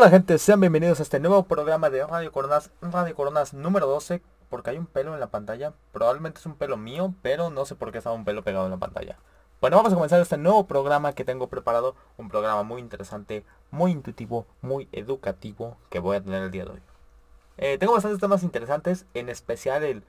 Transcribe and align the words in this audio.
Hola 0.00 0.08
gente, 0.08 0.38
sean 0.38 0.60
bienvenidos 0.60 0.98
a 0.98 1.02
este 1.02 1.20
nuevo 1.20 1.42
programa 1.42 1.90
de 1.90 2.06
Radio 2.06 2.32
Coronas, 2.32 2.70
Radio 2.80 3.14
Coronas 3.14 3.52
número 3.52 3.86
12, 3.86 4.22
porque 4.48 4.70
hay 4.70 4.78
un 4.78 4.86
pelo 4.86 5.12
en 5.12 5.20
la 5.20 5.26
pantalla, 5.26 5.74
probablemente 5.92 6.40
es 6.40 6.46
un 6.46 6.54
pelo 6.54 6.78
mío, 6.78 7.12
pero 7.20 7.50
no 7.50 7.66
sé 7.66 7.74
por 7.74 7.92
qué 7.92 7.98
está 7.98 8.10
un 8.10 8.24
pelo 8.24 8.42
pegado 8.42 8.64
en 8.64 8.70
la 8.70 8.78
pantalla. 8.78 9.18
Bueno, 9.60 9.76
vamos 9.76 9.92
a 9.92 9.96
comenzar 9.96 10.18
este 10.18 10.38
nuevo 10.38 10.66
programa 10.66 11.12
que 11.12 11.26
tengo 11.26 11.48
preparado, 11.48 11.96
un 12.16 12.30
programa 12.30 12.62
muy 12.62 12.80
interesante, 12.80 13.44
muy 13.70 13.90
intuitivo, 13.90 14.46
muy 14.62 14.88
educativo 14.92 15.76
que 15.90 15.98
voy 15.98 16.16
a 16.16 16.22
tener 16.22 16.44
el 16.44 16.50
día 16.50 16.64
de 16.64 16.70
hoy. 16.70 16.82
Eh, 17.58 17.76
tengo 17.76 17.92
bastantes 17.92 18.20
temas 18.20 18.42
interesantes, 18.42 19.04
en 19.12 19.28
especial 19.28 19.84
el, 19.84 20.02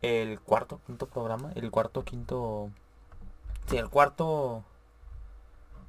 el 0.00 0.40
cuarto, 0.40 0.80
quinto 0.86 1.06
programa, 1.06 1.52
el 1.54 1.70
cuarto, 1.70 2.02
quinto... 2.02 2.70
Sí, 3.66 3.76
el 3.76 3.90
cuarto 3.90 4.64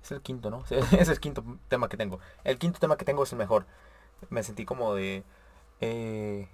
es 0.06 0.12
el 0.12 0.22
quinto, 0.22 0.50
¿no? 0.50 0.64
es 0.70 1.10
el 1.10 1.20
quinto 1.20 1.44
tema 1.68 1.90
que 1.90 1.98
tengo. 1.98 2.20
El 2.44 2.58
quinto 2.58 2.80
tema 2.80 2.98
que 2.98 3.06
tengo 3.06 3.24
es 3.24 3.32
el 3.32 3.38
mejor. 3.38 3.66
Me 4.30 4.44
sentí 4.44 4.66
como 4.66 4.94
de... 4.94 5.24
Eh, 5.82 6.48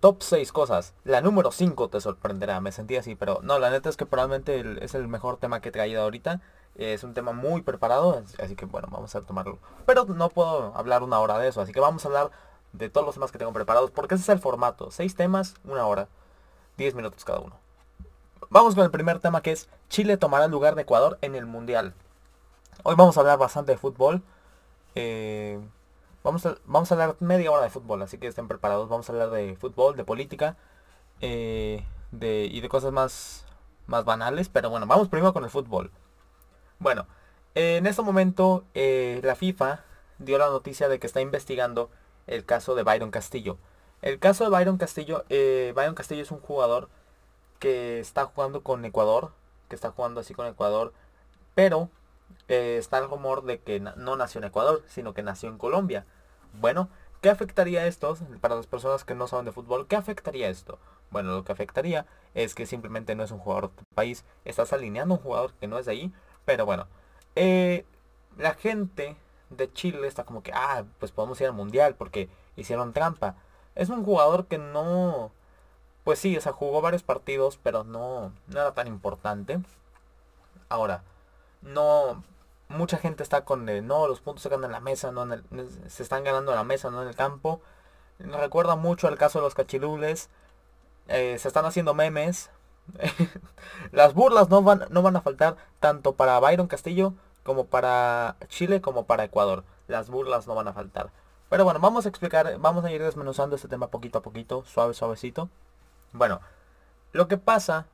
top 0.00 0.22
6 0.22 0.52
cosas. 0.52 0.94
La 1.04 1.20
número 1.20 1.52
5 1.52 1.88
te 1.88 2.00
sorprenderá. 2.00 2.60
Me 2.60 2.72
sentí 2.72 2.96
así, 2.96 3.14
pero 3.14 3.40
no, 3.42 3.58
la 3.58 3.70
neta 3.70 3.88
es 3.88 3.96
que 3.96 4.06
probablemente 4.06 4.84
es 4.84 4.94
el 4.94 5.08
mejor 5.08 5.36
tema 5.36 5.60
que 5.60 5.68
he 5.68 5.72
traído 5.72 6.02
ahorita. 6.02 6.40
Es 6.76 7.02
un 7.04 7.12
tema 7.12 7.32
muy 7.32 7.62
preparado, 7.62 8.22
así 8.38 8.54
que 8.54 8.64
bueno, 8.64 8.88
vamos 8.90 9.14
a 9.14 9.20
tomarlo. 9.22 9.58
Pero 9.84 10.04
no 10.04 10.28
puedo 10.28 10.74
hablar 10.76 11.02
una 11.02 11.18
hora 11.18 11.38
de 11.38 11.48
eso, 11.48 11.60
así 11.60 11.72
que 11.72 11.80
vamos 11.80 12.04
a 12.04 12.08
hablar 12.08 12.30
de 12.72 12.88
todos 12.88 13.04
los 13.04 13.14
temas 13.14 13.32
que 13.32 13.38
tengo 13.38 13.52
preparados, 13.52 13.90
porque 13.90 14.14
ese 14.14 14.22
es 14.22 14.28
el 14.28 14.38
formato. 14.38 14.90
6 14.90 15.14
temas, 15.16 15.54
una 15.64 15.86
hora. 15.86 16.08
10 16.76 16.94
minutos 16.94 17.24
cada 17.24 17.40
uno. 17.40 17.67
Vamos 18.50 18.74
con 18.74 18.84
el 18.84 18.90
primer 18.90 19.18
tema 19.18 19.42
que 19.42 19.52
es 19.52 19.68
Chile 19.90 20.16
tomará 20.16 20.46
el 20.46 20.50
lugar 20.50 20.74
de 20.74 20.82
Ecuador 20.82 21.18
en 21.20 21.34
el 21.34 21.44
Mundial. 21.44 21.92
Hoy 22.82 22.94
vamos 22.94 23.14
a 23.16 23.20
hablar 23.20 23.38
bastante 23.38 23.72
de 23.72 23.78
fútbol. 23.78 24.22
Eh, 24.94 25.60
vamos, 26.24 26.46
a, 26.46 26.56
hablar 26.94 27.16
media 27.20 27.50
hora 27.50 27.64
de 27.64 27.68
fútbol, 27.68 28.00
así 28.00 28.16
que 28.16 28.26
estén 28.26 28.48
preparados. 28.48 28.88
Vamos 28.88 29.06
a 29.08 29.12
hablar 29.12 29.30
de 29.30 29.54
fútbol, 29.56 29.96
de 29.96 30.04
política 30.04 30.56
eh, 31.20 31.84
y 32.10 32.60
de 32.60 32.68
cosas 32.70 32.90
más, 32.90 33.44
más 33.86 34.06
banales. 34.06 34.48
Pero 34.48 34.70
bueno, 34.70 34.86
vamos 34.86 35.10
primero 35.10 35.34
con 35.34 35.44
el 35.44 35.50
fútbol. 35.50 35.90
Bueno, 36.78 37.06
en 37.54 37.86
este 37.86 38.00
momento 38.00 38.64
eh, 38.72 39.20
la 39.24 39.36
FIFA 39.36 39.84
dio 40.20 40.38
la 40.38 40.48
noticia 40.48 40.88
de 40.88 40.98
que 40.98 41.06
está 41.06 41.20
investigando 41.20 41.90
el 42.26 42.46
caso 42.46 42.74
de 42.74 42.82
Byron 42.82 43.10
Castillo. 43.10 43.58
El 44.00 44.18
caso 44.18 44.44
de 44.44 44.50
Byron 44.50 44.78
Castillo, 44.78 45.26
Byron 45.28 45.94
Castillo 45.94 46.22
es 46.22 46.30
un 46.30 46.40
jugador 46.40 46.88
que 47.58 48.00
está 48.00 48.26
jugando 48.26 48.62
con 48.62 48.84
Ecuador, 48.84 49.32
que 49.68 49.74
está 49.74 49.90
jugando 49.90 50.20
así 50.20 50.34
con 50.34 50.46
Ecuador, 50.46 50.92
pero 51.54 51.90
eh, 52.48 52.76
está 52.78 52.98
el 52.98 53.08
rumor 53.08 53.44
de 53.44 53.60
que 53.60 53.80
no 53.80 54.16
nació 54.16 54.40
en 54.40 54.46
Ecuador, 54.46 54.82
sino 54.88 55.14
que 55.14 55.22
nació 55.22 55.48
en 55.48 55.58
Colombia. 55.58 56.06
Bueno, 56.54 56.88
¿qué 57.20 57.30
afectaría 57.30 57.86
esto 57.86 58.16
para 58.40 58.56
las 58.56 58.66
personas 58.66 59.04
que 59.04 59.14
no 59.14 59.26
saben 59.28 59.44
de 59.44 59.52
fútbol? 59.52 59.86
¿Qué 59.86 59.96
afectaría 59.96 60.48
esto? 60.48 60.78
Bueno, 61.10 61.32
lo 61.32 61.44
que 61.44 61.52
afectaría 61.52 62.06
es 62.34 62.54
que 62.54 62.66
simplemente 62.66 63.14
no 63.14 63.24
es 63.24 63.30
un 63.30 63.38
jugador 63.38 63.74
del 63.74 63.84
país, 63.94 64.24
estás 64.44 64.72
alineando 64.72 65.14
un 65.14 65.20
jugador 65.20 65.52
que 65.54 65.66
no 65.66 65.78
es 65.78 65.86
de 65.86 65.92
ahí, 65.92 66.12
pero 66.44 66.66
bueno, 66.66 66.86
eh, 67.34 67.84
la 68.36 68.54
gente 68.54 69.16
de 69.50 69.72
Chile 69.72 70.06
está 70.06 70.24
como 70.24 70.42
que, 70.42 70.52
ah, 70.52 70.84
pues 70.98 71.12
podemos 71.12 71.40
ir 71.40 71.46
al 71.46 71.52
mundial 71.54 71.94
porque 71.94 72.28
hicieron 72.56 72.92
trampa. 72.92 73.36
Es 73.74 73.88
un 73.88 74.04
jugador 74.04 74.46
que 74.46 74.58
no, 74.58 75.32
pues 76.08 76.20
sí, 76.20 76.34
o 76.38 76.40
sea, 76.40 76.52
jugó 76.54 76.80
varios 76.80 77.02
partidos, 77.02 77.58
pero 77.62 77.84
no, 77.84 78.32
no 78.46 78.60
era 78.60 78.72
tan 78.72 78.86
importante. 78.86 79.60
Ahora, 80.70 81.02
no, 81.60 82.24
mucha 82.68 82.96
gente 82.96 83.22
está 83.22 83.44
con, 83.44 83.66
no, 83.86 84.08
los 84.08 84.22
puntos 84.22 84.42
se 84.42 84.48
ganan 84.48 84.70
en 84.70 84.72
la 84.72 84.80
mesa, 84.80 85.12
no 85.12 85.26
se 85.86 86.02
están 86.02 86.24
ganando 86.24 86.52
en 86.52 86.56
la 86.56 86.64
mesa, 86.64 86.90
no 86.90 87.02
en 87.02 87.08
el 87.08 87.14
campo. 87.14 87.60
recuerda 88.18 88.74
mucho 88.74 89.06
al 89.06 89.18
caso 89.18 89.38
de 89.38 89.42
los 89.44 89.54
cachilules. 89.54 90.30
Eh, 91.08 91.36
se 91.38 91.46
están 91.48 91.66
haciendo 91.66 91.92
memes. 91.92 92.48
Las 93.92 94.14
burlas 94.14 94.48
no 94.48 94.62
van, 94.62 94.86
no 94.88 95.02
van 95.02 95.16
a 95.16 95.20
faltar 95.20 95.58
tanto 95.78 96.14
para 96.14 96.40
Byron 96.40 96.68
Castillo 96.68 97.12
como 97.42 97.66
para 97.66 98.36
Chile 98.48 98.80
como 98.80 99.04
para 99.04 99.24
Ecuador. 99.24 99.62
Las 99.88 100.08
burlas 100.08 100.46
no 100.46 100.54
van 100.54 100.68
a 100.68 100.72
faltar. 100.72 101.10
Pero 101.50 101.64
bueno, 101.64 101.80
vamos 101.80 102.06
a 102.06 102.08
explicar, 102.08 102.58
vamos 102.60 102.86
a 102.86 102.92
ir 102.92 103.02
desmenuzando 103.02 103.56
este 103.56 103.68
tema 103.68 103.88
poquito 103.88 104.16
a 104.18 104.22
poquito, 104.22 104.64
suave, 104.64 104.94
suavecito. 104.94 105.50
Bueno, 106.12 106.40
lo 107.12 107.28
que 107.28 107.36
pasa 107.38 107.86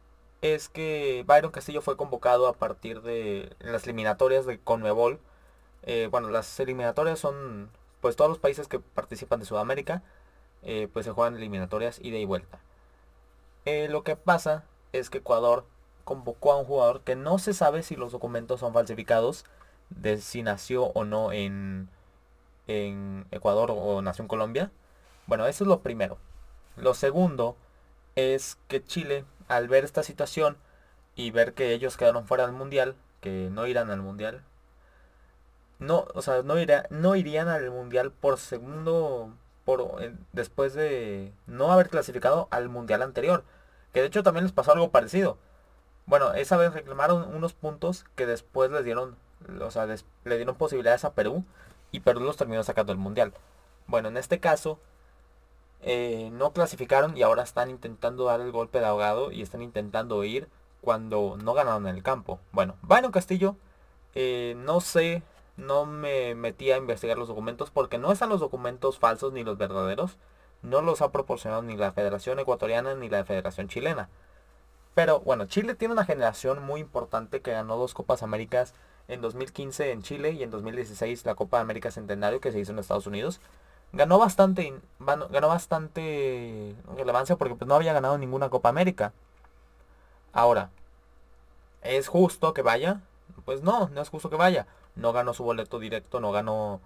es 0.42 0.68
que 0.68 1.24
Byron 1.26 1.50
Castillo 1.50 1.80
fue 1.80 1.96
convocado 1.96 2.48
a 2.48 2.52
partir 2.52 3.02
de 3.02 3.56
las 3.60 3.84
eliminatorias 3.84 4.46
de 4.46 4.58
Conmebol. 4.58 5.18
Eh, 5.84 6.08
bueno, 6.10 6.28
las 6.28 6.60
eliminatorias 6.60 7.18
son 7.18 7.70
pues 8.00 8.16
todos 8.16 8.28
los 8.28 8.38
países 8.38 8.68
que 8.68 8.80
participan 8.80 9.40
de 9.40 9.46
Sudamérica, 9.46 10.02
eh, 10.62 10.88
pues 10.92 11.06
se 11.06 11.12
juegan 11.12 11.36
eliminatorias 11.36 11.98
ida 12.00 12.18
y 12.18 12.26
vuelta. 12.26 12.60
Eh, 13.64 13.88
lo 13.88 14.04
que 14.04 14.16
pasa 14.16 14.64
es 14.92 15.08
que 15.08 15.18
Ecuador 15.18 15.64
convocó 16.04 16.52
a 16.52 16.58
un 16.58 16.66
jugador 16.66 17.00
que 17.00 17.16
no 17.16 17.38
se 17.38 17.54
sabe 17.54 17.82
si 17.82 17.96
los 17.96 18.12
documentos 18.12 18.60
son 18.60 18.74
falsificados, 18.74 19.46
de 19.88 20.18
si 20.20 20.42
nació 20.42 20.86
o 20.88 21.04
no 21.04 21.32
en, 21.32 21.88
en 22.66 23.26
Ecuador 23.30 23.70
o 23.74 24.02
nació 24.02 24.22
en 24.22 24.28
Colombia. 24.28 24.70
Bueno, 25.26 25.46
eso 25.46 25.64
es 25.64 25.68
lo 25.68 25.80
primero. 25.80 26.18
Lo 26.76 26.92
segundo 26.92 27.56
es 28.16 28.58
que 28.68 28.84
Chile, 28.84 29.24
al 29.48 29.68
ver 29.68 29.84
esta 29.84 30.02
situación 30.02 30.56
y 31.16 31.30
ver 31.30 31.54
que 31.54 31.72
ellos 31.72 31.96
quedaron 31.96 32.26
fuera 32.26 32.46
del 32.46 32.54
mundial, 32.56 32.96
que 33.20 33.48
no 33.50 33.66
irán 33.66 33.90
al 33.90 34.02
mundial, 34.02 34.42
no, 35.78 36.06
o 36.14 36.22
sea, 36.22 36.42
no, 36.42 36.58
irá, 36.58 36.86
no 36.90 37.16
irían 37.16 37.48
al 37.48 37.70
mundial 37.70 38.12
por 38.12 38.38
segundo, 38.38 39.32
por 39.64 40.02
eh, 40.02 40.14
después 40.32 40.74
de 40.74 41.32
no 41.46 41.72
haber 41.72 41.88
clasificado 41.88 42.48
al 42.50 42.68
mundial 42.68 43.02
anterior, 43.02 43.44
que 43.92 44.00
de 44.00 44.06
hecho 44.06 44.22
también 44.22 44.44
les 44.44 44.52
pasó 44.52 44.72
algo 44.72 44.90
parecido. 44.90 45.38
Bueno, 46.06 46.34
esa 46.34 46.56
vez 46.56 46.72
reclamaron 46.74 47.34
unos 47.34 47.54
puntos 47.54 48.04
que 48.14 48.26
después 48.26 48.70
les 48.70 48.84
dieron, 48.84 49.16
o 49.60 49.70
sea, 49.70 49.86
le 49.86 50.36
dieron 50.36 50.56
posibilidades 50.56 51.04
a 51.04 51.14
Perú 51.14 51.44
y 51.92 52.00
Perú 52.00 52.20
los 52.20 52.36
terminó 52.36 52.62
sacando 52.64 52.92
del 52.92 53.00
mundial. 53.00 53.32
Bueno, 53.86 54.08
en 54.08 54.16
este 54.16 54.40
caso, 54.40 54.78
eh, 55.86 56.30
no 56.32 56.52
clasificaron 56.54 57.14
y 57.14 57.22
ahora 57.22 57.42
están 57.42 57.68
intentando 57.68 58.24
dar 58.24 58.40
el 58.40 58.52
golpe 58.52 58.80
de 58.80 58.86
ahogado 58.86 59.30
y 59.30 59.42
están 59.42 59.60
intentando 59.60 60.24
ir 60.24 60.48
cuando 60.80 61.36
no 61.36 61.52
ganaron 61.52 61.86
en 61.86 61.94
el 61.94 62.02
campo. 62.02 62.40
Bueno, 62.52 62.76
Byron 62.80 63.12
Castillo, 63.12 63.56
eh, 64.14 64.54
no 64.56 64.80
sé, 64.80 65.22
no 65.58 65.84
me 65.84 66.34
metí 66.34 66.70
a 66.70 66.78
investigar 66.78 67.18
los 67.18 67.28
documentos 67.28 67.70
porque 67.70 67.98
no 67.98 68.12
están 68.12 68.30
los 68.30 68.40
documentos 68.40 68.98
falsos 68.98 69.34
ni 69.34 69.44
los 69.44 69.58
verdaderos. 69.58 70.16
No 70.62 70.80
los 70.80 71.02
ha 71.02 71.12
proporcionado 71.12 71.60
ni 71.60 71.76
la 71.76 71.92
Federación 71.92 72.38
Ecuatoriana 72.38 72.94
ni 72.94 73.10
la 73.10 73.26
Federación 73.26 73.68
Chilena. 73.68 74.08
Pero 74.94 75.20
bueno, 75.20 75.44
Chile 75.44 75.74
tiene 75.74 75.92
una 75.92 76.06
generación 76.06 76.62
muy 76.62 76.80
importante 76.80 77.42
que 77.42 77.52
ganó 77.52 77.76
dos 77.76 77.92
Copas 77.92 78.22
Américas 78.22 78.72
en 79.08 79.20
2015 79.20 79.90
en 79.90 80.02
Chile 80.02 80.32
y 80.32 80.42
en 80.42 80.50
2016 80.50 81.26
la 81.26 81.34
Copa 81.34 81.60
América 81.60 81.90
Centenario 81.90 82.40
que 82.40 82.52
se 82.52 82.60
hizo 82.60 82.72
en 82.72 82.78
Estados 82.78 83.06
Unidos 83.06 83.40
ganó 83.94 84.18
bastante, 84.18 84.74
ganó 84.98 85.48
bastante 85.48 86.74
relevancia 86.96 87.36
porque 87.36 87.54
pues, 87.54 87.68
no 87.68 87.74
había 87.74 87.92
ganado 87.92 88.18
ninguna 88.18 88.50
Copa 88.50 88.68
América. 88.68 89.12
Ahora, 90.32 90.70
¿es 91.82 92.08
justo 92.08 92.54
que 92.54 92.62
vaya? 92.62 93.00
Pues 93.44 93.62
no, 93.62 93.88
no 93.90 94.00
es 94.00 94.08
justo 94.08 94.30
que 94.30 94.36
vaya. 94.36 94.66
No 94.96 95.12
ganó 95.12 95.34
su 95.34 95.44
boleto 95.44 95.78
directo, 95.78 96.20
no 96.20 96.32
ganó 96.32 96.80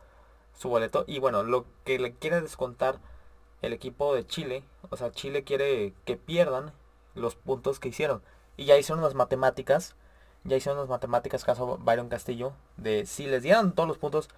su 0.56 0.68
boleto. 0.68 1.04
Y 1.06 1.18
bueno, 1.18 1.42
lo 1.42 1.64
que 1.84 1.98
le 1.98 2.14
quiere 2.14 2.40
descontar 2.40 2.98
el 3.62 3.72
equipo 3.72 4.14
de 4.14 4.26
Chile, 4.26 4.64
o 4.90 4.96
sea, 4.96 5.10
Chile 5.10 5.44
quiere 5.44 5.94
que 6.04 6.16
pierdan 6.16 6.72
los 7.14 7.34
puntos 7.34 7.80
que 7.80 7.88
hicieron. 7.88 8.22
Y 8.56 8.66
ya 8.66 8.76
hicieron 8.76 9.02
las 9.02 9.14
matemáticas, 9.14 9.94
ya 10.44 10.56
hicieron 10.56 10.80
las 10.80 10.88
matemáticas 10.88 11.44
caso 11.44 11.78
Byron 11.78 12.08
Castillo, 12.08 12.52
de 12.76 13.06
si 13.06 13.26
les 13.26 13.42
dieran 13.42 13.72
todos 13.72 13.88
los 13.88 13.98
puntos 13.98 14.28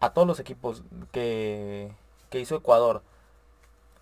a 0.00 0.12
todos 0.12 0.26
los 0.26 0.40
equipos 0.40 0.82
que, 1.12 1.92
que 2.30 2.40
hizo 2.40 2.56
Ecuador 2.56 3.02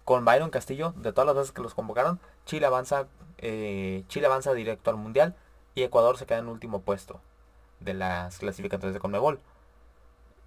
con 0.04 0.24
Byron 0.24 0.50
Castillo, 0.50 0.92
de 0.96 1.12
todas 1.12 1.26
las 1.26 1.36
veces 1.36 1.52
que 1.52 1.62
los 1.62 1.74
convocaron, 1.74 2.20
Chile 2.44 2.66
avanza, 2.66 3.06
eh, 3.38 4.04
Chile 4.08 4.26
avanza 4.26 4.52
directo 4.52 4.90
al 4.90 4.96
Mundial 4.96 5.34
y 5.74 5.82
Ecuador 5.82 6.18
se 6.18 6.26
queda 6.26 6.38
en 6.38 6.48
último 6.48 6.82
puesto 6.82 7.20
de 7.80 7.94
las 7.94 8.38
clasificatorias 8.38 8.94
de 8.94 9.00
Conmebol. 9.00 9.40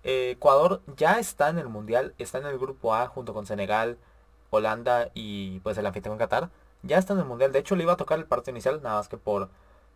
Eh, 0.03 0.31
Ecuador 0.31 0.81
ya 0.95 1.19
está 1.19 1.49
en 1.49 1.57
el 1.57 1.67
Mundial, 1.67 2.13
está 2.17 2.37
en 2.37 2.45
el 2.45 2.57
grupo 2.59 2.93
A 2.93 3.07
junto 3.07 3.33
con 3.33 3.45
Senegal, 3.45 3.97
Holanda 4.51 5.09
y 5.13 5.59
pues 5.61 5.77
el 5.77 5.85
anfitrión 5.85 6.17
Qatar. 6.17 6.49
Ya 6.83 6.97
está 6.97 7.13
en 7.13 7.19
el 7.19 7.25
Mundial. 7.25 7.51
De 7.51 7.59
hecho 7.59 7.75
le 7.75 7.83
iba 7.83 7.93
a 7.93 7.97
tocar 7.97 8.19
el 8.19 8.25
partido 8.25 8.51
inicial, 8.51 8.81
nada 8.83 8.97
más 8.97 9.09
que 9.09 9.17
por 9.17 9.49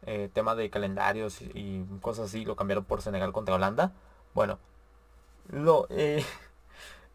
eh, 0.05 0.29
tema 0.33 0.55
de 0.55 0.69
calendarios 0.69 1.41
y, 1.41 1.85
cosas 2.01 2.25
así 2.25 2.45
lo 2.45 2.55
cambiaron 2.55 2.83
por 2.85 3.01
Senegal 3.01 3.31
contra 3.31 3.55
Holanda. 3.55 3.93
Bueno, 4.33 4.59
lo, 5.49 5.87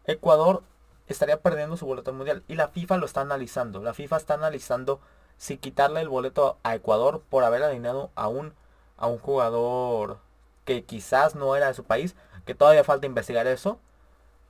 Ecuador 0.07 0.63
estaría 1.07 1.41
perdiendo 1.41 1.77
su 1.77 1.85
boleto 1.85 2.13
mundial. 2.13 2.43
Y 2.47 2.55
la 2.55 2.69
FIFA 2.69 2.97
lo 2.97 3.05
está 3.05 3.21
analizando. 3.21 3.81
La 3.81 3.93
FIFA 3.93 4.17
está 4.17 4.33
analizando 4.33 4.99
si 5.37 5.57
quitarle 5.57 6.01
el 6.01 6.09
boleto 6.09 6.57
a 6.63 6.75
Ecuador 6.75 7.21
por 7.29 7.43
haber 7.43 7.63
alineado 7.63 8.09
a 8.15 8.27
un, 8.27 8.53
a 8.97 9.07
un 9.07 9.19
jugador 9.19 10.19
que 10.65 10.83
quizás 10.83 11.35
no 11.35 11.55
era 11.55 11.67
de 11.67 11.73
su 11.73 11.83
país. 11.83 12.15
Que 12.45 12.55
todavía 12.55 12.83
falta 12.83 13.05
investigar 13.05 13.47
eso. 13.47 13.79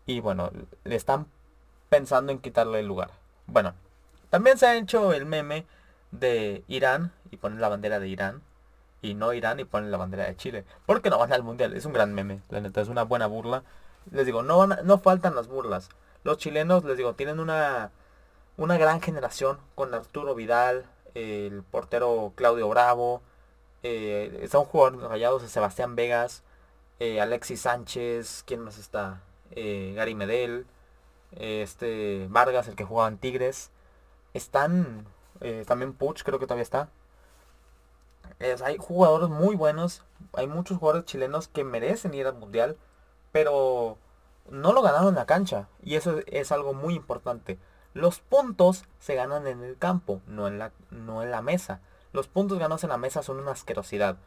Y 0.05 0.19
bueno, 0.19 0.51
le 0.83 0.95
están 0.95 1.27
pensando 1.89 2.31
en 2.31 2.39
quitarle 2.39 2.79
el 2.79 2.87
lugar. 2.87 3.11
Bueno, 3.47 3.73
también 4.29 4.57
se 4.57 4.67
ha 4.67 4.75
hecho 4.75 5.13
el 5.13 5.25
meme 5.25 5.65
de 6.11 6.63
Irán 6.67 7.11
y 7.31 7.37
ponen 7.37 7.61
la 7.61 7.69
bandera 7.69 7.99
de 7.99 8.07
Irán. 8.07 8.41
Y 9.01 9.15
no 9.15 9.33
Irán 9.33 9.59
y 9.59 9.65
ponen 9.65 9.91
la 9.91 9.97
bandera 9.97 10.25
de 10.25 10.35
Chile. 10.35 10.65
Porque 10.85 11.09
no 11.09 11.17
van 11.17 11.33
al 11.33 11.43
mundial. 11.43 11.73
Es 11.73 11.85
un 11.85 11.93
gran 11.93 12.13
meme. 12.13 12.41
La 12.49 12.61
neta, 12.61 12.81
es 12.81 12.87
una 12.87 13.03
buena 13.03 13.25
burla. 13.27 13.63
Les 14.11 14.25
digo, 14.25 14.43
no, 14.43 14.67
no 14.67 14.97
faltan 14.99 15.35
las 15.35 15.47
burlas. 15.47 15.89
Los 16.23 16.37
chilenos, 16.37 16.83
les 16.83 16.97
digo, 16.97 17.13
tienen 17.13 17.39
una, 17.39 17.91
una 18.57 18.77
gran 18.77 19.01
generación 19.01 19.59
con 19.75 19.93
Arturo 19.93 20.35
Vidal, 20.35 20.85
el 21.13 21.63
portero 21.63 22.33
Claudio 22.35 22.69
Bravo. 22.69 23.21
Eh, 23.83 24.39
está 24.41 24.59
un 24.59 24.65
jugador 24.65 25.09
rayados 25.09 25.41
de 25.41 25.49
Sebastián 25.49 25.95
Vegas, 25.95 26.43
eh, 26.99 27.21
Alexis 27.21 27.61
Sánchez, 27.61 28.43
¿quién 28.45 28.61
más 28.61 28.77
está? 28.77 29.21
Eh, 29.51 29.93
Gary 29.95 30.15
Medel, 30.15 30.65
este 31.31 32.27
Vargas, 32.29 32.67
el 32.67 32.75
que 32.75 32.83
jugaba 32.83 33.07
en 33.07 33.17
Tigres. 33.17 33.71
Están 34.33 35.05
también 35.67 35.93
Puch, 35.93 36.23
creo 36.23 36.39
que 36.39 36.45
todavía 36.45 36.63
está. 36.63 36.89
hay 38.63 38.77
jugadores 38.77 39.29
muy 39.29 39.55
buenos, 39.55 40.03
hay 40.33 40.47
muchos 40.47 40.79
jugadores 40.79 41.05
chilenos 41.05 41.47
que 41.47 41.63
merecen 41.63 42.13
ir 42.13 42.27
al 42.27 42.35
mundial, 42.35 42.77
pero 43.37 43.99
no 44.49 44.73
lo 44.73 44.81
ganaron 44.81 45.09
en 45.09 45.15
la 45.15 45.27
cancha. 45.27 45.67
Y 45.83 45.93
eso 45.93 46.21
es 46.25 46.51
algo 46.51 46.73
muy 46.73 46.95
importante. 46.95 47.59
Los 47.93 48.19
puntos 48.19 48.85
se 48.99 49.13
ganan 49.13 49.45
en 49.45 49.61
el 49.61 49.77
campo, 49.77 50.21
no 50.25 50.47
en 50.47 50.57
la, 50.57 50.71
no 50.89 51.21
en 51.21 51.29
la 51.29 51.43
mesa. 51.43 51.79
Los 52.13 52.27
puntos 52.27 52.57
ganados 52.57 52.83
en 52.83 52.89
la 52.89 52.97
mesa 52.97 53.21
son 53.21 53.37
una 53.37 53.51
asquerosidad. 53.51 54.17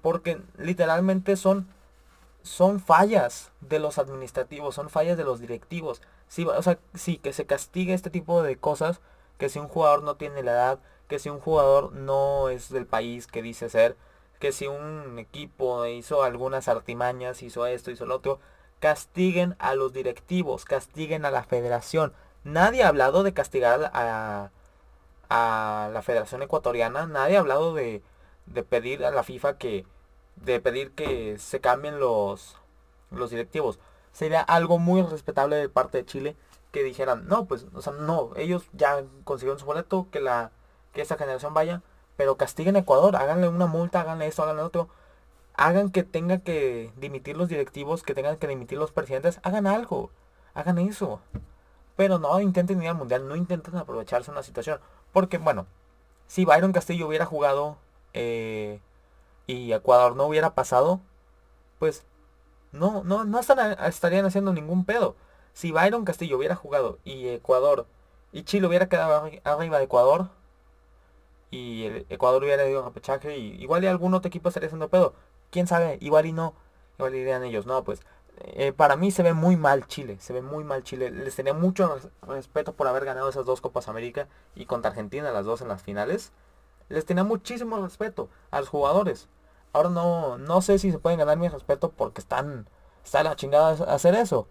Porque 0.00 0.40
literalmente 0.58 1.34
son, 1.34 1.66
son 2.42 2.78
fallas 2.78 3.50
de 3.62 3.80
los 3.80 3.98
administrativos, 3.98 4.76
son 4.76 4.90
fallas 4.90 5.18
de 5.18 5.24
los 5.24 5.40
directivos. 5.40 6.00
Sí, 6.28 6.46
o 6.46 6.62
sea, 6.62 6.78
sí, 6.94 7.18
que 7.18 7.32
se 7.32 7.46
castigue 7.46 7.94
este 7.94 8.10
tipo 8.10 8.44
de 8.44 8.56
cosas, 8.56 9.00
que 9.38 9.48
si 9.48 9.58
un 9.58 9.66
jugador 9.66 10.04
no 10.04 10.14
tiene 10.14 10.44
la 10.44 10.52
edad, 10.52 10.78
que 11.08 11.18
si 11.18 11.30
un 11.30 11.40
jugador 11.40 11.94
no 11.94 12.48
es 12.48 12.70
del 12.70 12.86
país 12.86 13.26
que 13.26 13.42
dice 13.42 13.68
ser, 13.68 13.96
que 14.40 14.52
si 14.52 14.66
un 14.66 15.18
equipo 15.20 15.86
hizo 15.86 16.24
algunas 16.24 16.66
artimañas, 16.68 17.42
hizo 17.42 17.66
esto, 17.66 17.92
hizo 17.92 18.06
lo 18.06 18.16
otro, 18.16 18.40
castiguen 18.80 19.54
a 19.60 19.74
los 19.74 19.92
directivos, 19.92 20.64
castiguen 20.64 21.24
a 21.24 21.30
la 21.30 21.44
federación. 21.44 22.14
Nadie 22.44 22.82
ha 22.82 22.88
hablado 22.88 23.22
de 23.22 23.34
castigar 23.34 23.90
a, 23.94 24.50
a 25.28 25.90
la 25.92 26.02
Federación 26.02 26.42
Ecuatoriana, 26.42 27.06
nadie 27.06 27.36
ha 27.36 27.40
hablado 27.40 27.74
de, 27.74 28.02
de 28.46 28.62
pedir 28.64 29.04
a 29.04 29.10
la 29.12 29.22
FIFA 29.22 29.58
que 29.58 29.86
de 30.36 30.58
pedir 30.60 30.92
que 30.92 31.38
se 31.38 31.60
cambien 31.60 32.00
los 32.00 32.56
los 33.10 33.30
directivos. 33.30 33.78
Sería 34.12 34.40
algo 34.40 34.78
muy 34.78 35.02
respetable 35.02 35.56
de 35.56 35.68
parte 35.68 35.98
de 35.98 36.06
Chile 36.06 36.36
que 36.72 36.82
dijeran, 36.84 37.26
"No, 37.28 37.46
pues, 37.46 37.66
o 37.74 37.82
sea, 37.82 37.92
no, 37.92 38.30
ellos 38.36 38.64
ya 38.72 39.04
consiguieron 39.24 39.58
su 39.58 39.66
boleto, 39.66 40.08
que 40.10 40.20
la 40.20 40.50
que 40.92 41.02
esta 41.02 41.16
generación 41.18 41.54
vaya, 41.54 41.82
pero 42.20 42.36
castiguen 42.36 42.76
a 42.76 42.80
Ecuador, 42.80 43.16
háganle 43.16 43.48
una 43.48 43.64
multa, 43.64 44.02
háganle 44.02 44.26
esto, 44.26 44.42
háganle 44.42 44.60
otro." 44.60 44.90
hagan 45.54 45.90
que 45.90 46.02
tenga 46.04 46.38
que 46.38 46.90
dimitir 46.96 47.36
los 47.36 47.48
directivos, 47.48 48.02
que 48.02 48.14
tengan 48.14 48.36
que 48.38 48.46
dimitir 48.46 48.78
los 48.78 48.92
presidentes, 48.92 49.40
hagan 49.42 49.66
algo, 49.66 50.10
hagan 50.54 50.78
eso. 50.78 51.20
Pero 51.96 52.18
no 52.18 52.40
intenten 52.40 52.82
ir 52.82 52.88
al 52.88 52.94
mundial, 52.94 53.28
no 53.28 53.36
intenten 53.36 53.76
aprovecharse 53.76 54.30
una 54.30 54.42
situación. 54.42 54.80
Porque 55.12 55.36
bueno, 55.36 55.66
si 56.26 56.46
Byron 56.46 56.72
Castillo 56.72 57.06
hubiera 57.06 57.26
jugado 57.26 57.76
eh, 58.14 58.80
y 59.46 59.72
Ecuador 59.72 60.16
no 60.16 60.24
hubiera 60.26 60.54
pasado, 60.54 61.00
pues 61.78 62.04
no, 62.72 63.04
no, 63.04 63.24
no 63.24 63.38
estarían 63.40 64.24
haciendo 64.24 64.52
ningún 64.54 64.86
pedo. 64.86 65.14
Si 65.52 65.72
Byron 65.72 66.04
Castillo 66.06 66.38
hubiera 66.38 66.56
jugado 66.56 66.98
y 67.04 67.28
Ecuador 67.28 67.86
y 68.32 68.44
Chile 68.44 68.66
hubiera 68.66 68.88
quedado 68.88 69.30
arriba 69.44 69.78
de 69.78 69.84
Ecuador 69.84 70.30
y 71.50 71.84
el 71.84 72.06
Ecuador 72.08 72.42
hubiera 72.42 72.68
ido 72.68 72.80
a 72.82 72.84
repechaje 72.84 73.36
y 73.38 73.60
igual 73.62 73.84
y 73.84 73.86
algún 73.88 74.14
otro 74.14 74.28
equipo 74.28 74.48
estaría 74.48 74.68
haciendo 74.68 74.88
pedo 74.88 75.14
quién 75.50 75.66
sabe, 75.66 75.98
igual 76.00 76.26
y 76.26 76.32
no, 76.32 76.54
igual 76.98 77.12
dirían 77.12 77.44
ellos, 77.44 77.66
no, 77.66 77.84
pues 77.84 78.02
eh, 78.42 78.72
para 78.72 78.96
mí 78.96 79.10
se 79.10 79.22
ve 79.22 79.34
muy 79.34 79.56
mal 79.56 79.86
Chile, 79.86 80.16
se 80.20 80.32
ve 80.32 80.42
muy 80.42 80.64
mal 80.64 80.82
Chile. 80.82 81.10
Les 81.10 81.36
tenía 81.36 81.54
mucho 81.54 81.98
respeto 82.22 82.72
por 82.72 82.86
haber 82.86 83.04
ganado 83.04 83.28
esas 83.28 83.44
dos 83.44 83.60
Copas 83.60 83.88
América 83.88 84.28
y 84.54 84.66
contra 84.66 84.90
Argentina 84.90 85.30
las 85.30 85.44
dos 85.44 85.60
en 85.60 85.68
las 85.68 85.82
finales. 85.82 86.32
Les 86.88 87.04
tenía 87.04 87.24
muchísimo 87.24 87.80
respeto 87.82 88.28
a 88.50 88.60
los 88.60 88.68
jugadores. 88.68 89.28
Ahora 89.72 89.90
no, 89.90 90.38
no 90.38 90.62
sé 90.62 90.78
si 90.78 90.90
se 90.90 90.98
pueden 90.98 91.18
ganar 91.18 91.36
mi 91.36 91.48
respeto 91.48 91.90
porque 91.90 92.20
están, 92.20 92.68
está 93.04 93.22
la 93.22 93.36
chingada 93.36 93.84
a 93.84 93.94
hacer 93.94 94.14
eso. 94.14 94.48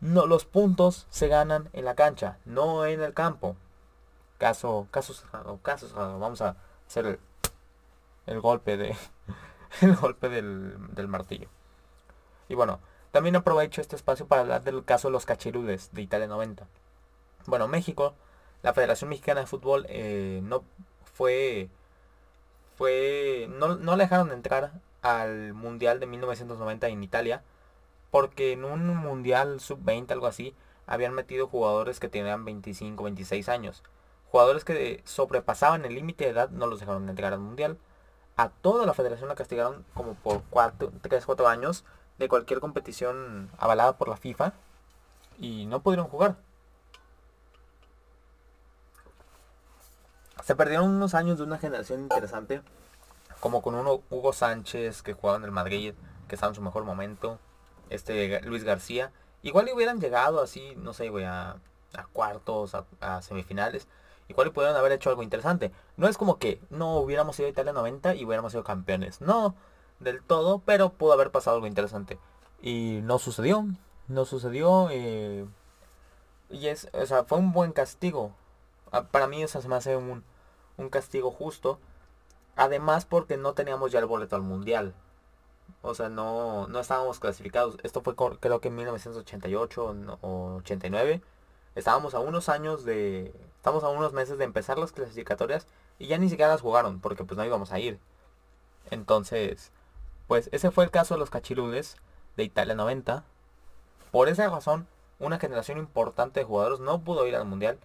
No, 0.00 0.26
los 0.26 0.44
puntos 0.44 1.06
se 1.10 1.28
ganan 1.28 1.68
en 1.72 1.84
la 1.84 1.94
cancha, 1.94 2.38
no 2.44 2.86
en 2.86 3.00
el 3.02 3.14
campo. 3.14 3.56
Caso, 4.38 4.86
casos, 4.90 5.24
casos, 5.62 5.92
vamos 5.94 6.42
a 6.42 6.56
hacer 6.86 7.18
el 8.26 8.40
golpe 8.40 8.76
de, 8.76 8.96
el 9.80 9.96
golpe 9.96 10.28
del, 10.28 11.08
martillo. 11.08 11.48
Y 12.48 12.54
bueno, 12.54 12.80
también 13.12 13.36
aprovecho 13.36 13.80
este 13.80 13.96
espacio 13.96 14.26
para 14.26 14.42
hablar 14.42 14.62
del 14.62 14.84
caso 14.84 15.08
de 15.08 15.12
los 15.12 15.26
cachirudes 15.26 15.92
de 15.92 16.02
Italia 16.02 16.26
90. 16.26 16.66
Bueno, 17.46 17.68
México, 17.68 18.14
la 18.62 18.74
Federación 18.74 19.10
Mexicana 19.10 19.40
de 19.40 19.46
Fútbol 19.46 19.86
eh, 19.88 20.40
no 20.42 20.64
fue, 21.14 21.70
fue, 22.76 23.48
no, 23.50 23.76
no 23.76 23.96
le 23.96 24.04
dejaron 24.04 24.32
entrar 24.32 24.72
al 25.02 25.54
Mundial 25.54 26.00
de 26.00 26.06
1990 26.06 26.88
en 26.88 27.02
Italia, 27.02 27.42
porque 28.10 28.52
en 28.52 28.64
un 28.64 28.96
Mundial 28.96 29.60
sub-20, 29.60 30.10
algo 30.10 30.26
así, 30.26 30.54
habían 30.86 31.14
metido 31.14 31.48
jugadores 31.48 32.00
que 32.00 32.08
tenían 32.08 32.44
25, 32.44 33.02
26 33.02 33.48
años. 33.48 33.82
Jugadores 34.30 34.64
que 34.64 35.02
sobrepasaban 35.04 35.84
el 35.84 35.94
límite 35.94 36.24
de 36.24 36.30
edad 36.30 36.50
no 36.50 36.66
los 36.66 36.80
dejaron 36.80 37.08
entrar 37.08 37.32
al 37.32 37.38
Mundial 37.38 37.78
a 38.36 38.50
toda 38.50 38.86
la 38.86 38.94
federación 38.94 39.28
la 39.28 39.34
castigaron 39.34 39.84
como 39.94 40.14
por 40.14 40.42
3, 41.00 41.26
4 41.26 41.48
años 41.48 41.84
de 42.18 42.28
cualquier 42.28 42.60
competición 42.60 43.50
avalada 43.58 43.96
por 43.96 44.08
la 44.08 44.16
FIFA 44.16 44.52
y 45.38 45.66
no 45.66 45.80
pudieron 45.80 46.06
jugar. 46.08 46.36
Se 50.44 50.54
perdieron 50.54 50.90
unos 50.90 51.14
años 51.14 51.38
de 51.38 51.44
una 51.44 51.58
generación 51.58 52.02
interesante, 52.02 52.62
como 53.40 53.62
con 53.62 53.74
uno 53.74 54.02
Hugo 54.10 54.32
Sánchez 54.32 55.02
que 55.02 55.14
jugaba 55.14 55.38
en 55.38 55.44
el 55.44 55.50
Madrid, 55.50 55.94
que 56.28 56.34
estaba 56.34 56.50
en 56.50 56.54
su 56.54 56.62
mejor 56.62 56.84
momento, 56.84 57.38
este 57.90 58.40
Luis 58.42 58.64
García. 58.64 59.12
Igual 59.42 59.68
hubieran 59.74 60.00
llegado 60.00 60.42
así, 60.42 60.74
no 60.76 60.92
sé, 60.92 61.08
güey, 61.08 61.24
a, 61.24 61.56
cuartos, 62.12 62.76
a 63.00 63.22
semifinales 63.22 63.88
igual 64.28 64.52
pudieron 64.52 64.76
haber 64.76 64.92
hecho 64.92 65.10
algo 65.10 65.22
interesante. 65.22 65.72
No 65.96 66.08
es 66.08 66.18
como 66.18 66.38
que 66.38 66.60
no 66.70 66.96
hubiéramos 66.96 67.38
ido 67.38 67.46
a 67.48 67.50
Italia 67.50 67.72
90 67.72 68.14
y 68.14 68.24
hubiéramos 68.24 68.52
sido 68.52 68.64
campeones. 68.64 69.20
No, 69.20 69.54
del 70.00 70.22
todo, 70.22 70.60
pero 70.64 70.90
pudo 70.90 71.12
haber 71.12 71.30
pasado 71.30 71.56
algo 71.56 71.66
interesante. 71.66 72.18
Y 72.60 73.00
no 73.02 73.18
sucedió. 73.18 73.66
No 74.08 74.24
sucedió. 74.24 74.88
Eh, 74.90 75.46
y 76.50 76.68
es, 76.68 76.88
o 76.92 77.06
sea, 77.06 77.24
fue 77.24 77.38
un 77.38 77.52
buen 77.52 77.72
castigo. 77.72 78.32
Ah, 78.92 79.04
para 79.04 79.26
mí 79.26 79.42
eso 79.42 79.60
se 79.60 79.68
me 79.68 79.76
hace 79.76 79.96
un, 79.96 80.24
un 80.76 80.88
castigo 80.88 81.30
justo. 81.30 81.78
Además 82.56 83.04
porque 83.04 83.36
no 83.36 83.52
teníamos 83.54 83.92
ya 83.92 83.98
el 83.98 84.06
boleto 84.06 84.36
al 84.36 84.42
mundial. 84.42 84.94
O 85.82 85.94
sea, 85.94 86.08
no, 86.08 86.66
no 86.68 86.80
estábamos 86.80 87.20
clasificados. 87.20 87.76
Esto 87.82 88.02
fue 88.02 88.14
creo 88.40 88.60
que 88.60 88.68
en 88.68 88.76
1988 88.76 89.96
o 90.20 90.56
89. 90.58 91.22
Estábamos 91.74 92.14
a 92.14 92.20
unos 92.20 92.48
años 92.48 92.84
de, 92.84 93.34
Estamos 93.66 93.82
a 93.82 93.88
unos 93.88 94.12
meses 94.12 94.38
de 94.38 94.44
empezar 94.44 94.78
las 94.78 94.92
clasificatorias 94.92 95.66
y 95.98 96.06
ya 96.06 96.18
ni 96.18 96.28
siquiera 96.28 96.52
las 96.52 96.60
jugaron 96.60 97.00
porque 97.00 97.24
pues 97.24 97.36
no 97.36 97.44
íbamos 97.44 97.72
a 97.72 97.80
ir. 97.80 97.98
Entonces, 98.92 99.72
pues 100.28 100.48
ese 100.52 100.70
fue 100.70 100.84
el 100.84 100.92
caso 100.92 101.14
de 101.14 101.18
los 101.18 101.30
cachirudes 101.30 101.96
de 102.36 102.44
Italia 102.44 102.76
90. 102.76 103.24
Por 104.12 104.28
esa 104.28 104.48
razón, 104.48 104.86
una 105.18 105.40
generación 105.40 105.78
importante 105.78 106.38
de 106.38 106.46
jugadores 106.46 106.78
no 106.78 107.00
pudo 107.00 107.26
ir 107.26 107.34
al 107.34 107.44
mundial. 107.44 107.80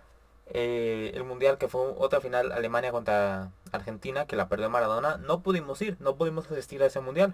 Eh, 0.45 1.13
el 1.15 1.23
mundial 1.23 1.57
que 1.57 1.67
fue 1.67 1.81
otra 1.97 2.21
final 2.21 2.51
Alemania 2.51 2.91
contra 2.91 3.49
Argentina 3.71 4.27
que 4.27 4.35
la 4.35 4.49
perdió 4.49 4.69
Maradona, 4.69 5.17
no 5.17 5.41
pudimos 5.41 5.81
ir, 5.81 5.97
no 5.99 6.15
pudimos 6.15 6.45
asistir 6.51 6.83
a 6.83 6.85
ese 6.85 6.99
mundial. 6.99 7.33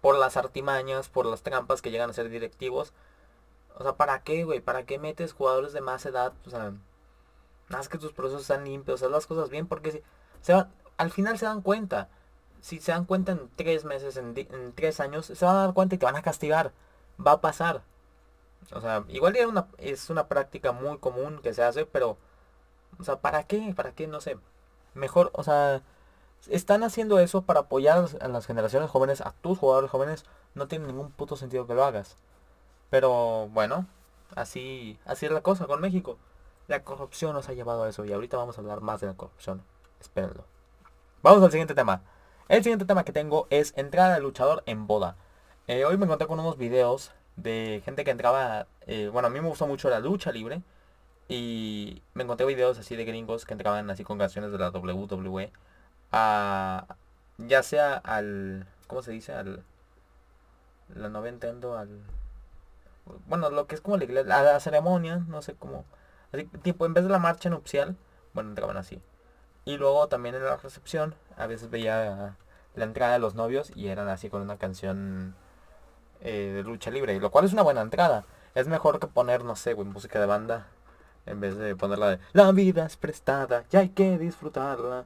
Por 0.00 0.16
las 0.16 0.36
artimañas, 0.36 1.08
por 1.08 1.26
las 1.26 1.42
trampas 1.42 1.82
que 1.82 1.90
llegan 1.90 2.10
a 2.10 2.12
ser 2.12 2.28
directivos, 2.28 2.92
o 3.78 3.82
sea, 3.82 3.96
¿para 3.96 4.22
qué, 4.22 4.44
güey? 4.44 4.60
¿Para 4.60 4.84
qué 4.84 4.98
metes 4.98 5.32
jugadores 5.32 5.72
de 5.72 5.80
más 5.80 6.04
edad? 6.04 6.32
O 6.46 6.50
sea, 6.50 6.72
más 7.68 7.88
que 7.88 7.98
tus 7.98 8.12
procesos 8.12 8.44
sean 8.44 8.64
limpios, 8.64 9.02
haz 9.02 9.10
las 9.10 9.26
cosas 9.26 9.50
bien, 9.50 9.66
porque 9.68 9.92
si, 9.92 10.02
se 10.42 10.52
al 10.96 11.10
final 11.12 11.38
se 11.38 11.46
dan 11.46 11.62
cuenta. 11.62 12.08
Si 12.60 12.80
se 12.80 12.90
dan 12.92 13.04
cuenta 13.04 13.32
en 13.32 13.48
tres 13.56 13.84
meses, 13.84 14.16
en, 14.16 14.34
tres 14.74 15.00
años, 15.00 15.26
se 15.26 15.44
van 15.44 15.56
a 15.56 15.60
dar 15.66 15.74
cuenta 15.74 15.94
y 15.94 15.98
te 15.98 16.06
van 16.06 16.16
a 16.16 16.22
castigar. 16.22 16.72
Va 17.24 17.32
a 17.32 17.40
pasar. 17.40 17.82
O 18.72 18.80
sea, 18.80 19.04
igual 19.08 19.36
es 19.36 19.46
una, 19.46 19.68
es 19.78 20.10
una 20.10 20.26
práctica 20.28 20.72
muy 20.72 20.98
común 20.98 21.40
que 21.42 21.54
se 21.54 21.62
hace, 21.62 21.86
pero, 21.86 22.18
o 22.98 23.04
sea, 23.04 23.20
¿para 23.20 23.44
qué? 23.44 23.72
¿Para 23.76 23.92
qué? 23.92 24.08
No 24.08 24.20
sé. 24.20 24.38
Mejor, 24.94 25.30
o 25.34 25.44
sea, 25.44 25.82
están 26.48 26.82
haciendo 26.82 27.20
eso 27.20 27.42
para 27.42 27.60
apoyar 27.60 28.06
a 28.20 28.28
las 28.28 28.46
generaciones 28.46 28.90
jóvenes, 28.90 29.20
a 29.20 29.32
tus 29.40 29.58
jugadores 29.58 29.90
jóvenes. 29.90 30.24
No 30.54 30.66
tiene 30.68 30.86
ningún 30.88 31.12
puto 31.12 31.36
sentido 31.36 31.66
que 31.66 31.74
lo 31.74 31.84
hagas. 31.84 32.16
Pero 32.90 33.48
bueno, 33.48 33.86
así, 34.34 34.98
así 35.04 35.26
es 35.26 35.32
la 35.32 35.42
cosa 35.42 35.66
con 35.66 35.80
México. 35.80 36.18
La 36.68 36.84
corrupción 36.84 37.32
nos 37.32 37.48
ha 37.48 37.54
llevado 37.54 37.84
a 37.84 37.88
eso 37.88 38.04
y 38.04 38.12
ahorita 38.12 38.36
vamos 38.36 38.58
a 38.58 38.60
hablar 38.60 38.80
más 38.80 39.00
de 39.00 39.06
la 39.08 39.14
corrupción. 39.14 39.62
Espérenlo. 40.00 40.44
Vamos 41.22 41.42
al 41.42 41.50
siguiente 41.50 41.74
tema. 41.74 42.02
El 42.48 42.62
siguiente 42.62 42.84
tema 42.84 43.04
que 43.04 43.12
tengo 43.12 43.46
es 43.50 43.74
entrada 43.76 44.14
de 44.14 44.20
luchador 44.20 44.62
en 44.66 44.86
boda. 44.86 45.16
Eh, 45.66 45.84
hoy 45.84 45.96
me 45.98 46.04
encontré 46.04 46.26
con 46.26 46.40
unos 46.40 46.56
videos 46.56 47.12
de 47.36 47.82
gente 47.84 48.04
que 48.04 48.10
entraba... 48.10 48.66
Eh, 48.86 49.10
bueno, 49.12 49.28
a 49.28 49.30
mí 49.30 49.40
me 49.40 49.48
gustó 49.48 49.66
mucho 49.66 49.90
la 49.90 50.00
lucha 50.00 50.32
libre. 50.32 50.62
Y 51.28 52.02
me 52.14 52.24
encontré 52.24 52.46
videos 52.46 52.78
así 52.78 52.96
de 52.96 53.04
gringos 53.04 53.44
que 53.44 53.52
entraban 53.52 53.90
así 53.90 54.02
con 54.04 54.18
canciones 54.18 54.50
de 54.50 54.58
la 54.58 54.70
WWE. 54.70 55.52
A, 56.12 56.96
ya 57.38 57.62
sea 57.62 57.96
al... 57.96 58.66
¿Cómo 58.86 59.02
se 59.02 59.12
dice? 59.12 59.32
Al... 59.34 59.62
La 60.94 61.08
no 61.10 61.24
entiendo 61.26 61.76
al... 61.76 62.00
Bueno, 63.26 63.50
lo 63.50 63.66
que 63.66 63.74
es 63.74 63.80
como 63.80 63.96
la 63.96 64.04
iglesia, 64.04 64.42
la 64.42 64.60
ceremonia, 64.60 65.18
no 65.28 65.42
sé 65.42 65.54
cómo. 65.54 65.84
Así, 66.32 66.44
tipo, 66.62 66.86
en 66.86 66.94
vez 66.94 67.04
de 67.04 67.10
la 67.10 67.18
marcha 67.18 67.50
nupcial, 67.50 67.96
bueno, 68.34 68.50
entraban 68.50 68.76
así. 68.76 69.00
Y 69.64 69.76
luego 69.76 70.08
también 70.08 70.34
en 70.34 70.44
la 70.44 70.56
recepción, 70.56 71.14
a 71.36 71.46
veces 71.46 71.70
veía 71.70 72.36
la 72.74 72.84
entrada 72.84 73.14
de 73.14 73.18
los 73.18 73.34
novios 73.34 73.72
y 73.74 73.88
eran 73.88 74.08
así 74.08 74.30
con 74.30 74.42
una 74.42 74.56
canción 74.58 75.34
eh, 76.20 76.52
de 76.56 76.62
lucha 76.62 76.90
libre, 76.90 77.18
lo 77.20 77.30
cual 77.30 77.44
es 77.44 77.52
una 77.52 77.62
buena 77.62 77.82
entrada. 77.82 78.24
Es 78.54 78.66
mejor 78.68 78.98
que 78.98 79.06
poner, 79.06 79.44
no 79.44 79.56
sé, 79.56 79.74
güey, 79.74 79.86
música 79.86 80.20
de 80.20 80.26
banda 80.26 80.66
en 81.26 81.40
vez 81.40 81.56
de 81.56 81.76
ponerla 81.76 82.10
de 82.10 82.18
La 82.32 82.50
vida 82.52 82.86
es 82.86 82.96
prestada 82.96 83.64
y 83.70 83.76
hay 83.76 83.90
que 83.90 84.18
disfrutarla. 84.18 85.04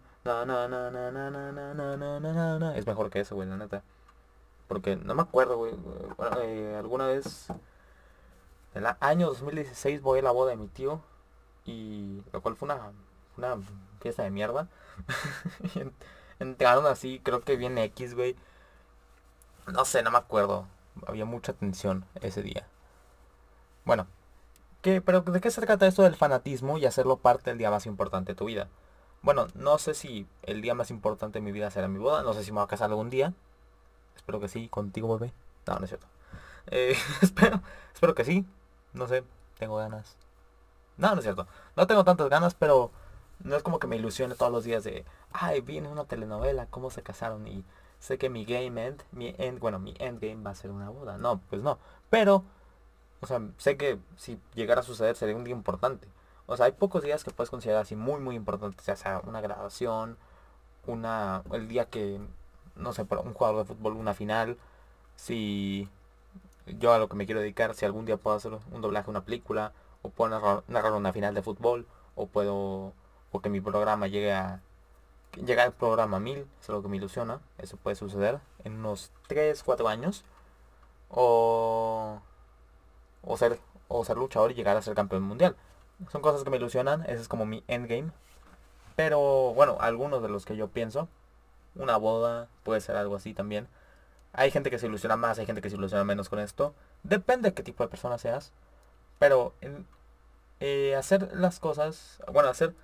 Es 2.76 2.87
mejor 2.87 3.11
que 3.11 3.21
eso, 3.21 3.35
güey, 3.35 3.49
la 3.49 3.56
neta. 3.56 3.82
Porque 4.68 4.97
no 4.97 5.14
me 5.14 5.23
acuerdo, 5.23 5.56
güey. 5.59 5.75
Eh, 6.42 6.76
alguna 6.78 7.09
vez 7.09 7.49
en 8.75 8.87
el 8.87 8.95
año 9.00 9.29
2016 9.29 10.00
voy 10.02 10.21
a 10.21 10.23
la 10.23 10.31
boda 10.31 10.50
de 10.50 10.57
mi 10.57 10.69
tío 10.69 11.00
y 11.64 12.23
lo 12.33 12.41
cual 12.41 12.57
fue 12.57 12.67
una, 12.67 12.93
una 13.37 13.59
fiesta 14.00 14.23
de 14.23 14.31
mierda. 14.31 14.69
Entraron 16.38 16.87
así, 16.87 17.21
creo 17.23 17.43
que 17.43 17.57
viene 17.57 17.85
X, 17.85 18.14
güey. 18.14 18.37
No 19.67 19.85
sé, 19.85 20.02
no 20.02 20.11
me 20.11 20.19
acuerdo. 20.19 20.67
Había 21.07 21.25
mucha 21.25 21.52
tensión 21.52 22.05
ese 22.21 22.43
día. 22.43 22.67
Bueno, 23.85 24.07
¿qué, 24.81 25.00
pero 25.00 25.21
¿de 25.21 25.41
qué 25.41 25.50
se 25.50 25.61
trata 25.61 25.87
esto 25.87 26.02
del 26.02 26.17
fanatismo 26.17 26.79
y 26.79 26.87
hacerlo 26.87 27.19
parte 27.19 27.50
del 27.50 27.59
día 27.59 27.71
más 27.71 27.87
importante 27.87 28.33
de 28.33 28.37
tu 28.37 28.47
vida? 28.47 28.69
Bueno, 29.23 29.47
no 29.55 29.79
sé 29.79 29.95
si 29.95 30.26
el 30.43 30.62
día 30.62 30.75
más 30.75 30.91
importante 30.91 31.38
de 31.38 31.45
mi 31.45 31.52
vida 31.52 31.71
será 31.71 31.88
mi 31.88 31.99
boda. 31.99 32.23
No 32.23 32.33
sé 32.35 32.43
si 32.43 32.50
me 32.50 32.57
voy 32.57 32.64
a 32.64 32.69
casar 32.69 32.91
algún 32.91 33.11
día. 33.11 33.33
Espero 34.17 34.41
que 34.41 34.49
sí, 34.49 34.69
contigo, 34.69 35.17
bebé. 35.19 35.33
No, 35.67 35.76
no 35.79 35.85
es 35.85 35.91
cierto. 35.91 36.07
Eh, 36.67 36.97
espero, 37.23 37.62
espero 37.95 38.14
que 38.14 38.25
sí. 38.25 38.47
No 38.92 39.06
sé, 39.06 39.25
tengo 39.58 39.76
ganas. 39.76 40.16
No, 40.96 41.11
no 41.11 41.16
es 41.16 41.22
cierto. 41.22 41.46
No 41.76 41.87
tengo 41.87 42.04
tantas 42.04 42.28
ganas, 42.28 42.54
pero 42.54 42.90
no 43.40 43.56
es 43.56 43.62
como 43.62 43.78
que 43.78 43.87
me 43.87 43.96
ilusione 43.96 44.34
todos 44.34 44.52
los 44.52 44.64
días 44.64 44.84
de, 44.84 45.04
ay, 45.32 45.61
vi 45.61 45.78
en 45.78 45.87
una 45.87 46.04
telenovela 46.04 46.66
cómo 46.66 46.90
se 46.90 47.02
casaron 47.02 47.46
y 47.46 47.64
sé 47.99 48.18
que 48.18 48.28
mi 48.30 48.44
game 48.44 48.84
end, 48.87 49.02
mi 49.12 49.34
end, 49.38 49.58
bueno, 49.61 49.78
mi 49.78 49.94
endgame 49.99 50.42
va 50.42 50.50
a 50.50 50.54
ser 50.54 50.70
una 50.70 50.90
boda. 50.90 51.18
No, 51.18 51.40
pues 51.50 51.62
no. 51.62 51.78
Pero, 52.11 52.44
o 53.20 53.26
sea, 53.26 53.40
sé 53.58 53.76
que 53.76 53.99
si 54.16 54.38
llegara 54.54 54.80
a 54.80 54.84
suceder 54.84 55.16
sería 55.16 55.37
un 55.37 55.44
día 55.44 55.54
importante. 55.54 56.08
O 56.46 56.56
sea, 56.56 56.66
hay 56.66 56.72
pocos 56.72 57.02
días 57.02 57.25
que 57.25 57.30
puedes 57.30 57.50
considerar 57.50 57.82
así 57.82 57.96
muy, 57.96 58.20
muy 58.20 58.37
importantes, 58.37 58.84
ya 58.84 58.96
sea 58.96 59.22
una 59.25 59.40
graduación, 59.40 60.18
una, 60.87 61.42
el 61.52 61.68
día 61.68 61.87
que, 61.87 62.20
no 62.76 62.92
sé, 62.92 63.02
un 63.02 63.34
jugador 63.34 63.66
de 63.66 63.75
fútbol, 63.75 63.94
una 63.94 64.14
final, 64.14 64.58
si 65.16 65.88
yo 66.66 66.92
a 66.92 66.99
lo 66.99 67.09
que 67.09 67.16
me 67.16 67.26
quiero 67.26 67.40
dedicar, 67.40 67.75
si 67.75 67.85
algún 67.85 68.04
día 68.04 68.16
puedo 68.16 68.37
hacer 68.37 68.52
un 68.71 68.81
doblaje 68.81 69.07
de 69.07 69.11
una 69.11 69.25
película, 69.25 69.73
o 70.02 70.11
puedo 70.11 70.31
narrar, 70.31 70.92
una 70.92 71.12
final 71.12 71.35
de 71.35 71.42
fútbol, 71.42 71.87
o 72.14 72.26
puedo, 72.26 72.92
o 73.33 73.40
que 73.40 73.49
mi 73.49 73.61
programa 73.61 74.07
llegue 74.07 74.33
a, 74.33 74.61
llegar 75.45 75.66
al 75.66 75.73
programa 75.73 76.21
1000, 76.21 76.38
eso 76.38 76.47
es 76.61 76.69
lo 76.69 76.83
que 76.83 76.88
me 76.88 76.97
ilusiona, 76.97 77.40
eso 77.59 77.76
puede 77.76 77.97
suceder 77.97 78.40
en 78.64 78.75
unos 78.75 79.11
3, 79.28 79.62
4 79.62 79.88
años, 79.88 80.25
o, 81.09 82.21
o 83.23 83.37
ser, 83.37 83.59
o 83.88 84.04
ser 84.04 84.16
luchador 84.16 84.50
y 84.50 84.54
llegar 84.54 84.76
a 84.76 84.83
ser 84.83 84.95
campeón 84.95 85.23
mundial. 85.23 85.57
Son 86.11 86.23
cosas 86.23 86.42
que 86.42 86.50
me 86.50 86.57
ilusionan, 86.57 87.02
ese 87.02 87.23
es 87.23 87.28
como 87.28 87.47
mi 87.47 87.62
endgame. 87.69 88.11
Pero 88.97 89.54
bueno, 89.54 89.78
algunos 89.81 90.23
de 90.23 90.28
los 90.28 90.45
que 90.45 90.57
yo 90.57 90.69
pienso, 90.69 91.09
una 91.75 91.97
boda 91.97 92.49
puede 92.64 92.81
ser 92.81 92.97
algo 92.97 93.16
así 93.16 93.35
también. 93.35 93.69
Hay 94.32 94.50
gente 94.50 94.70
que 94.70 94.78
se 94.78 94.86
ilusiona 94.86 95.16
más, 95.16 95.38
hay 95.38 95.46
gente 95.46 95.60
que 95.60 95.70
se 95.70 95.76
ilusiona 95.76 96.04
menos 96.04 96.28
con 96.28 96.38
esto. 96.38 96.74
Depende 97.02 97.50
de 97.50 97.54
qué 97.54 97.62
tipo 97.62 97.84
de 97.84 97.90
persona 97.90 98.18
seas. 98.18 98.52
Pero 99.18 99.54
eh, 100.60 100.96
hacer 100.96 101.30
las 101.34 101.60
cosas, 101.60 102.20
bueno, 102.32 102.48
hacer 102.48 102.74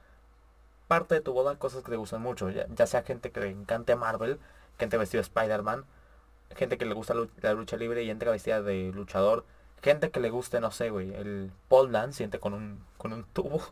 parte 0.88 1.14
de 1.14 1.20
tu 1.20 1.32
boda 1.32 1.56
cosas 1.56 1.84
que 1.84 1.90
te 1.90 1.96
gustan 1.96 2.22
mucho. 2.22 2.50
Ya, 2.50 2.86
sea 2.86 3.02
gente 3.02 3.30
que 3.30 3.40
le 3.40 3.50
encante 3.50 3.96
Marvel, 3.96 4.40
gente 4.78 4.98
vestida 4.98 5.20
de 5.20 5.28
Spider-Man, 5.28 5.84
gente 6.56 6.78
que 6.78 6.86
le 6.86 6.94
gusta 6.94 7.14
la 7.42 7.54
lucha 7.54 7.76
libre 7.76 8.02
y 8.02 8.10
entra 8.10 8.30
vestida 8.32 8.62
de 8.62 8.92
luchador. 8.94 9.44
Gente 9.82 10.10
que 10.10 10.20
le 10.20 10.30
guste, 10.30 10.60
no 10.60 10.72
sé, 10.72 10.90
güey, 10.90 11.14
el 11.14 11.52
pole 11.68 11.92
dance, 11.92 12.18
siente 12.18 12.40
con 12.40 12.52
un, 12.54 12.84
con 12.96 13.12
un 13.12 13.24
tubo. 13.24 13.62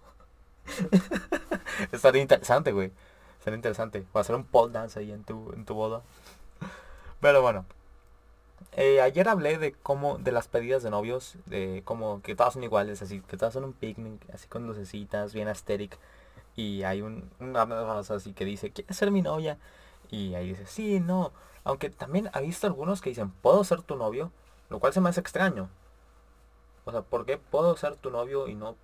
Estaría 1.92 2.22
interesante, 2.22 2.72
güey. 2.72 2.92
Sería 3.42 3.56
interesante. 3.56 4.04
O 4.12 4.18
hacer 4.20 4.36
un 4.36 4.44
pole 4.44 4.72
dance 4.72 5.00
ahí 5.00 5.10
en 5.10 5.24
tu, 5.24 5.52
en 5.52 5.64
tu 5.64 5.74
boda. 5.74 6.02
Pero 7.20 7.42
bueno. 7.42 7.64
Eh, 8.72 9.00
ayer 9.00 9.28
hablé 9.28 9.58
de 9.58 9.72
cómo, 9.72 10.18
de 10.18 10.32
las 10.32 10.48
pedidas 10.48 10.82
de 10.82 10.90
novios, 10.90 11.36
de 11.46 11.82
cómo 11.84 12.20
que 12.22 12.34
todas 12.34 12.54
son 12.54 12.64
iguales, 12.64 13.00
así, 13.02 13.20
que 13.22 13.36
todas 13.36 13.54
son 13.54 13.64
un 13.64 13.72
picnic, 13.72 14.22
así 14.32 14.48
con 14.48 14.66
lucecitas, 14.66 15.32
bien 15.34 15.48
aesthetic. 15.48 15.98
Y 16.56 16.82
hay 16.84 17.02
un, 17.02 17.30
una 17.40 17.62
así 18.00 18.32
que 18.32 18.44
dice, 18.44 18.70
¿quieres 18.70 18.96
ser 18.96 19.10
mi 19.10 19.22
novia? 19.22 19.58
Y 20.10 20.34
ahí 20.34 20.50
dice, 20.50 20.66
sí, 20.66 21.00
no. 21.00 21.32
Aunque 21.64 21.90
también 21.90 22.30
ha 22.32 22.40
visto 22.40 22.66
algunos 22.66 23.00
que 23.00 23.10
dicen, 23.10 23.30
¿puedo 23.30 23.64
ser 23.64 23.82
tu 23.82 23.96
novio? 23.96 24.32
Lo 24.70 24.78
cual 24.78 24.92
se 24.92 25.00
me 25.00 25.08
hace 25.10 25.20
extraño. 25.20 25.68
O 26.84 26.92
sea, 26.92 27.02
¿por 27.02 27.26
qué 27.26 27.38
puedo 27.38 27.76
ser 27.76 27.96
tu 27.96 28.10
novio 28.10 28.48
y 28.48 28.54
no... 28.54 28.76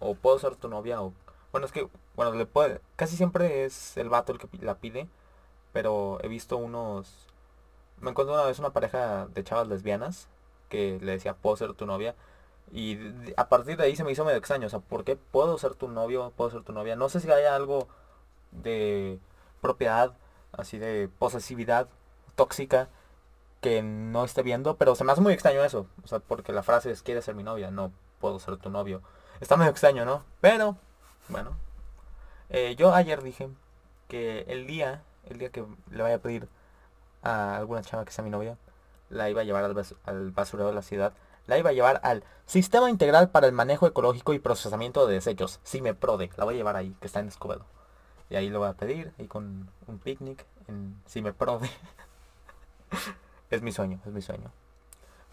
O 0.00 0.14
puedo 0.14 0.38
ser 0.38 0.56
tu 0.56 0.68
novia 0.68 1.00
o... 1.02 1.12
Bueno, 1.52 1.66
es 1.66 1.72
que, 1.72 1.88
bueno, 2.16 2.32
le 2.32 2.46
puede... 2.46 2.80
Casi 2.96 3.16
siempre 3.16 3.64
es 3.64 3.96
el 3.96 4.08
vato 4.08 4.32
el 4.32 4.38
que 4.38 4.48
la 4.60 4.76
pide. 4.76 5.08
Pero 5.72 6.18
he 6.22 6.28
visto 6.28 6.56
unos 6.56 7.28
me 8.00 8.10
encontré 8.10 8.34
una 8.34 8.44
vez 8.44 8.58
una 8.58 8.72
pareja 8.72 9.26
de 9.26 9.44
chavas 9.44 9.68
lesbianas 9.68 10.28
que 10.68 10.98
le 11.00 11.12
decía, 11.12 11.34
puedo 11.34 11.56
ser 11.56 11.74
tu 11.74 11.86
novia. 11.86 12.14
Y 12.72 12.98
a 13.36 13.48
partir 13.48 13.76
de 13.76 13.84
ahí 13.84 13.96
se 13.96 14.04
me 14.04 14.12
hizo 14.12 14.24
medio 14.24 14.38
extraño. 14.38 14.66
O 14.66 14.70
sea, 14.70 14.80
¿por 14.80 15.04
qué 15.04 15.16
puedo 15.16 15.58
ser 15.58 15.74
tu 15.74 15.88
novio? 15.88 16.32
¿Puedo 16.36 16.50
ser 16.50 16.62
tu 16.62 16.72
novia? 16.72 16.96
No 16.96 17.08
sé 17.08 17.20
si 17.20 17.30
hay 17.30 17.44
algo 17.44 17.88
de 18.50 19.18
propiedad, 19.60 20.14
así 20.52 20.78
de 20.78 21.08
posesividad 21.18 21.88
tóxica 22.34 22.88
que 23.60 23.82
no 23.82 24.24
esté 24.24 24.42
viendo. 24.42 24.76
Pero 24.76 24.94
se 24.94 25.04
me 25.04 25.12
hace 25.12 25.20
muy 25.20 25.32
extraño 25.32 25.62
eso. 25.62 25.86
O 26.02 26.08
sea, 26.08 26.18
porque 26.20 26.52
la 26.52 26.62
frase 26.62 26.90
es, 26.90 27.02
¿quieres 27.02 27.24
ser 27.24 27.34
mi 27.34 27.44
novia? 27.44 27.70
No, 27.70 27.92
puedo 28.20 28.38
ser 28.38 28.56
tu 28.56 28.70
novio. 28.70 29.02
Está 29.40 29.56
medio 29.56 29.70
extraño, 29.70 30.04
¿no? 30.04 30.24
Pero, 30.40 30.76
bueno. 31.28 31.56
Eh, 32.50 32.74
yo 32.76 32.94
ayer 32.94 33.22
dije 33.22 33.48
que 34.08 34.40
el 34.48 34.66
día, 34.66 35.02
el 35.24 35.38
día 35.38 35.50
que 35.50 35.64
le 35.90 36.02
vaya 36.02 36.16
a 36.16 36.18
pedir 36.18 36.48
a 37.24 37.56
alguna 37.56 37.82
chava 37.82 38.04
que 38.04 38.12
sea 38.12 38.22
mi 38.22 38.30
novia, 38.30 38.56
la 39.10 39.28
iba 39.30 39.40
a 39.40 39.44
llevar 39.44 39.64
al, 39.64 39.86
al 40.04 40.30
basurero 40.30 40.68
de 40.68 40.74
la 40.74 40.82
ciudad, 40.82 41.12
la 41.46 41.58
iba 41.58 41.70
a 41.70 41.72
llevar 41.72 42.00
al 42.04 42.24
Sistema 42.46 42.90
Integral 42.90 43.30
para 43.30 43.46
el 43.46 43.52
Manejo 43.52 43.86
Ecológico 43.86 44.34
y 44.34 44.38
Procesamiento 44.38 45.06
de 45.06 45.14
Desechos, 45.14 45.60
CIMEPRODE, 45.64 46.30
la 46.36 46.44
voy 46.44 46.54
a 46.54 46.56
llevar 46.56 46.76
ahí, 46.76 46.94
que 47.00 47.06
está 47.06 47.20
en 47.20 47.28
Escobedo. 47.28 47.64
Y 48.30 48.36
ahí 48.36 48.48
lo 48.48 48.60
voy 48.60 48.68
a 48.68 48.74
pedir, 48.74 49.12
y 49.18 49.26
con 49.26 49.70
un 49.86 49.98
picnic 49.98 50.46
en 50.68 51.00
CIMEPRODE. 51.08 51.70
es 53.50 53.62
mi 53.62 53.72
sueño, 53.72 54.00
es 54.06 54.12
mi 54.12 54.22
sueño. 54.22 54.52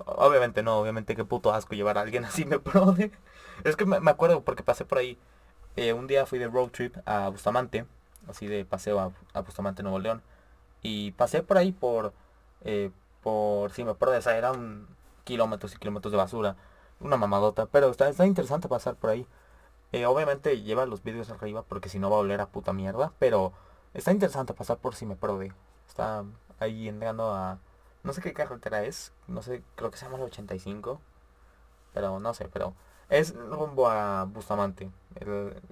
Obviamente 0.06 0.64
no, 0.64 0.80
obviamente 0.80 1.16
qué 1.16 1.24
puto 1.26 1.54
asco 1.54 1.76
llevar 1.76 1.98
a 1.98 2.02
alguien 2.02 2.26
a 2.26 2.32
CIMEPRODE. 2.32 3.12
Es 3.64 3.76
que 3.76 3.86
me 3.86 4.10
acuerdo 4.10 4.42
porque 4.44 4.64
pasé 4.64 4.86
por 4.86 4.98
ahí. 4.98 5.20
Eh, 5.76 5.94
un 5.94 6.08
día 6.08 6.26
fui 6.26 6.40
de 6.40 6.48
road 6.48 6.70
trip 6.70 6.98
a 7.06 7.30
Bustamante, 7.30 7.86
así 8.28 8.48
de 8.48 8.66
paseo 8.66 9.00
a, 9.00 9.12
a 9.34 9.42
Bustamante, 9.42 9.84
Nuevo 9.84 10.00
León. 10.00 10.24
Y 10.82 11.12
pasé 11.12 11.44
por 11.44 11.58
ahí 11.58 11.72
por, 11.72 12.14
eh, 12.64 12.92
por, 13.24 13.72
si 13.72 13.84
me 13.84 13.92
acuerdo, 13.92 14.16
esa 14.16 14.38
eran 14.38 14.88
kilómetros 15.24 15.76
y 15.76 15.78
kilómetros 15.78 16.12
de 16.12 16.18
basura. 16.18 16.56
Una 17.00 17.18
mamadota, 17.18 17.66
pero 17.68 17.90
está, 17.90 18.10
está 18.10 18.26
interesante 18.26 18.68
pasar 18.68 18.96
por 18.96 19.12
ahí. 19.12 19.28
Eh, 19.92 20.06
obviamente 20.06 20.62
lleva 20.62 20.86
los 20.86 21.04
vídeos 21.04 21.30
arriba 21.30 21.64
porque 21.64 21.90
si 21.90 22.00
no 22.00 22.10
va 22.10 22.18
a 22.18 22.20
oler 22.20 22.42
a 22.42 22.48
puta 22.48 22.74
mierda, 22.74 23.12
pero 23.20 23.54
está 23.94 24.12
interesante 24.12 24.54
pasar 24.54 24.78
por 24.78 24.96
si 24.96 25.06
me. 25.06 25.18
Está 25.88 26.24
ahí 26.60 26.88
entrando 26.88 27.34
a... 27.34 27.60
No 28.04 28.14
sé 28.14 28.22
qué 28.22 28.34
carretera 28.34 28.84
es, 28.84 29.14
no 29.28 29.42
sé, 29.42 29.64
creo 29.76 29.92
que 29.92 29.98
se 29.98 30.06
llama 30.06 30.18
el 30.18 30.24
85. 30.24 31.02
Pero 31.94 32.20
no 32.20 32.34
sé, 32.34 32.48
pero 32.48 32.74
es 33.10 33.36
rumbo 33.36 33.90
a 33.90 34.24
Bustamante. 34.26 34.90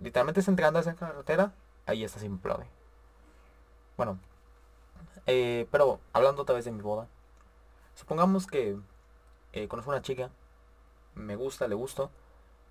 literalmente 0.01 0.41
es 0.41 0.47
entrando 0.47 0.79
a 0.79 0.81
esa 0.81 0.95
carretera, 0.95 1.53
ahí 1.85 2.03
está 2.03 2.19
sin 2.19 2.37
prode. 2.37 2.67
Bueno, 3.97 4.19
eh, 5.25 5.67
pero 5.71 5.99
hablando 6.13 6.41
otra 6.41 6.55
vez 6.55 6.65
de 6.65 6.71
mi 6.71 6.81
boda. 6.81 7.07
Supongamos 7.95 8.47
que 8.47 8.77
eh, 9.53 9.67
conozco 9.67 9.91
una 9.91 10.01
chica 10.01 10.29
me 11.19 11.35
gusta, 11.35 11.67
le 11.67 11.75
gusto, 11.75 12.09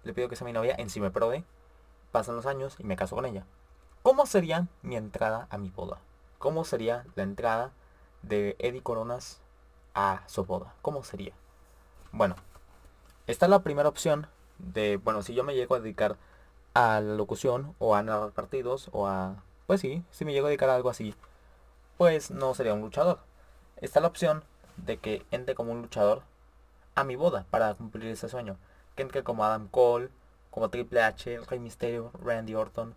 le 0.04 0.12
pido 0.12 0.28
que 0.28 0.36
sea 0.36 0.46
mi 0.46 0.52
novia, 0.52 0.74
en 0.78 0.90
sí 0.90 1.00
me 1.00 1.10
prode, 1.10 1.44
pasan 2.12 2.36
los 2.36 2.46
años 2.46 2.76
y 2.78 2.84
me 2.84 2.96
caso 2.96 3.14
con 3.14 3.26
ella. 3.26 3.44
¿Cómo 4.02 4.26
sería 4.26 4.68
mi 4.82 4.96
entrada 4.96 5.46
a 5.50 5.58
mi 5.58 5.70
boda? 5.70 5.98
¿Cómo 6.38 6.64
sería 6.64 7.04
la 7.14 7.24
entrada 7.24 7.72
de 8.22 8.56
Eddie 8.58 8.82
Coronas 8.82 9.40
a 9.94 10.22
su 10.26 10.44
boda? 10.44 10.74
¿Cómo 10.82 11.02
sería? 11.04 11.32
Bueno, 12.12 12.36
esta 13.26 13.46
es 13.46 13.50
la 13.50 13.62
primera 13.62 13.88
opción 13.88 14.28
de, 14.58 14.96
bueno, 14.96 15.22
si 15.22 15.34
yo 15.34 15.44
me 15.44 15.54
llego 15.54 15.74
a 15.74 15.80
dedicar 15.80 16.16
a 16.74 17.00
la 17.00 17.14
locución 17.14 17.74
o 17.78 17.94
a 17.94 18.02
narrar 18.02 18.32
partidos 18.32 18.88
o 18.92 19.06
a, 19.06 19.42
pues 19.66 19.80
sí, 19.80 20.02
si 20.10 20.24
me 20.24 20.32
llego 20.32 20.46
a 20.46 20.50
dedicar 20.50 20.70
a 20.70 20.76
algo 20.76 20.90
así, 20.90 21.14
pues 21.98 22.30
no 22.30 22.54
sería 22.54 22.72
un 22.72 22.80
luchador. 22.80 23.18
Está 23.76 24.00
la 24.00 24.06
opción 24.06 24.44
de 24.78 24.96
que 24.98 25.26
entre 25.30 25.54
como 25.54 25.72
un 25.72 25.82
luchador 25.82 26.22
a 26.94 27.04
mi 27.04 27.16
boda 27.16 27.44
para 27.50 27.74
cumplir 27.74 28.06
ese 28.06 28.28
sueño. 28.28 28.56
Que 28.94 29.02
entre 29.02 29.24
como 29.24 29.44
Adam 29.44 29.68
Cole, 29.68 30.08
como 30.50 30.70
Triple 30.70 31.02
H, 31.02 31.40
Rey 31.48 31.58
Mysterio, 31.58 32.12
Randy 32.24 32.54
Orton. 32.54 32.94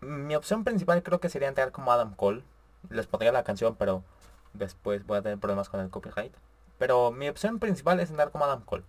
Mi 0.00 0.34
opción 0.34 0.64
principal 0.64 1.02
creo 1.02 1.20
que 1.20 1.28
sería 1.28 1.48
entrar 1.48 1.72
como 1.72 1.92
Adam 1.92 2.14
Cole. 2.14 2.42
Les 2.90 3.06
pondría 3.06 3.32
la 3.32 3.44
canción, 3.44 3.76
pero 3.76 4.02
después 4.52 5.06
voy 5.06 5.18
a 5.18 5.22
tener 5.22 5.38
problemas 5.38 5.68
con 5.68 5.80
el 5.80 5.88
copyright. 5.88 6.34
Pero 6.78 7.12
mi 7.12 7.28
opción 7.28 7.60
principal 7.60 8.00
es 8.00 8.10
entrar 8.10 8.32
como 8.32 8.44
Adam 8.44 8.62
Cole. 8.62 8.84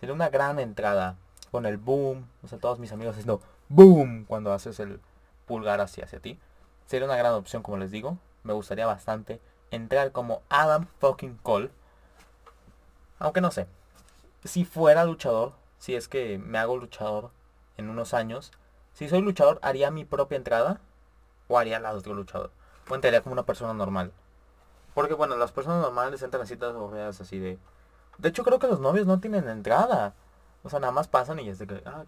Sería 0.00 0.14
una 0.14 0.30
gran 0.30 0.58
entrada. 0.58 1.16
Con 1.50 1.66
el 1.66 1.76
boom. 1.76 2.26
O 2.42 2.48
sea, 2.48 2.58
todos 2.58 2.78
mis 2.78 2.92
amigos 2.92 3.12
haciendo 3.12 3.40
boom 3.68 4.24
cuando 4.24 4.52
haces 4.52 4.80
el 4.80 5.00
pulgar 5.46 5.80
hacia, 5.80 6.04
hacia 6.04 6.20
ti. 6.20 6.38
Sería 6.86 7.06
una 7.06 7.16
gran 7.16 7.34
opción, 7.34 7.62
como 7.62 7.76
les 7.76 7.90
digo. 7.90 8.18
Me 8.44 8.52
gustaría 8.52 8.86
bastante 8.86 9.40
entrar 9.70 10.12
como 10.12 10.42
Adam 10.48 10.86
fucking 11.00 11.36
Cole. 11.42 11.70
Aunque 13.18 13.40
no 13.40 13.50
sé. 13.50 13.66
Si 14.44 14.64
fuera 14.64 15.04
luchador, 15.04 15.54
si 15.78 15.96
es 15.96 16.08
que 16.08 16.38
me 16.38 16.58
hago 16.58 16.76
luchador 16.76 17.30
en 17.76 17.90
unos 17.90 18.14
años, 18.14 18.52
si 18.92 19.08
soy 19.08 19.20
luchador, 19.20 19.58
¿haría 19.62 19.90
mi 19.90 20.04
propia 20.04 20.36
entrada? 20.36 20.80
¿O 21.48 21.58
haría 21.58 21.80
la 21.80 21.92
de 21.92 21.98
otro 21.98 22.14
luchador? 22.14 22.50
O 22.88 22.94
entraría 22.94 23.20
como 23.20 23.32
una 23.32 23.44
persona 23.44 23.74
normal. 23.74 24.12
Porque 24.94 25.14
bueno, 25.14 25.36
las 25.36 25.52
personas 25.52 25.82
normales 25.82 26.22
entran 26.22 26.42
así 26.42 26.56
todas 26.56 27.20
así 27.20 27.38
de... 27.38 27.58
De 28.18 28.28
hecho 28.28 28.44
creo 28.44 28.58
que 28.58 28.68
los 28.68 28.80
novios 28.80 29.06
no 29.06 29.20
tienen 29.20 29.48
entrada. 29.48 30.14
O 30.62 30.70
sea, 30.70 30.78
nada 30.78 30.92
más 30.92 31.08
pasan 31.08 31.40
y 31.40 31.48
es 31.48 31.58
de 31.58 31.66
que... 31.66 31.82
Ah, 31.84 32.04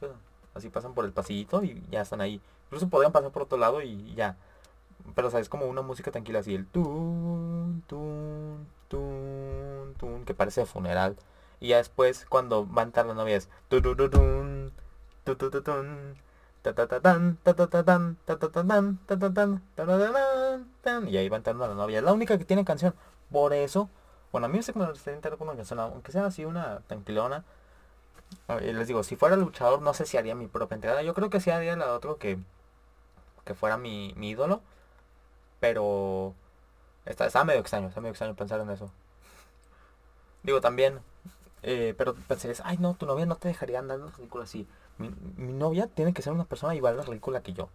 así 0.55 0.71
pasan 0.71 0.95
por 0.95 1.05
el 1.05 1.13
pasillito 1.13 1.63
y 1.63 1.85
ya 1.91 2.03
están 2.03 2.21
ahí. 2.21 2.41
Incluso 2.67 2.89
podrían 2.89 3.13
pasar 3.13 3.31
por 3.31 3.43
otro 3.43 3.59
lado 3.59 3.83
y 3.83 4.15
ya. 4.15 4.37
Pero 5.15 5.29
o 5.29 5.31
sea, 5.31 5.41
es 5.41 5.49
como 5.49 5.67
una 5.67 5.83
música 5.83 6.11
tranquila 6.11 6.41
así. 6.41 6.55
El 6.55 6.67
tun, 6.67 7.83
tun, 7.87 8.67
tun, 8.89 9.95
tun, 9.99 10.25
que 10.25 10.35
parece 10.35 10.67
funeral. 10.67 11.17
Y 11.61 11.69
ya 11.69 11.79
después 11.79 12.27
cuando 12.29 12.67
va 12.71 12.83
a 12.83 12.85
entrar 12.85 13.07
la 13.07 13.15
novia 13.15 13.37
es... 13.37 13.49
Y 21.09 21.17
ahí 21.17 21.29
va 21.29 21.37
entrando 21.37 21.67
la 21.67 21.75
novia. 21.75 21.99
Es 21.99 22.05
la 22.05 22.13
única 22.13 22.39
que 22.39 22.45
tiene 22.45 22.65
canción. 22.65 22.95
Por 23.31 23.53
eso, 23.53 23.89
bueno, 24.33 24.47
a 24.47 24.49
mí 24.49 24.59
me 24.75 24.87
gustaría 24.87 25.17
entrar 25.17 25.37
con 25.37 25.49
una 25.49 25.57
canción, 25.57 25.81
aunque 25.81 26.13
sea 26.13 26.27
así 26.27 26.45
una 26.45 26.81
tranquilona. 26.87 27.45
Les 28.61 28.87
digo, 28.87 29.03
si 29.03 29.17
fuera 29.17 29.37
luchador, 29.37 29.81
no 29.83 29.95
sé 29.95 30.07
si 30.07 30.17
haría 30.17 30.35
mi 30.35 30.49
propia 30.49 30.75
entrada. 30.77 31.03
Yo 31.03 31.15
creo 31.15 31.31
que 31.31 31.41
sí 31.41 31.51
haría 31.51 31.77
la 31.77 31.87
de 31.87 31.93
otro 31.93 32.19
que, 32.19 32.39
que 33.45 33.55
fuera 33.55 33.77
mi, 33.77 34.15
mi 34.17 34.31
ídolo. 34.31 34.63
Pero 35.61 36.35
está, 37.05 37.27
está 37.27 37.45
medio 37.45 37.61
extraño, 37.61 37.89
está 37.89 38.01
medio 38.01 38.13
extraño 38.13 38.35
pensar 38.35 38.61
en 38.61 38.71
eso. 38.71 38.91
Digo, 40.43 40.61
también, 40.61 41.01
eh, 41.63 41.95
pero 41.99 42.15
pensarías, 42.15 42.63
ay 42.65 42.79
no, 42.79 42.95
tu 42.95 43.07
novia 43.07 43.27
no 43.27 43.37
te 43.37 43.49
dejaría 43.49 43.79
andar 43.79 43.99
en 43.99 44.07
la 44.07 44.13
ridícula 44.13 44.45
así. 44.45 44.67
Mi, 44.99 45.11
novia 45.53 45.87
tiene 45.87 46.13
que 46.13 46.23
ser 46.23 46.33
una 46.33 46.45
persona 46.45 46.75
igual 46.75 46.97
de 46.97 47.03
ridícula 47.03 47.43
que 47.43 47.53
yo. 47.53 47.69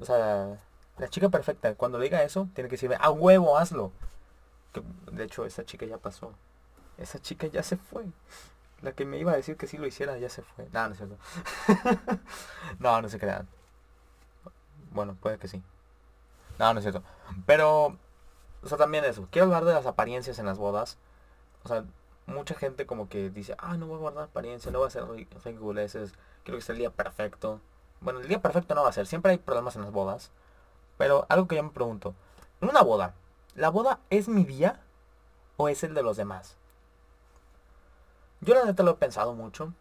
O 0.00 0.04
sea, 0.04 0.58
la 0.98 1.08
chica 1.08 1.28
perfecta, 1.28 1.74
cuando 1.74 1.98
le 1.98 2.04
diga 2.04 2.22
eso, 2.22 2.48
tiene 2.54 2.68
que 2.68 2.74
decirme, 2.76 2.96
a 3.00 3.10
huevo, 3.10 3.56
hazlo. 3.58 3.92
De 5.12 5.24
hecho, 5.24 5.44
esa 5.44 5.64
chica 5.64 5.86
ya 5.86 5.98
pasó. 5.98 6.32
Esa 6.98 7.20
chica 7.20 7.46
ya 7.46 7.62
se 7.62 7.76
fue. 7.76 8.04
La 8.80 8.92
que 8.92 9.04
me 9.04 9.18
iba 9.18 9.32
a 9.32 9.36
decir 9.36 9.56
que 9.56 9.66
si 9.66 9.78
lo 9.78 9.86
hiciera 9.86 10.18
ya 10.18 10.28
se 10.28 10.42
fue. 10.42 10.68
No, 10.72 10.86
no 10.86 10.92
es 10.92 10.96
cierto. 10.98 11.16
no, 12.78 13.02
no 13.02 13.08
se 13.08 13.18
crean. 13.18 13.48
Bueno, 14.90 15.16
puede 15.20 15.38
que 15.38 15.48
sí. 15.48 15.62
No, 16.58 16.72
no 16.72 16.80
es 16.80 16.84
cierto. 16.84 17.02
Pero, 17.46 17.96
o 18.62 18.68
sea, 18.68 18.78
también 18.78 19.04
eso. 19.04 19.28
Quiero 19.30 19.46
hablar 19.46 19.64
de 19.64 19.74
las 19.74 19.86
apariencias 19.86 20.38
en 20.38 20.46
las 20.46 20.58
bodas. 20.58 20.98
O 21.64 21.68
sea, 21.68 21.84
mucha 22.26 22.54
gente 22.54 22.86
como 22.86 23.08
que 23.08 23.30
dice, 23.30 23.54
ah, 23.58 23.76
no 23.76 23.86
voy 23.86 23.96
a 23.96 24.00
guardar 24.00 24.24
apariencia, 24.24 24.70
no 24.70 24.80
va 24.80 24.86
a 24.86 24.90
ser 24.90 25.04
ridiculeces, 25.06 26.12
quiero 26.44 26.58
que 26.58 26.64
sea 26.64 26.72
el 26.74 26.78
día 26.78 26.90
perfecto. 26.90 27.60
Bueno, 28.00 28.20
el 28.20 28.28
día 28.28 28.40
perfecto 28.42 28.74
no 28.74 28.82
va 28.82 28.88
a 28.88 28.92
ser, 28.92 29.06
siempre 29.06 29.32
hay 29.32 29.38
problemas 29.38 29.76
en 29.76 29.82
las 29.82 29.92
bodas. 29.92 30.30
Pero 30.98 31.26
algo 31.28 31.48
que 31.48 31.56
yo 31.56 31.62
me 31.62 31.70
pregunto, 31.70 32.14
en 32.60 32.68
una 32.68 32.82
boda, 32.82 33.14
¿la 33.54 33.70
boda 33.70 34.00
es 34.10 34.28
mi 34.28 34.44
día 34.44 34.80
o 35.56 35.68
es 35.68 35.82
el 35.84 35.94
de 35.94 36.02
los 36.02 36.16
demás? 36.16 36.56
Yo 38.40 38.54
la 38.54 38.64
neta 38.64 38.82
lo 38.82 38.92
he 38.92 38.94
pensado 38.94 39.34
mucho. 39.34 39.72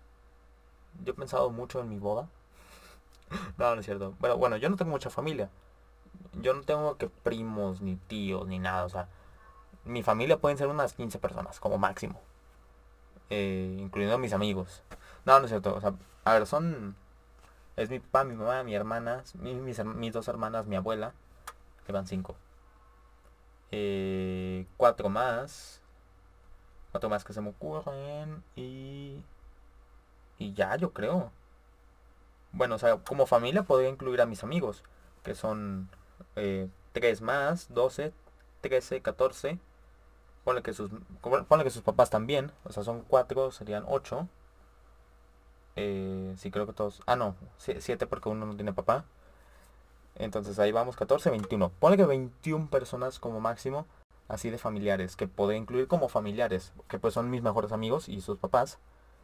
Yo 1.04 1.14
he 1.14 1.16
pensado 1.16 1.50
mucho 1.50 1.80
en 1.80 1.90
mi 1.90 1.98
boda. 1.98 2.28
no, 3.58 3.74
no 3.74 3.80
es 3.80 3.86
cierto. 3.86 4.14
Bueno, 4.20 4.38
bueno, 4.38 4.58
yo 4.58 4.70
no 4.70 4.78
tengo 4.78 4.92
mucha 4.92 5.10
familia. 5.10 5.50
Yo 6.42 6.54
no 6.54 6.62
tengo 6.62 6.98
que 6.98 7.10
primos, 7.10 7.82
ni 7.82 7.96
tíos, 7.96 8.48
ni 8.48 8.60
nada. 8.60 8.86
O 8.86 8.90
sea, 8.90 9.08
mi 9.86 10.04
familia 10.04 10.38
pueden 10.38 10.58
ser 10.58 10.68
unas 10.68 10.94
15 10.94 11.20
personas, 11.20 11.60
como 11.60 11.78
máximo. 11.78 12.20
Eh, 13.30 13.78
incluyendo 13.80 14.18
mis 14.18 14.34
amigos. 14.34 14.84
No, 15.26 15.40
no 15.40 15.46
es 15.46 15.52
cierto. 15.52 15.76
O 15.76 15.82
sea, 15.82 15.94
a 16.24 16.34
ver, 16.34 16.46
son... 16.48 16.96
Es 17.78 17.90
mi 17.90 18.00
papá, 18.00 18.24
mi 18.26 18.36
mamá, 18.36 18.64
mi 18.64 18.76
hermana, 18.76 19.24
mis, 19.36 19.84
mis, 19.86 20.14
dos 20.14 20.28
hermanas, 20.28 20.68
mi 20.68 20.76
abuela. 20.76 21.14
Que 21.86 21.92
van 21.92 22.08
cinco. 22.08 22.36
Eh, 23.72 24.66
cuatro 24.78 25.10
más. 25.10 25.82
Cuatro 26.92 27.10
más 27.10 27.24
que 27.24 27.34
se 27.34 27.42
me 27.42 27.50
ocurren. 27.50 28.44
Y... 28.56 29.24
Y 30.38 30.54
ya, 30.54 30.76
yo 30.76 30.92
creo. 30.92 31.32
Bueno, 32.52 32.76
o 32.76 32.80
sea, 32.80 32.98
como 32.98 33.26
familia 33.26 33.64
podría 33.64 33.90
incluir 33.90 34.22
a 34.22 34.26
mis 34.26 34.44
amigos. 34.44 34.84
Que 35.24 35.36
son 35.36 35.90
eh, 36.36 36.70
3 36.94 37.22
más, 37.22 37.74
12, 37.74 38.14
13, 38.62 39.02
14. 39.02 39.60
Ponle 40.44 40.64
que 40.64 40.74
sus, 40.74 40.92
ponle 41.22 41.64
que 41.64 41.70
sus 41.70 41.84
papás 41.84 42.10
también. 42.10 42.52
O 42.64 42.72
sea, 42.72 42.84
son 42.84 43.02
4, 43.08 43.52
serían 43.52 43.84
8. 43.88 44.28
Eh, 45.76 46.34
sí, 46.38 46.52
creo 46.52 46.66
que 46.68 46.74
todos... 46.74 47.02
Ah, 47.06 47.16
no. 47.16 47.36
7 47.58 48.08
porque 48.08 48.30
uno 48.30 48.46
no 48.46 48.56
tiene 48.56 48.74
papá. 48.74 49.06
Entonces 50.16 50.60
ahí 50.60 50.72
vamos, 50.72 50.96
14, 50.96 51.30
21. 51.30 51.70
Ponle 51.70 51.98
que 51.98 52.06
21 52.06 52.70
personas 52.70 53.20
como 53.20 53.40
máximo. 53.40 53.86
Así 54.28 54.50
de 54.50 54.58
familiares. 54.58 55.16
Que 55.16 55.28
puede 55.28 55.56
incluir 55.58 55.88
como 55.88 56.10
familiares. 56.10 56.74
Que 56.88 57.00
pues 57.00 57.14
son 57.14 57.30
mis 57.30 57.42
mejores 57.42 57.72
amigos 57.72 58.10
y 58.10 58.22
sus 58.22 58.38
papás. 58.38 58.80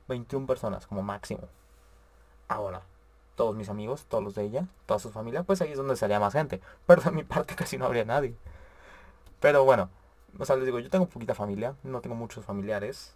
21 0.08 0.48
personas 0.48 0.88
como 0.88 1.02
máximo. 1.02 1.48
Ahora, 2.48 2.84
todos 3.38 3.56
mis 3.56 3.70
amigos, 3.70 4.06
todos 4.10 4.24
los 4.24 4.36
de 4.36 4.44
ella, 4.44 4.68
toda 4.86 5.00
su 5.00 5.12
familia, 5.12 5.44
pues 5.44 5.62
ahí 5.62 5.72
es 5.72 5.78
donde 5.78 5.96
salía 5.96 6.20
más 6.20 6.34
gente. 6.34 6.60
Pero 6.86 7.02
de 7.04 7.12
mi 7.12 7.24
parte 7.24 7.56
casi 7.56 7.78
no 7.78 7.86
habría 7.86 8.04
nadie. 8.04 8.36
Pero 9.40 9.64
bueno, 9.64 9.90
o 10.40 10.46
sea, 10.46 10.56
les 10.58 10.66
digo, 10.66 10.80
yo 10.80 10.90
tengo 10.90 11.06
poquita 11.08 11.36
familia, 11.36 11.76
no 11.84 12.02
tengo 12.02 12.16
muchos 12.16 12.44
familiares. 12.44 13.14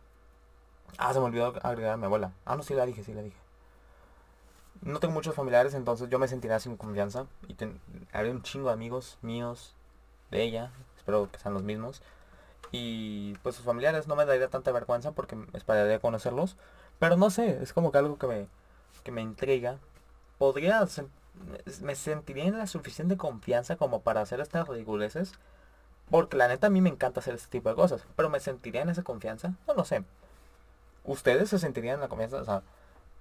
Ah, 0.98 1.14
se 1.14 1.20
me 1.20 1.26
olvidó 1.26 1.48
agregar 1.64 1.94
a 1.94 1.98
mi 1.98 2.06
abuela. 2.06 2.32
Ah, 2.46 2.56
no, 2.56 2.64
sí 2.64 2.74
la 2.76 2.86
dije, 2.86 3.04
sí 3.04 3.14
la 3.14 3.24
dije. 3.24 3.38
No 4.82 5.00
tengo 5.00 5.14
muchos 5.14 5.36
familiares, 5.36 5.74
entonces 5.74 6.10
yo 6.10 6.20
me 6.20 6.28
sentiría 6.28 6.60
sin 6.60 6.78
confianza. 6.78 7.26
Y 7.48 7.56
haré 8.14 8.32
un 8.32 8.44
chingo 8.44 8.68
de 8.68 8.74
amigos 8.74 9.18
míos, 9.22 9.74
de 10.30 10.44
ella, 10.44 10.72
espero 10.98 11.30
que 11.32 11.40
sean 11.40 11.54
los 11.56 11.64
mismos. 11.64 12.02
Y 12.72 13.34
pues 13.44 13.56
sus 13.56 13.66
familiares 13.66 14.08
no 14.08 14.16
me 14.16 14.26
daría 14.26 14.48
tanta 14.50 14.72
vergüenza 14.72 15.12
porque 15.12 15.38
esperaría 15.54 16.00
conocerlos. 16.00 16.56
Pero 17.00 17.18
no 17.18 17.32
sé, 17.32 17.62
es 17.64 17.74
como 17.74 17.92
que 17.92 17.98
algo 17.98 18.18
que 18.18 18.28
me, 18.28 18.48
que 19.04 19.12
me 19.12 19.22
intriga. 19.22 19.80
Podría, 20.42 20.84
me 21.82 21.94
sentiría 21.94 22.46
en 22.46 22.58
la 22.58 22.66
suficiente 22.66 23.16
confianza 23.16 23.76
como 23.76 24.02
para 24.02 24.22
hacer 24.22 24.40
estas 24.40 24.68
ridiculeces 24.68 25.34
porque 26.10 26.36
la 26.36 26.48
neta 26.48 26.66
a 26.66 26.70
mí 26.72 26.82
me 26.82 26.90
encanta 26.90 27.20
hacer 27.20 27.36
este 27.36 27.48
tipo 27.50 27.70
de 27.70 27.76
cosas. 27.76 28.08
Pero 28.16 28.28
me 28.32 28.40
sentiría 28.40 28.82
en 28.82 28.90
esa 28.90 29.04
confianza. 29.04 29.54
No 29.68 29.76
lo 29.76 29.86
sé. 29.86 30.04
¿Ustedes 31.04 31.50
se 31.50 31.60
sentirían 31.60 31.94
en 31.94 32.02
la 32.02 32.08
confianza? 32.08 32.38
O 32.38 32.44
sea, 32.44 32.64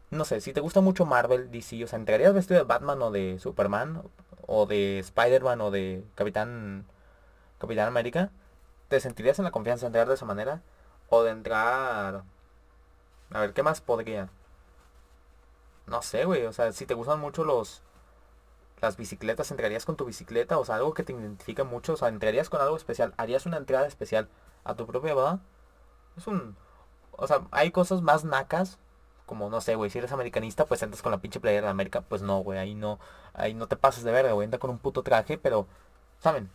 no 0.09 0.25
sé, 0.25 0.41
si 0.41 0.55
te 0.55 0.63
gusta 0.63 0.81
mucho 0.81 1.05
Marvel, 1.05 1.51
DC, 1.51 1.85
o 1.85 1.87
sea, 1.87 1.99
¿entrarías 1.99 2.33
vestido 2.33 2.59
de 2.59 2.65
Batman 2.65 3.03
o 3.03 3.11
de 3.11 3.39
Superman? 3.39 4.03
O 4.47 4.65
de 4.65 5.01
Spider-Man 5.01 5.61
o 5.61 5.71
de 5.71 6.03
Capitán... 6.15 6.87
Capitán 7.59 7.87
América? 7.87 8.31
¿Te 8.89 8.99
sentirías 8.99 9.39
en 9.39 9.45
la 9.45 9.51
confianza 9.51 9.83
de 9.83 9.89
entrar 9.89 10.09
de 10.09 10.15
esa 10.15 10.25
manera? 10.25 10.63
O 11.11 11.23
de 11.23 11.33
entrar... 11.33 12.23
A 13.31 13.41
ver, 13.41 13.53
¿qué 13.53 13.63
más 13.63 13.83
podría? 13.83 14.31
No 15.91 16.03
sé, 16.03 16.25
güey. 16.25 16.47
O 16.47 16.53
sea, 16.53 16.73
si 16.73 16.87
te 16.87 16.95
gustan 16.95 17.21
mucho 17.21 17.45
los 17.45 17.83
las 18.81 18.97
bicicletas, 18.97 19.51
¿entrarías 19.51 19.85
con 19.85 19.97
tu 19.97 20.07
bicicleta? 20.07 20.59
O 20.59 20.65
sea, 20.65 20.77
algo 20.77 20.95
que 20.95 21.03
te 21.03 21.13
identifica 21.13 21.65
mucho. 21.65 21.95
O 21.95 21.97
sea, 21.97 22.09
¿entrarías 22.09 22.49
con 22.49 22.61
algo 22.61 22.77
especial? 22.77 23.13
¿Harías 23.19 23.45
una 23.45 23.59
entrada 23.59 23.87
especial 23.87 24.29
a 24.65 24.75
tu 24.75 24.87
propia 24.87 25.15
boda? 25.15 25.41
Es 26.17 26.27
un... 26.27 26.57
o 27.13 27.27
sea, 27.27 27.43
hay 27.51 27.73
cosas 27.73 28.03
más 28.03 28.25
nacas. 28.25 28.79
Como, 29.27 29.51
no 29.51 29.61
sé, 29.61 29.75
güey, 29.77 29.91
si 29.91 29.99
eres 29.99 30.13
americanista, 30.13 30.65
pues 30.67 30.83
entras 30.83 31.03
con 31.03 31.13
la 31.13 31.19
pinche 31.21 31.41
playera 31.41 31.67
de 31.67 31.71
América. 31.73 32.03
Pues 32.03 32.23
no, 32.23 32.41
güey, 32.41 32.59
ahí 32.59 32.75
no, 32.75 32.99
ahí 33.35 33.55
no 33.55 33.69
te 33.69 33.77
pases 33.77 34.05
de 34.05 34.13
verga, 34.13 34.33
güey. 34.33 34.45
Entra 34.45 34.61
con 34.61 34.71
un 34.71 34.79
puto 34.79 35.03
traje, 35.03 35.39
pero, 35.39 35.67
¿saben? 36.21 36.51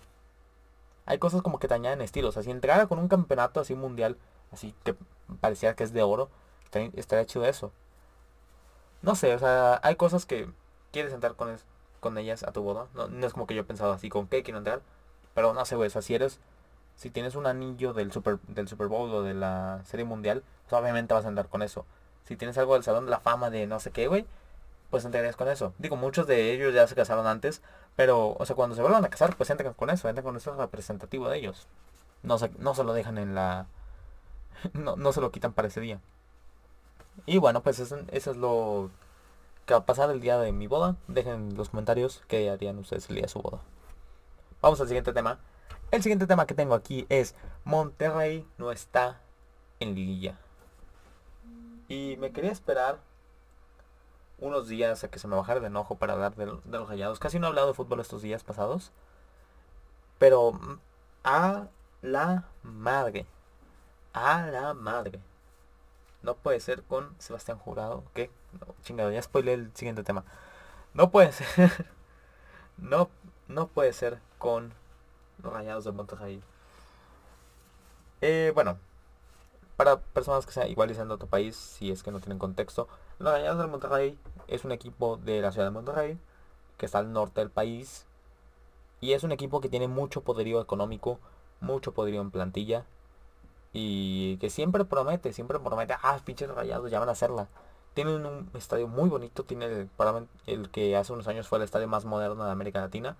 Hay 1.06 1.20
cosas 1.20 1.42
como 1.42 1.60
que 1.60 1.68
te 1.68 1.74
añaden 1.76 2.02
estilo. 2.02 2.30
O 2.30 2.32
sea, 2.32 2.44
si 2.44 2.52
entrara 2.52 2.88
con 2.88 3.00
un 3.00 3.08
campeonato 3.10 3.60
así 3.60 3.76
mundial, 3.76 4.18
así 4.52 4.74
que 4.84 4.96
parecía 5.42 5.76
que 5.76 5.84
es 5.84 5.94
de 5.94 6.04
oro, 6.04 6.30
estaría, 6.66 6.92
estaría 6.96 7.26
chido 7.26 7.46
eso. 7.46 7.72
No 9.06 9.16
sé, 9.16 9.34
o 9.36 9.40
sea, 9.40 9.80
hay 9.84 9.96
cosas 9.96 10.26
que 10.26 10.50
quieres 10.92 11.14
entrar 11.14 11.36
con, 11.36 11.56
con 12.00 12.18
ellas 12.18 12.44
a 12.44 12.52
tu 12.52 12.62
boda. 12.62 12.88
No, 12.94 13.08
no 13.08 13.28
es 13.28 13.34
como 13.34 13.48
que 13.48 13.56
yo 13.56 13.62
he 13.62 13.66
pensado 13.66 13.94
así, 13.94 14.10
¿con 14.10 14.28
qué 14.28 14.44
quiero 14.44 14.58
entrar? 14.58 14.82
Pero 15.34 15.54
no 15.54 15.66
sé, 15.66 15.76
güey, 15.76 15.88
o 15.88 15.92
sea, 15.92 16.02
si 16.02 16.16
eres 16.16 16.40
si 16.96 17.10
tienes 17.10 17.36
un 17.36 17.46
anillo 17.46 17.94
del 17.94 18.12
Super, 18.12 18.40
del 18.48 18.68
Super 18.68 18.88
Bowl 18.88 19.12
o 19.14 19.24
de 19.24 19.34
la 19.34 19.82
Serie 19.86 20.06
Mundial, 20.06 20.44
pues 20.68 20.82
obviamente 20.82 21.14
vas 21.14 21.26
a 21.26 21.28
andar 21.28 21.50
con 21.50 21.62
eso. 21.62 21.86
Si 22.24 22.36
tienes 22.38 22.58
algo 22.58 22.74
del 22.74 22.84
Salón 22.84 23.06
de 23.06 23.12
la 23.12 23.20
Fama 23.20 23.50
de 23.50 23.68
no 23.68 23.80
sé 23.80 23.92
qué, 23.92 24.08
güey, 24.08 24.26
pues 24.90 25.06
entrarías 25.06 25.36
con 25.36 25.48
eso. 25.50 25.74
Digo, 25.78 25.96
muchos 25.98 26.28
de 26.28 26.52
ellos 26.54 26.74
ya 26.74 26.88
se 26.88 26.96
casaron 26.96 27.28
antes, 27.28 27.62
pero, 27.96 28.36
o 28.40 28.46
sea, 28.46 28.56
cuando 28.56 28.76
se 28.76 28.82
vuelvan 28.82 29.06
a 29.06 29.10
casar, 29.10 29.36
pues 29.36 29.50
entran 29.50 29.74
con 29.74 29.90
eso, 29.90 30.10
entran 30.10 30.24
con 30.24 30.36
eso 30.38 30.56
representativo 30.56 31.30
de 31.30 31.38
ellos. 31.38 31.68
No 32.24 32.38
se, 32.40 32.50
no 32.58 32.74
se 32.74 32.84
lo 32.84 32.94
dejan 32.94 33.18
en 33.18 33.36
la... 33.36 33.68
no, 34.74 34.96
no 34.96 35.12
se 35.14 35.22
lo 35.22 35.32
quitan 35.32 35.54
para 35.54 35.68
ese 35.68 35.82
día. 35.82 36.00
Y 37.26 37.38
bueno, 37.38 37.62
pues 37.64 37.80
eso, 37.80 37.98
es 38.12 38.28
lo 38.38 38.92
que 39.66 39.74
va 39.74 39.82
a 39.82 39.86
pasar 39.86 40.10
el 40.12 40.22
día 40.22 40.38
de 40.38 40.52
mi 40.52 40.68
boda. 40.68 40.96
Dejen 41.08 41.34
en 41.34 41.58
los 41.58 41.70
comentarios 41.70 42.24
qué 42.28 42.50
harían 42.50 42.78
ustedes 42.78 43.10
el 43.10 43.16
día 43.16 43.24
de 43.24 43.30
su 43.30 43.42
boda. 43.42 43.62
Vamos 44.62 44.80
al 44.82 44.88
siguiente 44.88 45.14
tema. 45.14 45.40
El 45.92 46.04
siguiente 46.04 46.28
tema 46.28 46.46
que 46.46 46.54
tengo 46.54 46.74
aquí 46.74 47.06
es 47.10 47.36
Monterrey 47.64 48.48
no 48.58 48.72
está 48.72 49.22
en 49.80 49.96
liguilla. 49.96 50.38
Y 51.88 52.18
me 52.18 52.32
quería 52.32 52.52
esperar 52.52 53.00
unos 54.40 54.68
días 54.68 55.04
a 55.04 55.10
que 55.10 55.20
se 55.20 55.28
me 55.28 55.36
bajara 55.36 55.60
el 55.60 55.66
enojo 55.66 55.96
para 55.96 56.14
hablar 56.14 56.36
de, 56.36 56.46
los 56.46 56.90
rayados. 56.90 57.20
Casi 57.20 57.40
no 57.40 57.48
he 57.48 57.50
hablado 57.50 57.68
de 57.68 57.74
fútbol 57.74 58.00
estos 58.00 58.22
días 58.22 58.44
pasados. 58.44 58.92
Pero 60.18 60.54
mm, 60.54 60.80
a 61.24 61.68
la 62.02 62.46
madre. 62.64 63.26
A 64.14 64.48
la 64.48 64.74
madre. 64.74 65.20
No 66.26 66.34
puede 66.34 66.60
ser 66.60 66.82
con 66.82 67.14
Sebastián 67.20 67.60
Jurado. 67.60 68.04
¿Qué? 68.16 68.32
Chingado, 68.82 69.12
ya 69.12 69.22
spoilé 69.22 69.54
el 69.54 69.72
siguiente 69.76 70.04
tema. 70.04 70.26
No 70.96 71.12
puede 71.12 71.32
ser. 71.32 71.72
no, 72.78 73.10
no 73.48 73.68
puede 73.68 73.94
ser 73.94 74.20
con 74.40 74.74
los 75.44 75.54
rayados 75.54 75.84
de 75.84 75.92
Monterrey. 75.92 76.42
Eh, 78.22 78.52
bueno, 78.56 78.80
para 79.78 80.00
personas 80.00 80.48
que 80.48 80.52
sean 80.52 80.68
iguales 80.68 80.98
en 80.98 81.12
otro 81.12 81.28
país, 81.28 81.56
si 81.56 81.92
es 81.92 82.02
que 82.02 82.10
no 82.10 82.20
tienen 82.20 82.40
contexto, 82.40 82.88
los 83.20 83.32
Rayados 83.32 83.60
de 83.60 83.68
Monterrey 83.68 84.18
es 84.48 84.66
un 84.66 84.72
equipo 84.72 85.18
de 85.18 85.42
la 85.42 85.52
ciudad 85.52 85.68
de 85.68 85.72
Monterrey, 85.72 86.18
que 86.80 86.88
está 86.88 86.98
al 86.98 87.14
norte 87.14 87.42
del 87.42 87.52
país, 87.52 88.08
y 89.00 89.14
es 89.14 89.24
un 89.24 89.32
equipo 89.32 89.62
que 89.62 89.70
tiene 89.70 89.88
mucho 89.88 90.22
poderío 90.22 90.60
económico, 90.60 91.20
mucho 91.60 91.94
poderío 91.94 92.22
en 92.22 92.32
plantilla, 92.32 92.86
y 93.78 94.38
que 94.38 94.50
siempre 94.50 94.86
promete, 94.86 95.34
siempre 95.34 95.60
promete, 95.60 95.96
ah, 96.02 96.18
pinches 96.24 96.50
rayados, 96.50 96.90
ya 96.90 96.98
van 96.98 97.10
a 97.10 97.12
hacerla. 97.12 97.50
Tienen 97.94 98.26
un 98.26 98.50
estadio 98.54 98.88
muy 98.88 99.10
bonito, 99.10 99.44
tiene 99.44 99.66
el, 99.66 99.90
el 100.48 100.70
que 100.72 100.96
hace 100.96 101.12
unos 101.12 101.28
años 101.28 101.50
fue 101.50 101.58
el 101.58 101.66
estadio 101.66 101.86
más 101.90 102.06
moderno 102.06 102.46
de 102.46 102.52
América 102.52 102.80
Latina, 102.80 103.18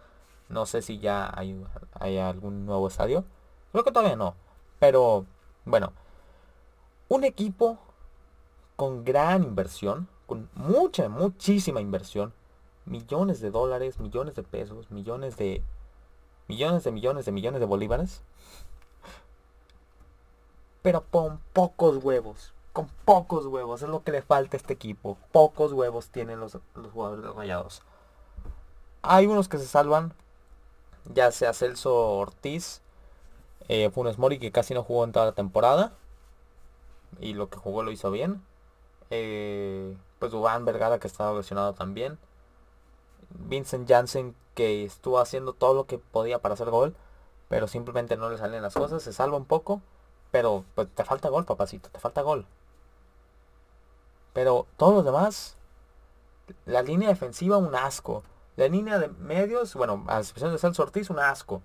no 0.48 0.66
sé 0.66 0.82
si 0.82 1.00
ya 1.00 1.30
hay, 1.38 1.62
hay 2.00 2.20
algún 2.20 2.66
nuevo 2.66 2.88
estadio. 2.88 3.26
Creo 3.74 3.84
que 3.84 3.92
todavía 3.92 4.16
no. 4.16 4.36
Pero, 4.80 5.26
bueno. 5.66 5.92
Un 7.10 7.26
equipo 7.26 7.78
con 8.78 9.04
gran 9.04 9.44
inversión. 9.44 10.08
Con 10.26 10.50
mucha, 10.54 11.10
muchísima 11.10 11.82
inversión. 11.82 12.34
Millones 12.86 13.42
de 13.42 13.52
dólares, 13.52 14.00
millones 14.00 14.36
de 14.36 14.44
pesos, 14.44 14.90
millones 14.90 15.36
de... 15.36 15.64
Millones 16.48 16.86
de 16.86 16.92
millones 16.92 17.26
de 17.26 17.32
millones 17.34 17.60
de 17.60 17.66
bolívares. 17.66 18.24
Pero 20.86 21.04
con 21.10 21.40
pocos 21.52 22.04
huevos. 22.04 22.54
Con 22.72 22.88
pocos 23.06 23.48
huevos. 23.48 23.82
Es 23.82 23.90
lo 23.90 24.04
que 24.04 24.12
le 24.12 24.22
falta 24.22 24.56
a 24.56 24.60
este 24.60 24.74
equipo. 24.74 25.18
Pocos 25.32 25.74
huevos 25.74 26.10
tienen 26.10 26.40
los, 26.40 26.60
los 26.76 26.92
jugadores 26.94 27.36
rayados. 27.36 27.82
Hay 29.02 29.26
unos 29.26 29.50
que 29.50 29.58
se 29.58 29.66
salvan 29.66 30.14
ya 31.14 31.32
sea 31.32 31.54
Celso 31.54 32.18
Ortiz, 32.18 32.82
eh, 33.68 33.90
Funes 33.90 34.18
Mori 34.18 34.40
que 34.40 34.52
casi 34.52 34.74
no 34.74 34.84
jugó 34.84 35.04
en 35.04 35.12
toda 35.12 35.26
la 35.26 35.32
temporada 35.34 35.94
y 37.20 37.34
lo 37.34 37.50
que 37.50 37.58
jugó 37.58 37.84
lo 37.84 37.92
hizo 37.92 38.12
bien. 38.12 38.44
Eh, 39.12 39.96
pues 40.20 40.32
Dubán 40.32 40.66
Vergara 40.66 41.00
que 41.00 41.08
estaba 41.08 41.36
lesionado 41.38 41.74
también. 41.74 42.18
Vincent 43.30 43.90
Janssen 43.90 44.36
que 44.54 44.86
estuvo 44.86 45.20
haciendo 45.20 45.54
todo 45.54 45.74
lo 45.74 45.86
que 45.86 45.98
podía 45.98 46.40
para 46.40 46.54
hacer 46.54 46.70
gol, 46.70 46.96
pero 47.50 47.68
simplemente 47.68 48.18
no 48.18 48.30
le 48.30 48.38
salen 48.38 48.62
las 48.62 48.74
cosas, 48.74 49.04
se 49.04 49.14
salva 49.14 49.38
un 49.38 49.46
poco, 49.46 49.82
pero 50.36 50.66
pues, 50.76 50.90
te 50.94 51.06
falta 51.06 51.30
gol, 51.30 51.46
papacito, 51.46 51.88
te 51.88 51.98
falta 51.98 52.22
gol. 52.22 52.46
Pero 54.34 54.68
todos 54.76 54.96
los 54.96 55.06
demás, 55.06 55.56
la 56.66 56.82
línea 56.82 57.08
defensiva 57.08 57.58
un 57.58 57.74
asco. 57.74 58.22
La 58.58 58.68
línea 58.68 59.00
de 59.00 59.08
medios, 59.08 59.76
bueno, 59.76 60.04
a 60.08 60.20
excepción 60.20 60.52
de 60.52 60.58
Celso 60.58 60.84
Ortiz, 60.84 61.10
un 61.10 61.20
asco. 61.20 61.62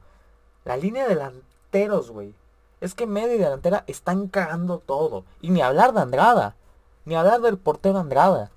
La 0.64 0.76
línea 0.76 1.02
de 1.08 1.16
delanteros, 1.16 2.12
güey. 2.12 2.32
Es 2.80 2.94
que 2.94 3.08
medio 3.08 3.34
y 3.34 3.38
delantera 3.38 3.82
están 3.88 4.28
cagando 4.28 4.78
todo. 4.78 5.24
Y 5.40 5.50
ni 5.50 5.62
hablar 5.62 5.92
de 5.92 6.02
Andrada. 6.02 6.54
Ni 7.04 7.16
hablar 7.16 7.40
del 7.40 7.58
portero 7.58 7.98
Andrada. 7.98 8.52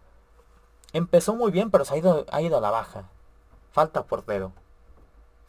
Empezó 0.91 1.34
muy 1.34 1.49
bien, 1.49 1.71
pero 1.71 1.86
se 1.86 1.95
ha 1.95 1.97
ido, 1.97 2.28
ha 2.30 2.39
ido 2.39 2.60
a 2.60 2.62
la 2.62 2.69
baja. 2.69 3.10
Falta 3.71 4.04
portero. 4.04 4.52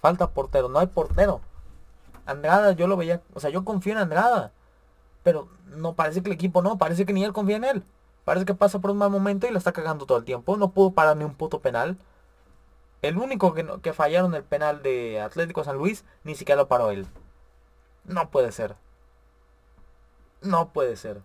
Falta 0.01 0.31
portero. 0.31 0.71
No 0.71 0.79
hay 0.79 0.87
portero. 0.87 1.43
Andrada 2.27 2.73
yo 2.73 2.87
lo 2.87 2.97
veía. 2.97 3.23
O 3.35 3.41
sea, 3.41 3.51
yo 3.51 3.65
confío 3.65 3.93
en 3.93 3.99
Andrada. 3.99 4.53
Pero 5.23 5.49
no 5.67 5.95
parece 5.95 6.23
que 6.23 6.29
el 6.29 6.35
equipo 6.35 6.63
no. 6.63 6.79
Parece 6.79 7.07
que 7.07 7.13
ni 7.13 7.25
él 7.25 7.33
confía 7.33 7.57
en 7.57 7.65
él. 7.65 7.85
Parece 8.25 8.47
que 8.47 8.55
pasa 8.55 8.79
por 8.81 8.91
un 8.91 8.99
mal 8.99 9.11
momento 9.11 9.47
y 9.47 9.51
lo 9.51 9.59
está 9.59 9.73
cagando 9.73 10.07
todo 10.07 10.19
el 10.19 10.25
tiempo. 10.25 10.57
No 10.57 10.71
pudo 10.73 10.93
parar 10.93 11.17
ni 11.17 11.25
un 11.25 11.35
puto 11.35 11.61
penal. 11.61 11.99
El 13.03 13.19
único 13.19 13.53
que, 13.55 13.67
que 13.83 13.93
fallaron 13.93 14.35
el 14.35 14.45
penal 14.45 14.83
de 14.83 15.21
Atlético 15.21 15.63
San 15.65 15.77
Luis, 15.77 16.05
ni 16.25 16.35
siquiera 16.35 16.63
lo 16.63 16.69
paró 16.69 16.91
él. 16.91 17.07
No 18.05 18.31
puede 18.31 18.53
ser. 18.53 18.77
No 20.41 20.71
puede 20.71 20.97
ser. 20.97 21.23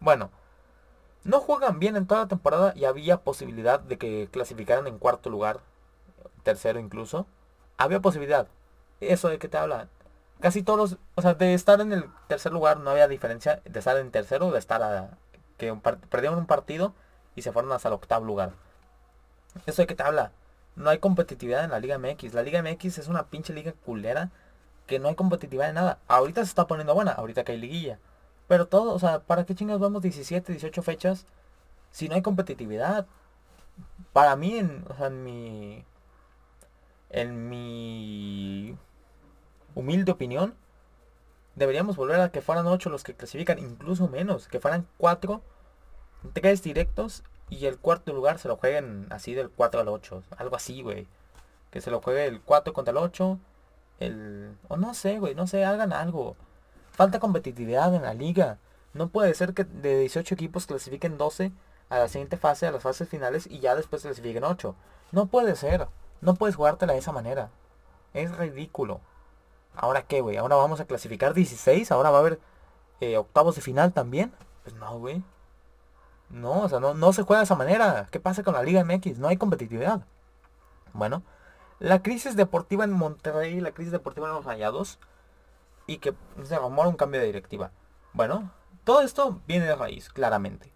Bueno, 0.00 0.30
no 1.24 1.40
juegan 1.40 1.78
bien 1.78 1.96
en 1.96 2.06
toda 2.06 2.22
la 2.22 2.28
temporada 2.28 2.72
y 2.74 2.84
había 2.84 3.18
posibilidad 3.18 3.78
de 3.78 3.96
que 3.98 4.28
clasificaran 4.32 4.88
en 4.88 4.98
cuarto 4.98 5.30
lugar, 5.30 5.60
tercero 6.42 6.80
incluso. 6.80 7.26
Había 7.78 8.00
posibilidad. 8.00 8.48
Eso 9.02 9.28
de 9.28 9.38
que 9.38 9.48
te 9.48 9.58
hablan. 9.58 9.88
Casi 10.40 10.62
todos, 10.62 10.96
o 11.14 11.22
sea, 11.22 11.34
de 11.34 11.54
estar 11.54 11.80
en 11.80 11.92
el 11.92 12.04
tercer 12.28 12.52
lugar 12.52 12.78
no 12.78 12.90
había 12.90 13.08
diferencia 13.08 13.60
de 13.64 13.78
estar 13.78 13.96
en 13.96 14.10
tercero 14.10 14.50
de 14.50 14.58
estar 14.58 14.82
a 14.82 15.10
que 15.58 15.74
perdieron 16.08 16.38
un 16.38 16.46
partido 16.46 16.94
y 17.36 17.42
se 17.42 17.52
fueron 17.52 17.72
hasta 17.72 17.88
el 17.88 17.94
octavo 17.94 18.24
lugar. 18.24 18.52
Eso 19.66 19.82
de 19.82 19.86
que 19.86 19.94
te 19.94 20.02
habla 20.02 20.32
no 20.76 20.90
hay 20.90 20.98
competitividad 20.98 21.64
en 21.64 21.70
la 21.70 21.80
Liga 21.80 21.98
MX. 21.98 22.34
La 22.34 22.42
Liga 22.42 22.62
MX 22.62 22.98
es 22.98 23.08
una 23.08 23.24
pinche 23.26 23.52
liga 23.52 23.72
culera 23.84 24.30
que 24.86 24.98
no 24.98 25.08
hay 25.08 25.14
competitividad 25.14 25.68
de 25.68 25.74
nada. 25.74 25.98
Ahorita 26.08 26.40
se 26.42 26.48
está 26.48 26.66
poniendo 26.66 26.94
buena, 26.94 27.12
ahorita 27.12 27.44
que 27.44 27.52
hay 27.52 27.58
liguilla. 27.58 27.98
Pero 28.48 28.66
todo, 28.66 28.94
o 28.94 28.98
sea, 28.98 29.20
¿para 29.20 29.44
qué 29.46 29.54
chingados 29.54 29.80
vamos 29.80 30.02
17, 30.02 30.52
18 30.52 30.82
fechas 30.82 31.26
si 31.90 32.08
no 32.08 32.14
hay 32.14 32.22
competitividad? 32.22 33.06
Para 34.12 34.36
mí, 34.36 34.58
en, 34.58 34.84
o 34.88 34.94
sea, 34.94 35.06
en 35.08 35.24
mi... 35.24 35.84
En 37.10 37.48
mi 37.48 38.76
humilde 39.74 40.12
opinión, 40.12 40.54
deberíamos 41.54 41.96
volver 41.96 42.20
a 42.20 42.30
que 42.30 42.40
fueran 42.40 42.66
8 42.66 42.90
los 42.90 43.04
que 43.04 43.14
clasifican, 43.14 43.58
incluso 43.58 44.08
menos, 44.08 44.48
que 44.48 44.60
fueran 44.60 44.86
4, 44.98 45.42
3 46.32 46.62
directos 46.62 47.22
y 47.52 47.66
el 47.66 47.78
cuarto 47.78 48.12
lugar 48.12 48.38
se 48.38 48.48
lo 48.48 48.56
jueguen 48.56 49.06
así 49.10 49.34
del 49.34 49.50
4 49.50 49.80
al 49.82 49.88
8. 49.88 50.22
Algo 50.38 50.56
así, 50.56 50.80
güey. 50.80 51.06
Que 51.70 51.82
se 51.82 51.90
lo 51.90 52.00
juegue 52.00 52.26
el 52.26 52.40
4 52.40 52.72
contra 52.72 52.92
el 52.92 52.96
8. 52.96 53.38
El... 54.00 54.56
O 54.68 54.78
no 54.78 54.94
sé, 54.94 55.18
güey. 55.18 55.34
No 55.34 55.46
sé, 55.46 55.64
hagan 55.64 55.92
algo. 55.92 56.34
Falta 56.92 57.20
competitividad 57.20 57.94
en 57.94 58.02
la 58.02 58.14
liga. 58.14 58.58
No 58.94 59.08
puede 59.08 59.34
ser 59.34 59.52
que 59.52 59.64
de 59.64 59.98
18 60.00 60.34
equipos 60.34 60.66
clasifiquen 60.66 61.18
12 61.18 61.52
a 61.90 61.98
la 61.98 62.08
siguiente 62.08 62.38
fase, 62.38 62.66
a 62.66 62.70
las 62.72 62.82
fases 62.82 63.08
finales 63.08 63.46
y 63.46 63.60
ya 63.60 63.74
después 63.74 64.00
clasifiquen 64.00 64.44
8. 64.44 64.74
No 65.12 65.26
puede 65.26 65.54
ser. 65.54 65.88
No 66.22 66.36
puedes 66.36 66.56
jugártela 66.56 66.94
de 66.94 67.00
esa 67.00 67.12
manera. 67.12 67.50
Es 68.14 68.34
ridículo. 68.34 69.02
¿Ahora 69.74 70.02
qué, 70.02 70.20
güey? 70.20 70.36
¿Ahora 70.36 70.56
vamos 70.56 70.80
a 70.80 70.84
clasificar 70.84 71.34
16? 71.34 71.90
¿Ahora 71.92 72.10
va 72.10 72.18
a 72.18 72.20
haber 72.20 72.40
eh, 73.00 73.16
octavos 73.16 73.56
de 73.56 73.62
final 73.62 73.92
también? 73.92 74.32
Pues 74.62 74.74
no, 74.76 74.98
güey. 74.98 75.22
No, 76.30 76.62
o 76.62 76.68
sea, 76.68 76.80
no, 76.80 77.12
se 77.12 77.22
juega 77.22 77.40
de 77.40 77.44
esa 77.44 77.56
manera. 77.56 78.08
¿Qué 78.10 78.20
pasa 78.20 78.42
con 78.42 78.54
la 78.54 78.62
Liga 78.62 78.84
MX? 78.84 79.18
No 79.18 79.28
hay 79.28 79.36
competitividad. 79.36 80.06
Bueno, 80.92 81.22
la 81.78 82.02
crisis 82.02 82.36
deportiva 82.36 82.84
en 82.84 82.92
Monterrey, 82.92 83.60
la 83.60 83.72
crisis 83.72 83.92
deportiva 83.92 84.28
en 84.28 84.34
los 84.34 84.44
Rayados, 84.44 84.98
y 85.86 85.98
que 85.98 86.14
se 86.42 86.58
rumora 86.58 86.88
un 86.88 86.96
cambio 86.96 87.20
de 87.20 87.26
directiva. 87.26 87.70
Bueno, 88.12 88.50
Todo 88.84 89.02
esto 89.02 89.40
viene 89.46 89.66
de 89.66 89.76
raíz, 89.76 90.08
claramente. 90.08 90.72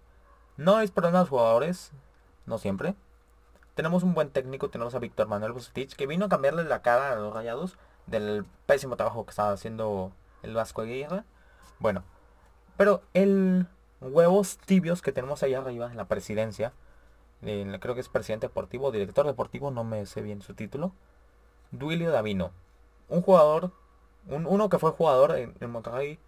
No 0.56 0.80
es 0.80 0.94
de 0.94 1.10
los 1.10 1.28
jugadores, 1.28 1.92
no 2.46 2.58
siempre. 2.58 2.94
Tenemos 3.74 4.02
un 4.04 4.14
buen 4.14 4.30
técnico, 4.30 4.70
tenemos 4.70 4.94
a 4.94 5.00
Víctor 5.00 5.26
Manuel 5.26 5.52
Bucetich, 5.52 5.96
que 5.96 6.06
vino 6.06 6.26
a 6.26 6.28
cambiarle 6.28 6.64
la 6.64 6.82
cara 6.82 7.12
a 7.12 7.16
los 7.16 7.34
rayados 7.34 7.78
del 8.06 8.44
pésimo 8.66 8.96
trabajo 8.96 9.24
que 9.24 9.30
estaba 9.30 9.52
haciendo 9.52 10.12
el 10.42 10.54
Vasco 10.54 10.82
de 10.82 10.98
Guerra. 10.98 11.24
Bueno, 11.78 12.04
pero 12.76 13.02
el 13.14 13.66
huevos 14.00 14.58
tibios 14.58 15.02
que 15.02 15.12
tenemos 15.12 15.42
ahí 15.42 15.54
arriba 15.54 15.90
en 15.90 15.96
la 15.96 16.06
presidencia, 16.06 16.72
creo 17.40 17.94
que 17.94 18.00
es 18.00 18.08
presidente 18.08 18.46
deportivo, 18.46 18.92
director 18.92 19.26
deportivo, 19.26 19.70
no 19.70 19.84
me 19.84 20.06
sé 20.06 20.22
bien 20.22 20.42
su 20.42 20.54
título, 20.54 20.92
Duilio 21.70 22.10
Davino. 22.10 22.52
Un 23.08 23.22
jugador, 23.22 23.72
uno 24.28 24.68
que 24.68 24.78
fue 24.78 24.90
jugador 24.90 25.36
en, 25.36 25.70
Monterrey, 25.70 26.18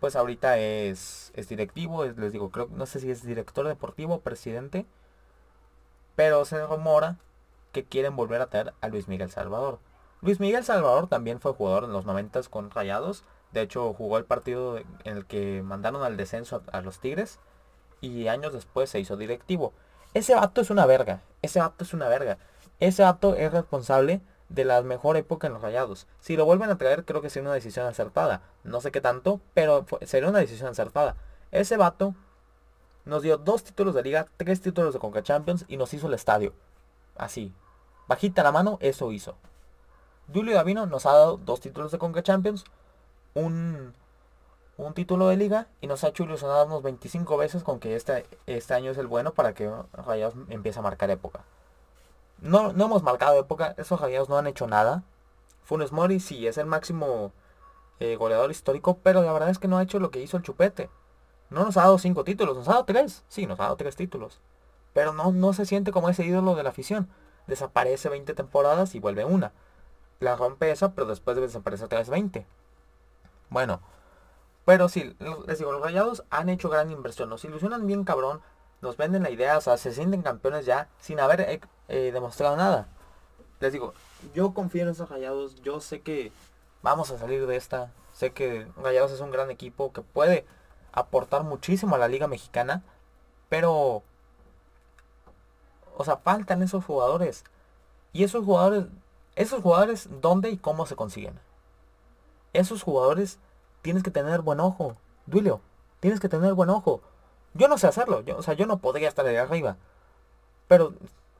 pues 0.00 0.16
ahorita 0.16 0.58
es, 0.58 1.32
es 1.34 1.48
directivo, 1.48 2.04
les 2.04 2.32
digo, 2.32 2.50
creo, 2.50 2.68
no 2.72 2.86
sé 2.86 3.00
si 3.00 3.10
es 3.10 3.24
director 3.24 3.66
deportivo 3.66 4.20
presidente, 4.20 4.86
pero 6.16 6.44
se 6.44 6.64
rumora 6.66 7.18
que 7.72 7.84
quieren 7.84 8.16
volver 8.16 8.40
a 8.40 8.48
traer 8.48 8.74
a 8.80 8.88
Luis 8.88 9.08
Miguel 9.08 9.30
Salvador. 9.30 9.78
Luis 10.26 10.40
Miguel 10.40 10.64
Salvador 10.64 11.06
también 11.06 11.38
fue 11.38 11.52
jugador 11.52 11.84
en 11.84 11.92
los 11.92 12.04
90 12.04 12.42
con 12.50 12.72
Rayados. 12.72 13.22
De 13.52 13.60
hecho, 13.60 13.94
jugó 13.94 14.18
el 14.18 14.24
partido 14.24 14.76
en 14.76 14.86
el 15.04 15.24
que 15.24 15.62
mandaron 15.62 16.02
al 16.02 16.16
descenso 16.16 16.64
a, 16.72 16.80
los 16.80 16.98
Tigres. 16.98 17.38
Y 18.00 18.26
años 18.26 18.52
después 18.52 18.90
se 18.90 18.98
hizo 18.98 19.16
directivo. 19.16 19.72
Ese 20.14 20.34
vato 20.34 20.60
es 20.60 20.70
una 20.70 20.84
verga. 20.84 21.22
Ese 21.42 21.60
vato 21.60 21.84
es 21.84 21.94
una 21.94 22.08
verga. 22.08 22.38
Ese 22.80 23.04
vato 23.04 23.36
es 23.36 23.52
responsable 23.52 24.20
de 24.48 24.64
la 24.64 24.82
mejor 24.82 25.16
época 25.16 25.46
en 25.46 25.52
los 25.52 25.62
Rayados. 25.62 26.08
Si 26.18 26.36
lo 26.36 26.44
vuelven 26.44 26.70
a 26.70 26.76
traer, 26.76 27.04
creo 27.04 27.22
que 27.22 27.30
sería 27.30 27.48
una 27.48 27.54
decisión 27.54 27.86
acertada. 27.86 28.42
No 28.64 28.80
sé 28.80 28.90
qué 28.90 29.00
tanto, 29.00 29.40
pero 29.54 29.86
sería 30.06 30.28
una 30.28 30.40
decisión 30.40 30.68
acertada. 30.70 31.14
Ese 31.52 31.76
vato 31.76 32.16
nos 33.04 33.22
dio 33.22 33.38
dos 33.38 33.62
títulos 33.62 33.94
de 33.94 34.02
liga, 34.02 34.26
tres 34.38 34.60
títulos 34.60 34.92
de 34.92 34.98
Conca 34.98 35.22
Champions 35.22 35.64
y 35.68 35.76
nos 35.76 35.94
hizo 35.94 36.08
el 36.08 36.14
estadio. 36.14 36.52
Así. 37.16 37.54
Bajita 38.08 38.42
la 38.42 38.50
mano, 38.50 38.78
eso 38.80 39.12
hizo. 39.12 39.36
Julio 40.32 40.54
Davino 40.54 40.86
nos 40.86 41.06
ha 41.06 41.12
dado 41.12 41.36
dos 41.36 41.60
títulos 41.60 41.92
de 41.92 41.98
Conca 41.98 42.22
Champions, 42.22 42.64
un, 43.34 43.94
un 44.76 44.94
título 44.94 45.28
de 45.28 45.36
liga 45.36 45.68
y 45.80 45.86
nos 45.86 46.02
ha 46.04 46.08
hecho 46.08 46.24
ilusionarnos 46.24 46.82
25 46.82 47.36
veces 47.36 47.62
con 47.62 47.78
que 47.78 47.94
este, 47.94 48.26
este 48.46 48.74
año 48.74 48.90
es 48.90 48.98
el 48.98 49.06
bueno 49.06 49.32
para 49.34 49.54
que 49.54 49.70
Rayados 49.92 50.34
empiece 50.48 50.78
a 50.78 50.82
marcar 50.82 51.10
época. 51.10 51.44
No, 52.40 52.72
no 52.72 52.86
hemos 52.86 53.02
marcado 53.02 53.38
época, 53.38 53.74
esos 53.78 54.00
Rayados 54.00 54.28
no 54.28 54.36
han 54.36 54.46
hecho 54.46 54.66
nada. 54.66 55.04
Funes 55.64 55.92
Mori 55.92 56.20
sí 56.20 56.46
es 56.46 56.58
el 56.58 56.66
máximo 56.66 57.32
eh, 58.00 58.16
goleador 58.16 58.50
histórico, 58.50 58.98
pero 59.02 59.22
la 59.22 59.32
verdad 59.32 59.50
es 59.50 59.58
que 59.58 59.68
no 59.68 59.78
ha 59.78 59.82
hecho 59.82 60.00
lo 60.00 60.10
que 60.10 60.20
hizo 60.20 60.36
el 60.36 60.42
Chupete. 60.42 60.90
No 61.50 61.64
nos 61.64 61.76
ha 61.76 61.82
dado 61.82 61.98
cinco 61.98 62.24
títulos, 62.24 62.56
nos 62.56 62.68
ha 62.68 62.72
dado 62.72 62.84
tres. 62.84 63.24
Sí, 63.28 63.46
nos 63.46 63.60
ha 63.60 63.64
dado 63.64 63.76
tres 63.76 63.94
títulos. 63.94 64.40
Pero 64.92 65.12
no, 65.12 65.30
no 65.30 65.52
se 65.52 65.66
siente 65.66 65.92
como 65.92 66.08
ese 66.08 66.24
ídolo 66.24 66.56
de 66.56 66.64
la 66.64 66.70
afición. 66.70 67.08
Desaparece 67.46 68.08
20 68.08 68.34
temporadas 68.34 68.94
y 68.94 69.00
vuelve 69.00 69.24
una. 69.24 69.52
La 70.20 70.36
rompe 70.36 70.70
esa, 70.70 70.92
pero 70.92 71.06
después 71.06 71.36
desaparece 71.36 71.84
otra 71.84 71.98
vez 71.98 72.08
20. 72.08 72.46
Bueno. 73.50 73.80
Pero 74.64 74.88
sí, 74.88 75.16
les 75.46 75.58
digo, 75.58 75.72
los 75.72 75.82
rayados 75.82 76.24
han 76.30 76.48
hecho 76.48 76.68
gran 76.68 76.90
inversión. 76.90 77.28
Nos 77.28 77.44
ilusionan 77.44 77.86
bien 77.86 78.04
cabrón. 78.04 78.40
Nos 78.82 78.96
venden 78.96 79.22
la 79.22 79.30
idea, 79.30 79.56
o 79.58 79.60
sea, 79.60 79.76
se 79.76 79.92
sienten 79.92 80.22
campeones 80.22 80.66
ya 80.66 80.88
sin 81.00 81.20
haber 81.20 81.40
eh, 81.42 81.60
eh, 81.88 82.10
demostrado 82.12 82.56
nada. 82.56 82.88
Les 83.60 83.72
digo, 83.72 83.94
yo 84.34 84.52
confío 84.52 84.82
en 84.82 84.88
esos 84.88 85.08
rayados. 85.08 85.62
Yo 85.62 85.80
sé 85.80 86.00
que 86.00 86.32
vamos 86.82 87.10
a 87.10 87.18
salir 87.18 87.46
de 87.46 87.56
esta. 87.56 87.90
Sé 88.12 88.32
que 88.32 88.66
Rayados 88.76 89.12
es 89.12 89.20
un 89.20 89.30
gran 89.30 89.50
equipo 89.50 89.92
que 89.92 90.00
puede 90.00 90.46
aportar 90.92 91.42
muchísimo 91.44 91.96
a 91.96 91.98
la 91.98 92.08
liga 92.08 92.28
mexicana, 92.28 92.82
pero, 93.50 94.02
o 95.96 96.04
sea, 96.04 96.16
faltan 96.16 96.62
esos 96.62 96.84
jugadores. 96.84 97.44
Y 98.12 98.24
esos 98.24 98.44
jugadores, 98.44 98.86
esos 99.36 99.62
jugadores, 99.62 100.08
¿dónde 100.20 100.50
y 100.50 100.56
cómo 100.56 100.86
se 100.86 100.96
consiguen? 100.96 101.38
Esos 102.52 102.82
jugadores 102.82 103.38
tienes 103.82 104.02
que 104.02 104.10
tener 104.10 104.40
buen 104.40 104.60
ojo. 104.60 104.96
Duilio, 105.26 105.60
tienes 106.00 106.20
que 106.20 106.28
tener 106.28 106.54
buen 106.54 106.70
ojo. 106.70 107.02
Yo 107.54 107.68
no 107.68 107.78
sé 107.78 107.86
hacerlo, 107.86 108.22
yo, 108.22 108.36
o 108.36 108.42
sea, 108.42 108.54
yo 108.54 108.66
no 108.66 108.78
podría 108.78 109.08
estar 109.08 109.24
de 109.24 109.38
arriba. 109.38 109.76
Pero, 110.68 110.94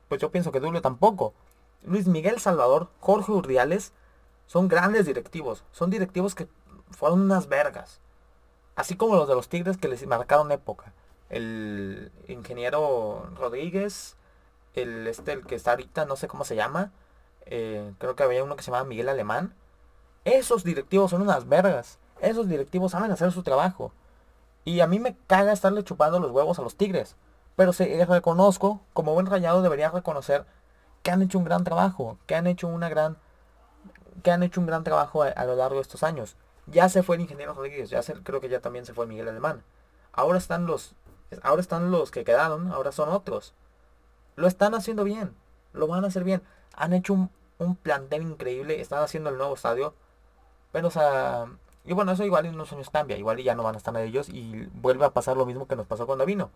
pues 0.09 0.21
yo 0.21 0.31
pienso 0.31 0.53
que 0.53 0.61
Duilio 0.61 0.83
tampoco. 0.83 1.35
Luis 1.83 2.07
Miguel 2.07 2.39
Salvador, 2.39 2.89
Jorge 3.01 3.33
Urdiales, 3.33 3.93
son 4.47 4.69
grandes 4.69 5.07
directivos. 5.07 5.65
Son 5.73 5.91
directivos 5.91 6.35
que 6.35 6.49
fueron 6.91 7.21
unas 7.23 7.49
vergas. 7.49 8.01
Así 8.77 8.97
como 8.97 9.17
los 9.17 9.29
de 9.29 9.35
los 9.35 9.49
Tigres 9.49 9.77
que 9.79 9.89
les 9.89 10.07
marcaron 10.07 10.53
época. 10.53 10.93
El 11.29 12.13
ingeniero 12.29 13.29
Rodríguez, 13.37 14.17
el 14.75 15.07
este, 15.07 15.33
el 15.33 15.47
que 15.47 15.55
está 15.55 15.73
ahorita, 15.73 16.05
no 16.05 16.17
sé 16.17 16.29
cómo 16.29 16.45
se 16.45 16.57
llama. 16.57 16.93
Eh, 17.47 17.93
creo 17.99 18.17
que 18.17 18.23
había 18.23 18.45
uno 18.45 18.57
que 18.57 18.63
se 18.63 18.71
llamaba 18.71 18.89
Miguel 18.89 19.09
Alemán. 19.09 19.55
Esos 20.25 20.65
directivos 20.65 21.11
son 21.11 21.23
unas 21.23 21.49
vergas. 21.49 21.99
Esos 22.21 22.49
directivos 22.49 22.93
saben 22.93 23.11
hacer 23.11 23.33
su 23.33 23.43
trabajo. 23.43 23.93
Y 24.65 24.81
a 24.81 24.87
mí 24.87 24.99
me 24.99 25.17
caga 25.27 25.53
estarle 25.53 25.85
chupando 25.85 26.19
los 26.19 26.33
huevos 26.33 26.59
a 26.59 26.63
los 26.63 26.77
Tigres. 26.77 27.17
Pero 27.55 27.73
se 27.73 28.05
reconozco, 28.05 28.81
como 28.93 29.15
buen 29.15 29.27
rayado 29.27 29.63
debería 29.63 29.91
reconocer 29.91 30.45
que 31.03 31.11
han 31.11 31.23
hecho 31.23 31.39
un 31.39 31.45
gran 31.45 31.65
trabajo, 31.65 32.19
que 32.27 32.35
han 32.35 32.47
hecho 32.47 32.67
una 32.69 32.89
gran 32.89 33.17
que 34.23 34.31
han 34.31 34.43
hecho 34.43 34.61
un 34.61 34.67
gran 34.67 34.83
trabajo 34.83 35.23
a 35.23 35.45
lo 35.45 35.55
largo 35.55 35.77
de 35.77 35.83
estos 35.83 36.03
años. 36.03 36.37
Ya 36.67 36.89
se 36.89 37.03
fue 37.03 37.17
el 37.17 37.23
ingeniero 37.23 37.55
Rodríguez, 37.55 37.91
ya 37.91 38.03
se, 38.03 38.15
creo 38.15 38.41
que 38.41 38.49
ya 38.49 38.61
también 38.61 38.85
se 38.85 38.93
fue 38.93 39.07
Miguel 39.07 39.29
Alemán. 39.29 39.63
Ahora 40.13 40.39
están 40.39 40.67
los, 40.67 40.95
ahora 41.43 41.61
están 41.61 41.91
los 41.93 42.11
que 42.11 42.25
quedaron, 42.25 42.73
ahora 42.73 42.91
son 42.91 43.11
otros. 43.11 43.55
Lo 44.35 44.49
están 44.49 44.75
haciendo 44.75 45.05
bien, 45.05 45.37
lo 45.77 45.87
van 45.87 46.05
a 46.05 46.09
hacer 46.09 46.25
bien. 46.25 46.43
Han 46.75 46.93
hecho 46.93 47.13
un, 47.13 47.31
un 47.59 47.77
plantel 47.77 48.23
increíble, 48.23 48.81
están 48.81 49.03
haciendo 49.03 49.31
el 49.31 49.39
nuevo 49.39 49.55
estadio. 49.55 49.95
Pero 50.73 50.89
o 50.89 50.91
sea, 50.91 51.47
y 51.85 51.93
bueno, 51.93 52.13
eso 52.13 52.25
igual 52.25 52.47
en 52.47 52.55
unos 52.55 52.73
años 52.73 52.91
cambia, 52.91 53.17
igual 53.17 53.39
ya 53.39 53.55
no 53.55 53.63
van 53.63 53.77
a 53.77 53.79
estar 53.79 53.97
ellos 53.97 54.29
y 54.29 54.67
vuelve 54.75 55.05
a 55.05 55.11
pasar 55.11 55.37
lo 55.37 55.47
mismo 55.47 55.67
que 55.69 55.77
nos 55.77 55.87
pasó 55.87 56.07
cuando 56.07 56.27
vino. 56.27 56.51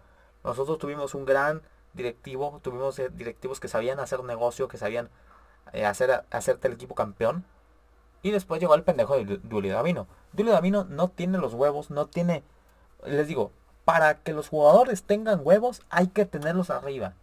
Nosotros 0.45 0.79
tuvimos 0.79 1.15
un 1.15 1.25
gran 1.25 1.63
directivo, 1.93 2.61
tuvimos 2.63 2.99
eh, 2.99 3.11
directivos 3.13 3.61
que 3.61 3.69
sabían 3.69 4.01
hacer 4.01 4.23
negocio, 4.25 4.69
que 4.69 4.77
sabían 4.77 5.09
eh, 5.73 5.87
hacer, 5.87 6.25
hacerte 6.31 6.69
el 6.69 6.75
equipo 6.75 6.95
campeón. 6.95 7.45
Y 8.23 8.33
después 8.33 8.61
llegó 8.61 8.75
el 8.75 8.83
pendejo 8.83 9.17
de 9.17 9.39
Dulio 9.39 9.75
Davino. 9.75 10.07
Dulio 10.33 10.53
Davino 10.53 10.85
no 10.85 11.09
tiene 11.09 11.39
los 11.39 11.55
huevos, 11.55 11.91
no 11.91 12.07
tiene... 12.07 12.43
Les 13.07 13.27
digo, 13.29 13.51
para 13.85 14.19
que 14.23 14.33
los 14.33 14.49
jugadores 14.49 15.05
tengan 15.05 15.41
huevos 15.43 15.83
hay 15.89 16.09
que 16.09 16.27
tenerlos 16.27 16.71
arriba. 16.71 17.15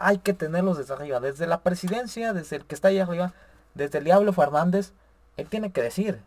Hay 0.00 0.18
que 0.18 0.32
tenerlos 0.32 0.78
desde 0.78 0.94
arriba. 0.94 1.20
Desde 1.20 1.46
la 1.46 1.62
presidencia, 1.62 2.32
desde 2.32 2.56
el 2.56 2.64
que 2.64 2.74
está 2.74 2.88
ahí 2.88 2.98
arriba, 2.98 3.32
desde 3.74 3.98
el 3.98 4.04
Diablo 4.04 4.32
Fernández, 4.32 4.92
él 5.36 5.48
tiene 5.48 5.72
que 5.72 5.82
decir. 5.82 6.22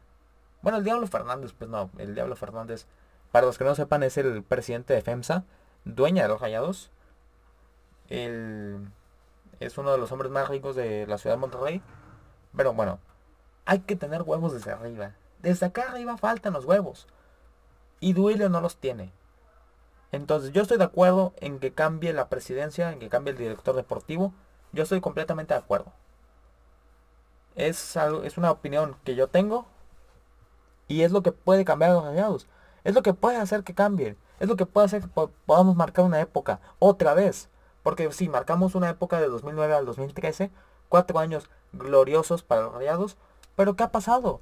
Bueno, 0.61 0.77
el 0.77 0.83
Diablo 0.83 1.07
Fernández, 1.07 1.53
pues 1.57 1.69
no, 1.69 1.89
el 1.97 2.13
Diablo 2.13 2.35
Fernández, 2.35 2.85
para 3.31 3.45
los 3.45 3.57
que 3.57 3.63
no 3.63 3.73
sepan, 3.75 4.03
es 4.03 4.17
el 4.17 4.43
presidente 4.43 4.93
de 4.93 5.01
FEMSA, 5.01 5.45
dueña 5.85 6.23
de 6.23 6.29
los 6.29 6.41
rayados. 6.41 6.91
Él 8.09 8.89
es 9.61 9.77
uno 9.77 9.91
de 9.91 9.97
los 9.97 10.11
hombres 10.11 10.31
más 10.31 10.49
ricos 10.49 10.75
de 10.75 11.07
la 11.07 11.17
ciudad 11.17 11.35
de 11.35 11.39
Monterrey. 11.39 11.81
Pero 12.55 12.73
bueno, 12.73 12.99
hay 13.65 13.79
que 13.79 13.95
tener 13.95 14.23
huevos 14.23 14.53
desde 14.53 14.71
arriba. 14.71 15.13
Desde 15.39 15.67
acá 15.67 15.83
arriba 15.89 16.17
faltan 16.17 16.53
los 16.53 16.65
huevos. 16.65 17.07
Y 17.99 18.13
Duilio 18.13 18.49
no 18.49 18.59
los 18.59 18.77
tiene. 18.77 19.13
Entonces 20.11 20.51
yo 20.51 20.61
estoy 20.61 20.77
de 20.77 20.83
acuerdo 20.83 21.33
en 21.37 21.59
que 21.59 21.73
cambie 21.73 22.13
la 22.13 22.29
presidencia, 22.29 22.91
en 22.91 22.99
que 22.99 23.09
cambie 23.09 23.31
el 23.31 23.37
director 23.37 23.75
deportivo. 23.75 24.33
Yo 24.73 24.83
estoy 24.83 25.01
completamente 25.01 25.53
de 25.53 25.59
acuerdo. 25.59 25.93
Es, 27.55 27.95
es 27.95 28.37
una 28.37 28.51
opinión 28.51 28.97
que 29.03 29.15
yo 29.15 29.27
tengo. 29.27 29.65
Y 30.87 31.03
es 31.03 31.11
lo 31.11 31.21
que 31.21 31.31
puede 31.31 31.63
cambiar 31.63 31.91
a 31.91 31.93
los 31.95 32.03
rayados. 32.03 32.47
Es 32.83 32.95
lo 32.95 33.03
que 33.03 33.13
puede 33.13 33.37
hacer 33.37 33.63
que 33.63 33.73
cambien. 33.73 34.17
Es 34.39 34.49
lo 34.49 34.57
que 34.57 34.65
puede 34.65 34.85
hacer 34.85 35.01
que 35.01 35.29
podamos 35.45 35.75
marcar 35.75 36.03
una 36.03 36.19
época. 36.19 36.59
Otra 36.79 37.13
vez. 37.13 37.49
Porque 37.83 38.11
si 38.11 38.27
marcamos 38.27 38.75
una 38.75 38.89
época 38.89 39.19
de 39.19 39.27
2009 39.27 39.73
al 39.73 39.85
2013. 39.85 40.51
Cuatro 40.89 41.19
años 41.19 41.49
gloriosos 41.71 42.43
para 42.43 42.63
los 42.63 42.73
rayados. 42.73 43.17
Pero 43.55 43.75
¿qué 43.75 43.83
ha 43.83 43.91
pasado? 43.91 44.41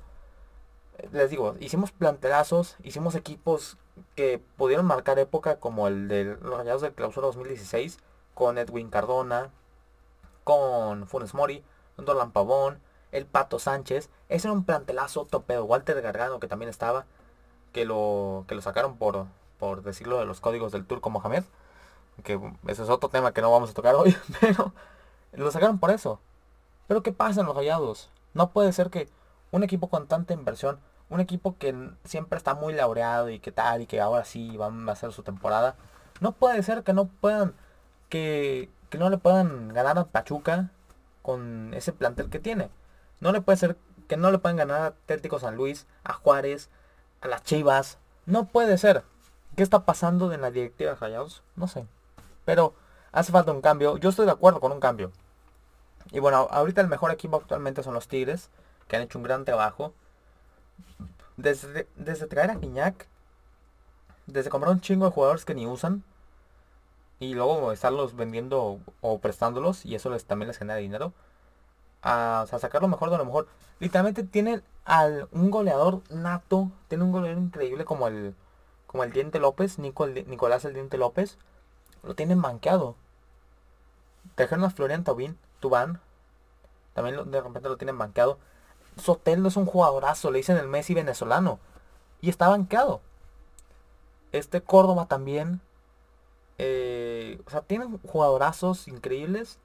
Les 1.12 1.30
digo, 1.30 1.56
hicimos 1.60 1.92
plantelazos, 1.92 2.76
hicimos 2.84 3.16
equipos 3.16 3.78
que 4.16 4.42
pudieron 4.58 4.86
marcar 4.86 5.20
época 5.20 5.60
como 5.60 5.88
el 5.88 6.08
de 6.08 6.26
los 6.26 6.58
Rayados 6.58 6.82
del 6.82 6.94
Clausura 6.94 7.28
2016 7.28 8.00
con 8.34 8.58
Edwin 8.58 8.90
Cardona, 8.90 9.50
con 10.44 11.08
Funes 11.08 11.34
Mori, 11.34 11.64
Dolan 11.98 12.32
Pavón, 12.32 12.80
el 13.12 13.26
Pato 13.26 13.60
Sánchez. 13.60 14.10
Ese 14.30 14.48
era 14.48 14.54
un 14.54 14.64
plantelazo 14.64 15.26
topedo. 15.26 15.66
Walter 15.66 16.02
Gargano 16.02 16.40
que 16.40 16.48
también 16.48 16.70
estaba, 16.70 17.06
que 17.74 17.86
lo, 17.86 18.46
que 18.48 18.56
lo 18.56 18.62
sacaron 18.62 18.98
por, 18.98 19.26
por 19.58 19.84
decirlo 19.84 20.20
de 20.20 20.26
los 20.26 20.42
códigos 20.42 20.72
del 20.72 20.86
turco 20.86 21.10
Mohamed. 21.10 21.44
Que 22.24 22.40
ese 22.68 22.84
es 22.84 22.90
otro 22.90 23.10
tema 23.10 23.34
que 23.34 23.42
no 23.42 23.52
vamos 23.52 23.70
a 23.70 23.74
tocar 23.74 23.96
hoy, 23.96 24.16
pero 24.42 24.74
lo 25.34 25.52
sacaron 25.52 25.80
por 25.80 25.92
eso. 25.92 26.20
Pero 26.88 27.04
¿qué 27.04 27.12
pasa 27.12 27.42
en 27.42 27.48
los 27.48 27.56
rayados? 27.56 28.10
No 28.34 28.50
puede 28.50 28.74
ser 28.74 28.90
que 28.90 29.10
un 29.52 29.64
equipo 29.64 29.90
con 29.90 30.08
tanta 30.08 30.34
inversión, 30.34 30.80
un 31.10 31.20
equipo 31.20 31.58
que 31.58 31.76
siempre 32.04 32.38
está 32.38 32.54
muy 32.56 32.74
laureado 32.74 33.30
y 33.30 33.40
que 33.40 33.52
tal, 33.52 33.82
y 33.82 33.88
que 33.88 34.00
ahora 34.02 34.26
sí 34.26 34.58
van 34.58 34.88
a 34.88 34.92
hacer 34.92 35.12
su 35.12 35.24
temporada. 35.24 35.76
No 36.22 36.34
puede 36.34 36.62
ser 36.64 36.84
que 36.84 36.94
no 36.94 37.06
puedan, 37.06 37.54
que, 38.10 38.70
que 38.90 38.98
no 38.98 39.10
le 39.10 39.18
puedan 39.18 39.70
ganar 39.70 39.98
a 39.98 40.06
Pachuca 40.06 40.72
con 41.22 41.74
ese 41.74 41.94
plantel 41.94 42.30
que 42.30 42.40
tiene. 42.40 42.70
No 43.20 43.32
le 43.32 43.42
puede 43.42 43.58
ser 43.58 43.78
que 44.08 44.18
no 44.18 44.32
le 44.32 44.40
puedan 44.40 44.58
ganar 44.58 44.82
a 44.82 44.86
Atlético 44.88 45.40
San 45.40 45.56
Luis, 45.56 45.88
a 46.04 46.14
Juárez, 46.14 46.70
a 47.22 47.28
las 47.28 47.44
Chivas. 47.44 48.00
No 48.26 48.46
puede 48.46 48.78
ser. 48.78 49.04
¿Qué 49.56 49.64
está 49.64 49.86
pasando 49.86 50.32
en 50.34 50.42
la 50.42 50.52
directiva 50.52 50.92
de 50.92 50.96
Rayados? 50.98 51.44
No 51.56 51.68
sé. 51.68 51.86
Pero 52.46 52.74
hace 53.12 53.32
falta 53.32 53.52
un 53.52 53.62
cambio. 53.62 53.98
Yo 53.98 54.10
estoy 54.10 54.26
de 54.26 54.32
acuerdo 54.32 54.60
con 54.60 54.72
un 54.72 54.80
cambio. 54.80 55.12
Y 56.12 56.20
bueno, 56.20 56.48
ahorita 56.50 56.82
el 56.82 56.88
mejor 56.88 57.12
equipo 57.12 57.38
actualmente 57.38 57.84
son 57.84 57.94
los 57.94 58.08
Tigres, 58.08 58.50
que 58.88 58.96
han 58.96 59.04
hecho 59.04 59.20
un 59.20 59.24
gran 59.24 59.46
trabajo. 59.46 59.94
Desde, 61.38 61.88
desde 61.96 62.28
traer 62.28 62.52
a 62.52 62.56
Guiñac, 62.56 63.08
desde 64.28 64.50
comprar 64.50 64.74
un 64.74 64.82
chingo 64.82 65.06
de 65.06 65.12
jugadores 65.12 65.46
que 65.46 65.56
ni 65.56 65.66
usan, 65.66 66.04
y 67.20 67.34
luego 67.34 67.72
estarlos 67.72 68.16
vendiendo 68.16 68.80
o 69.02 69.20
prestándolos, 69.20 69.86
y 69.86 69.96
eso 69.96 70.10
les, 70.10 70.26
también 70.26 70.48
les 70.48 70.58
genera 70.58 70.80
dinero, 70.80 71.14
a, 72.02 72.46
sacar 72.60 72.82
lo 72.82 72.88
mejor 72.88 73.10
de 73.10 73.18
lo 73.18 73.26
mejor. 73.26 73.48
Literalmente 73.80 74.24
tienen 74.24 74.64
al, 74.86 75.28
un 75.32 75.52
goleador 75.52 76.02
nato, 76.10 76.72
tiene 76.88 77.04
un 77.04 77.12
goleador 77.12 77.42
increíble 77.42 77.86
como 77.86 78.08
el, 78.08 78.36
como 78.88 79.04
el 79.04 79.12
Diente 79.12 79.40
López, 79.40 79.80
Nicolás 79.80 80.66
el 80.66 80.74
Diente 80.74 80.98
López, 80.98 81.38
lo 82.04 82.16
tienen 82.16 82.40
manqueado. 82.40 82.96
Trajeron 84.36 84.66
a 84.66 84.70
Florian 84.70 85.04
Tobin, 85.04 85.38
Tubán, 85.60 86.00
también 86.94 87.32
de 87.32 87.42
repente 87.42 87.70
lo 87.70 87.78
tienen 87.78 87.98
banqueado. 87.98 88.40
Soteldo 89.00 89.50
es 89.50 89.58
un 89.58 89.66
jugadorazo, 89.66 90.32
le 90.32 90.38
dicen 90.38 90.58
el 90.58 90.68
Messi 90.68 90.94
venezolano. 90.94 91.60
Y 92.22 92.30
está 92.30 92.50
banqueado. 92.50 93.02
Este 94.32 94.62
Córdoba 94.62 95.08
también. 95.08 95.62
Eh, 96.58 97.42
o 97.46 97.50
sea, 97.50 97.62
tienen 97.62 98.00
jugadorazos 98.00 98.88
increíbles. 98.88 99.60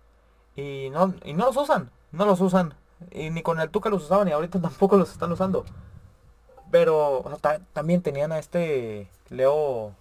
Y 0.57 0.91
no, 0.91 1.15
y 1.25 1.35
no 1.35 1.47
los 1.47 1.57
usan. 1.57 1.91
No 2.13 2.25
los 2.27 2.41
usan. 2.41 2.75
Y 3.11 3.31
ni 3.31 3.43
con 3.43 3.61
el 3.61 3.71
Tuca 3.71 3.91
los 3.91 4.05
usaban 4.05 4.29
y 4.29 4.33
ahorita 4.33 4.61
tampoco 4.63 4.97
los 4.97 5.11
están 5.13 5.33
usando. 5.33 5.65
Pero 6.71 7.25
también 7.73 8.03
tenían 8.03 8.33
a 8.33 8.39
este 8.39 9.09
Leo... 9.29 9.95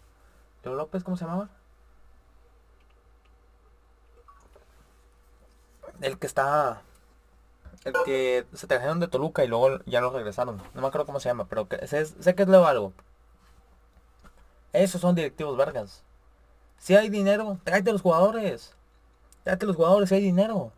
Leo 0.63 0.75
López, 0.75 1.03
¿cómo 1.03 1.17
se 1.17 1.25
llamaba? 1.25 1.49
El 6.01 6.17
que 6.17 6.27
está 6.27 6.81
el 7.85 7.93
que 8.05 8.45
se 8.53 8.67
trajeron 8.67 8.99
de 8.99 9.07
Toluca 9.07 9.43
y 9.43 9.47
luego 9.47 9.79
ya 9.85 10.01
lo 10.01 10.09
regresaron. 10.09 10.61
No 10.73 10.81
me 10.81 10.87
acuerdo 10.87 11.05
cómo 11.05 11.19
se 11.19 11.29
llama, 11.29 11.45
pero 11.47 11.67
sé, 11.85 12.35
que 12.35 12.43
es 12.43 12.47
Leo 12.47 12.65
algo. 12.65 12.93
Esos 14.71 15.01
son 15.01 15.15
directivos 15.15 15.57
vergas. 15.57 16.03
Si 16.77 16.95
hay 16.95 17.09
dinero, 17.09 17.59
tráete 17.63 17.91
los 17.91 18.01
jugadores. 18.01 18.75
Tráete 19.43 19.65
los 19.65 19.75
jugadores 19.75 20.09
si 20.09 20.15
hay 20.15 20.21
dinero. 20.21 20.71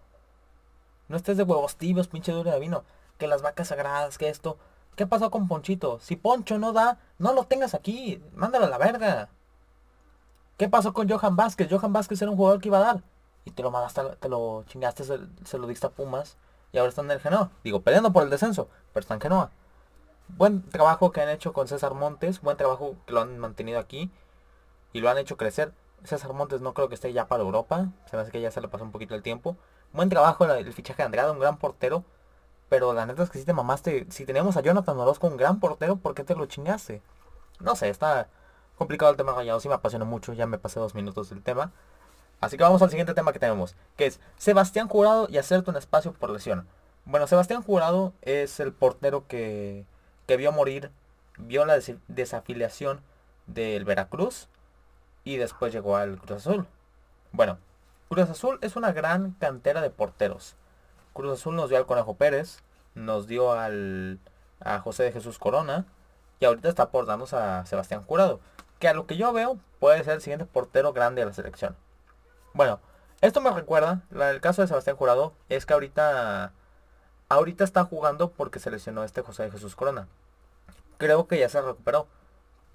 No 1.07 1.17
estés 1.17 1.37
de 1.37 1.43
huevos 1.43 1.75
tibios, 1.75 2.07
pinche 2.07 2.31
duro 2.31 2.51
de 2.51 2.59
vino. 2.59 2.83
Que 3.17 3.27
las 3.27 3.41
vacas 3.41 3.67
sagradas, 3.67 4.17
que 4.17 4.29
esto. 4.29 4.57
¿Qué 4.95 5.05
pasó 5.05 5.29
con 5.29 5.47
Ponchito? 5.47 5.99
Si 5.99 6.15
Poncho 6.15 6.57
no 6.57 6.73
da, 6.73 6.97
no 7.19 7.33
lo 7.33 7.45
tengas 7.45 7.73
aquí. 7.73 8.21
Mándalo 8.33 8.65
a 8.65 8.69
la 8.69 8.77
verga. 8.77 9.29
¿Qué 10.57 10.69
pasó 10.69 10.93
con 10.93 11.07
Johan 11.09 11.35
Vázquez? 11.35 11.69
Johan 11.69 11.93
Vázquez 11.93 12.21
era 12.21 12.31
un 12.31 12.37
jugador 12.37 12.59
que 12.61 12.69
iba 12.69 12.77
a 12.79 12.93
dar. 12.93 13.03
Y 13.43 13.51
te 13.51 13.61
lo 13.61 13.69
mandaste, 13.71 14.01
te 14.19 14.29
lo 14.29 14.63
chingaste, 14.67 15.03
se, 15.03 15.19
se 15.43 15.57
lo 15.59 15.67
diste 15.67 15.85
a 15.85 15.91
Pumas 15.91 16.37
y 16.75 16.77
ahora 16.77 16.89
están 16.89 17.05
en 17.05 17.11
el 17.11 17.21
Genoa. 17.21 17.51
Digo, 17.63 17.79
peleando 17.81 18.11
por 18.11 18.23
el 18.23 18.29
descenso, 18.29 18.67
pero 18.91 19.01
están 19.01 19.15
en 19.15 19.21
Genoa. 19.21 19.51
Buen 20.27 20.61
trabajo 20.69 21.13
que 21.13 21.21
han 21.21 21.29
hecho 21.29 21.53
con 21.53 21.69
César 21.69 21.93
Montes, 21.93 22.41
buen 22.41 22.57
trabajo 22.57 22.97
que 23.05 23.13
lo 23.13 23.21
han 23.21 23.37
mantenido 23.37 23.79
aquí 23.79 24.11
y 24.91 24.99
lo 24.99 25.09
han 25.09 25.17
hecho 25.17 25.37
crecer. 25.37 25.71
César 26.03 26.33
Montes 26.33 26.59
no 26.59 26.73
creo 26.73 26.89
que 26.89 26.95
esté 26.95 27.13
ya 27.13 27.27
para 27.27 27.43
Europa, 27.43 27.87
se 28.09 28.17
me 28.17 28.23
hace 28.23 28.31
que 28.31 28.41
ya 28.41 28.51
se 28.51 28.59
le 28.59 28.67
pasó 28.67 28.83
un 28.83 28.91
poquito 28.91 29.15
el 29.15 29.23
tiempo. 29.23 29.55
Buen 29.93 30.09
trabajo 30.09 30.43
el, 30.43 30.73
fichaje 30.73 31.01
de 31.01 31.05
Andrade, 31.05 31.31
un 31.31 31.39
gran 31.39 31.57
portero, 31.59 32.03
pero 32.67 32.91
la 32.91 33.05
neta 33.05 33.23
es 33.23 33.29
que 33.29 33.39
si 33.39 33.45
te 33.45 33.53
mamaste, 33.53 34.05
si 34.09 34.25
tenemos 34.25 34.57
a 34.57 34.61
Jonathan 34.61 34.99
Orozco, 34.99 35.27
un 35.27 35.37
gran 35.37 35.61
portero, 35.61 35.95
¿por 35.95 36.13
qué 36.13 36.25
te 36.25 36.35
lo 36.35 36.45
chingaste? 36.45 37.01
No 37.61 37.77
sé, 37.77 37.87
está 37.87 38.27
complicado 38.77 39.11
el 39.11 39.17
tema 39.17 39.31
rayado, 39.31 39.61
sí 39.61 39.69
me 39.69 39.75
apasiona 39.75 40.03
mucho, 40.03 40.33
ya 40.33 40.45
me 40.45 40.57
pasé 40.57 40.81
dos 40.81 40.93
minutos 40.93 41.29
del 41.29 41.41
tema. 41.41 41.71
Así 42.41 42.57
que 42.57 42.63
vamos 42.63 42.81
al 42.81 42.89
siguiente 42.89 43.13
tema 43.13 43.33
que 43.33 43.39
tenemos, 43.39 43.75
que 43.97 44.05
es 44.05 44.19
Sebastián 44.37 44.87
Jurado 44.87 45.27
y 45.29 45.37
hacerte 45.37 45.69
un 45.71 45.77
espacio 45.77 46.13
por 46.13 46.29
lesión. 46.29 46.67
Bueno, 47.05 47.27
Sebastián 47.27 47.63
Jurado 47.63 48.13
es 48.21 48.59
el 48.59 48.73
portero 48.73 49.27
que, 49.27 49.85
que 50.27 50.37
vio 50.37 50.51
morir, 50.51 50.91
vio 51.37 51.65
la 51.65 51.79
desafiliación 52.07 53.01
del 53.47 53.85
Veracruz 53.85 54.47
y 55.23 55.37
después 55.37 55.73
llegó 55.73 55.97
al 55.97 56.17
Cruz 56.17 56.47
Azul. 56.47 56.67
Bueno, 57.31 57.57
Cruz 58.09 58.29
Azul 58.29 58.59
es 58.61 58.75
una 58.75 58.91
gran 58.91 59.31
cantera 59.31 59.81
de 59.81 59.89
porteros. 59.89 60.55
Cruz 61.13 61.39
Azul 61.39 61.55
nos 61.55 61.69
dio 61.69 61.77
al 61.77 61.85
Conejo 61.85 62.15
Pérez, 62.15 62.59
nos 62.93 63.27
dio 63.27 63.51
al, 63.53 64.19
a 64.59 64.79
José 64.79 65.03
de 65.03 65.11
Jesús 65.11 65.39
Corona 65.39 65.85
y 66.39 66.45
ahorita 66.45 66.69
está 66.69 66.83
aportándonos 66.83 67.33
a 67.33 67.65
Sebastián 67.65 68.03
Jurado, 68.03 68.39
que 68.79 68.87
a 68.87 68.93
lo 68.93 69.07
que 69.07 69.17
yo 69.17 69.31
veo 69.33 69.57
puede 69.79 70.03
ser 70.03 70.15
el 70.15 70.21
siguiente 70.21 70.45
portero 70.45 70.93
grande 70.93 71.21
de 71.21 71.27
la 71.27 71.33
selección. 71.33 71.75
Bueno, 72.55 72.79
esto 73.19 73.41
me 73.41 73.51
recuerda, 73.51 74.03
el 74.11 74.39
caso 74.39 74.61
de 74.61 74.69
Sebastián 74.69 74.95
Jurado 74.95 75.33
es 75.49 75.65
que 75.65 75.73
ahorita, 75.73 76.53
ahorita 77.27 77.65
está 77.65 77.83
jugando 77.83 78.31
porque 78.31 78.59
se 78.59 78.71
lesionó 78.71 79.03
este 79.03 79.21
José 79.21 79.43
de 79.43 79.51
Jesús 79.51 79.75
Corona. 79.75 80.07
Creo 80.97 81.27
que 81.27 81.37
ya 81.37 81.49
se 81.49 81.61
recuperó. 81.61 82.07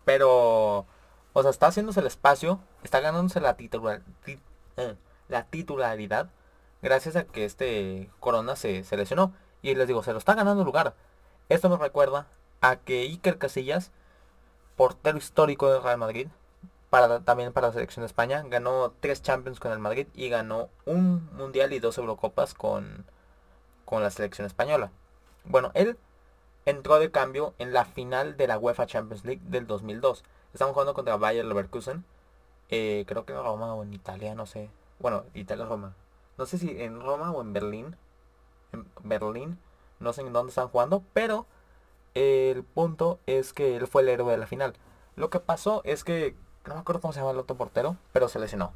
Pero, 0.04 0.84
o 1.32 1.42
sea, 1.42 1.50
está 1.50 1.68
haciéndose 1.68 2.00
el 2.00 2.06
espacio, 2.06 2.60
está 2.82 3.00
ganándose 3.00 3.40
la, 3.40 3.56
eh, 4.76 4.96
la 5.28 5.44
titularidad 5.44 6.28
gracias 6.82 7.16
a 7.16 7.24
que 7.24 7.46
este 7.46 8.10
Corona 8.20 8.56
se, 8.56 8.84
se 8.84 8.98
lesionó. 8.98 9.32
Y 9.62 9.74
les 9.74 9.88
digo, 9.88 10.02
se 10.02 10.12
lo 10.12 10.18
está 10.18 10.34
ganando 10.34 10.62
lugar. 10.62 10.94
Esto 11.48 11.70
me 11.70 11.78
recuerda 11.78 12.26
a 12.60 12.76
que 12.76 13.00
Iker 13.00 13.38
Casillas, 13.38 13.92
portero 14.76 15.16
histórico 15.16 15.72
de 15.72 15.80
Real 15.80 15.96
Madrid, 15.96 16.28
también 17.24 17.53
para 17.53 17.68
la 17.68 17.72
selección 17.72 18.03
de 18.03 18.09
España. 18.09 18.42
Ganó 18.46 18.92
tres 19.00 19.22
Champions 19.22 19.61
con 19.61 19.72
el 19.72 19.79
Madrid 19.79 20.09
y 20.14 20.29
ganó 20.29 20.68
un 20.85 21.29
Mundial 21.33 21.72
y 21.72 21.79
dos 21.79 21.98
Eurocopas 21.98 22.55
con, 22.55 23.05
con 23.85 24.03
la 24.03 24.11
selección 24.11 24.46
española. 24.46 24.90
Bueno, 25.44 25.70
él 25.74 25.96
entró 26.66 26.98
de 26.98 27.11
cambio 27.11 27.55
en 27.59 27.72
la 27.72 27.85
final 27.85 28.37
de 28.37 28.46
la 28.46 28.59
UEFA 28.59 28.87
Champions 28.87 29.24
League 29.24 29.42
del 29.44 29.66
2002. 29.66 30.24
Estamos 30.53 30.72
jugando 30.72 30.94
contra 30.94 31.16
Bayer 31.16 31.44
Leverkusen. 31.44 32.05
Eh, 32.68 33.05
creo 33.07 33.24
que 33.24 33.33
en 33.33 33.42
Roma 33.42 33.74
o 33.74 33.83
en 33.83 33.94
Italia, 33.94 34.35
no 34.35 34.46
sé. 34.46 34.71
Bueno, 34.98 35.25
Italia-Roma. 35.35 35.94
No 36.38 36.46
sé 36.46 36.58
si 36.58 36.83
en 36.83 37.00
Roma 37.00 37.31
o 37.31 37.40
en 37.40 37.52
Berlín. 37.52 37.96
En 38.73 38.87
Berlín. 39.02 39.58
No 39.98 40.12
sé 40.12 40.23
en 40.23 40.33
dónde 40.33 40.50
están 40.50 40.69
jugando. 40.69 41.02
Pero 41.12 41.46
el 42.14 42.64
punto 42.64 43.21
es 43.27 43.52
que 43.52 43.77
él 43.77 43.87
fue 43.87 44.02
el 44.02 44.08
héroe 44.08 44.33
de 44.33 44.38
la 44.38 44.46
final. 44.46 44.75
Lo 45.17 45.31
que 45.31 45.40
pasó 45.40 45.83
es 45.85 46.04
que 46.04 46.37
no 46.67 46.75
me 46.75 46.81
acuerdo 46.81 47.00
cómo 47.00 47.13
se 47.13 47.21
llama 47.21 47.33
el 47.33 47.38
otro 47.38 47.56
portero, 47.56 47.96
pero 48.13 48.29
se 48.29 48.38
lesionó. 48.38 48.73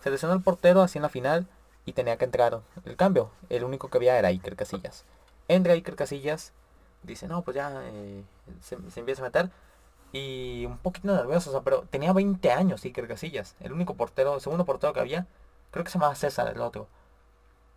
Se 0.00 0.10
lesionó 0.10 0.34
el 0.34 0.42
portero 0.42 0.82
así 0.82 0.98
en 0.98 1.02
la 1.02 1.08
final 1.08 1.46
y 1.84 1.92
tenía 1.92 2.16
que 2.16 2.24
entrar 2.24 2.60
el 2.84 2.96
cambio. 2.96 3.30
El 3.48 3.64
único 3.64 3.88
que 3.88 3.98
había 3.98 4.18
era 4.18 4.28
Iker 4.28 4.56
Casillas. 4.56 5.04
Entra 5.48 5.72
Iker 5.72 5.96
Casillas, 5.96 6.52
dice, 7.02 7.26
no, 7.26 7.42
pues 7.42 7.56
ya 7.56 7.72
eh, 7.84 8.22
se, 8.60 8.76
empieza 9.00 9.22
a 9.22 9.26
meter. 9.26 9.50
Y 10.12 10.64
un 10.66 10.78
poquito 10.78 11.08
nervioso, 11.08 11.62
pero 11.64 11.82
tenía 11.90 12.12
20 12.12 12.50
años 12.52 12.84
Iker 12.84 13.08
Casillas. 13.08 13.56
El 13.60 13.72
único 13.72 13.94
portero, 13.94 14.34
el 14.34 14.40
segundo 14.40 14.64
portero 14.64 14.92
que 14.92 15.00
había, 15.00 15.26
creo 15.70 15.84
que 15.84 15.90
se 15.90 15.98
llamaba 15.98 16.14
César 16.14 16.48
el 16.54 16.60
otro. 16.60 16.86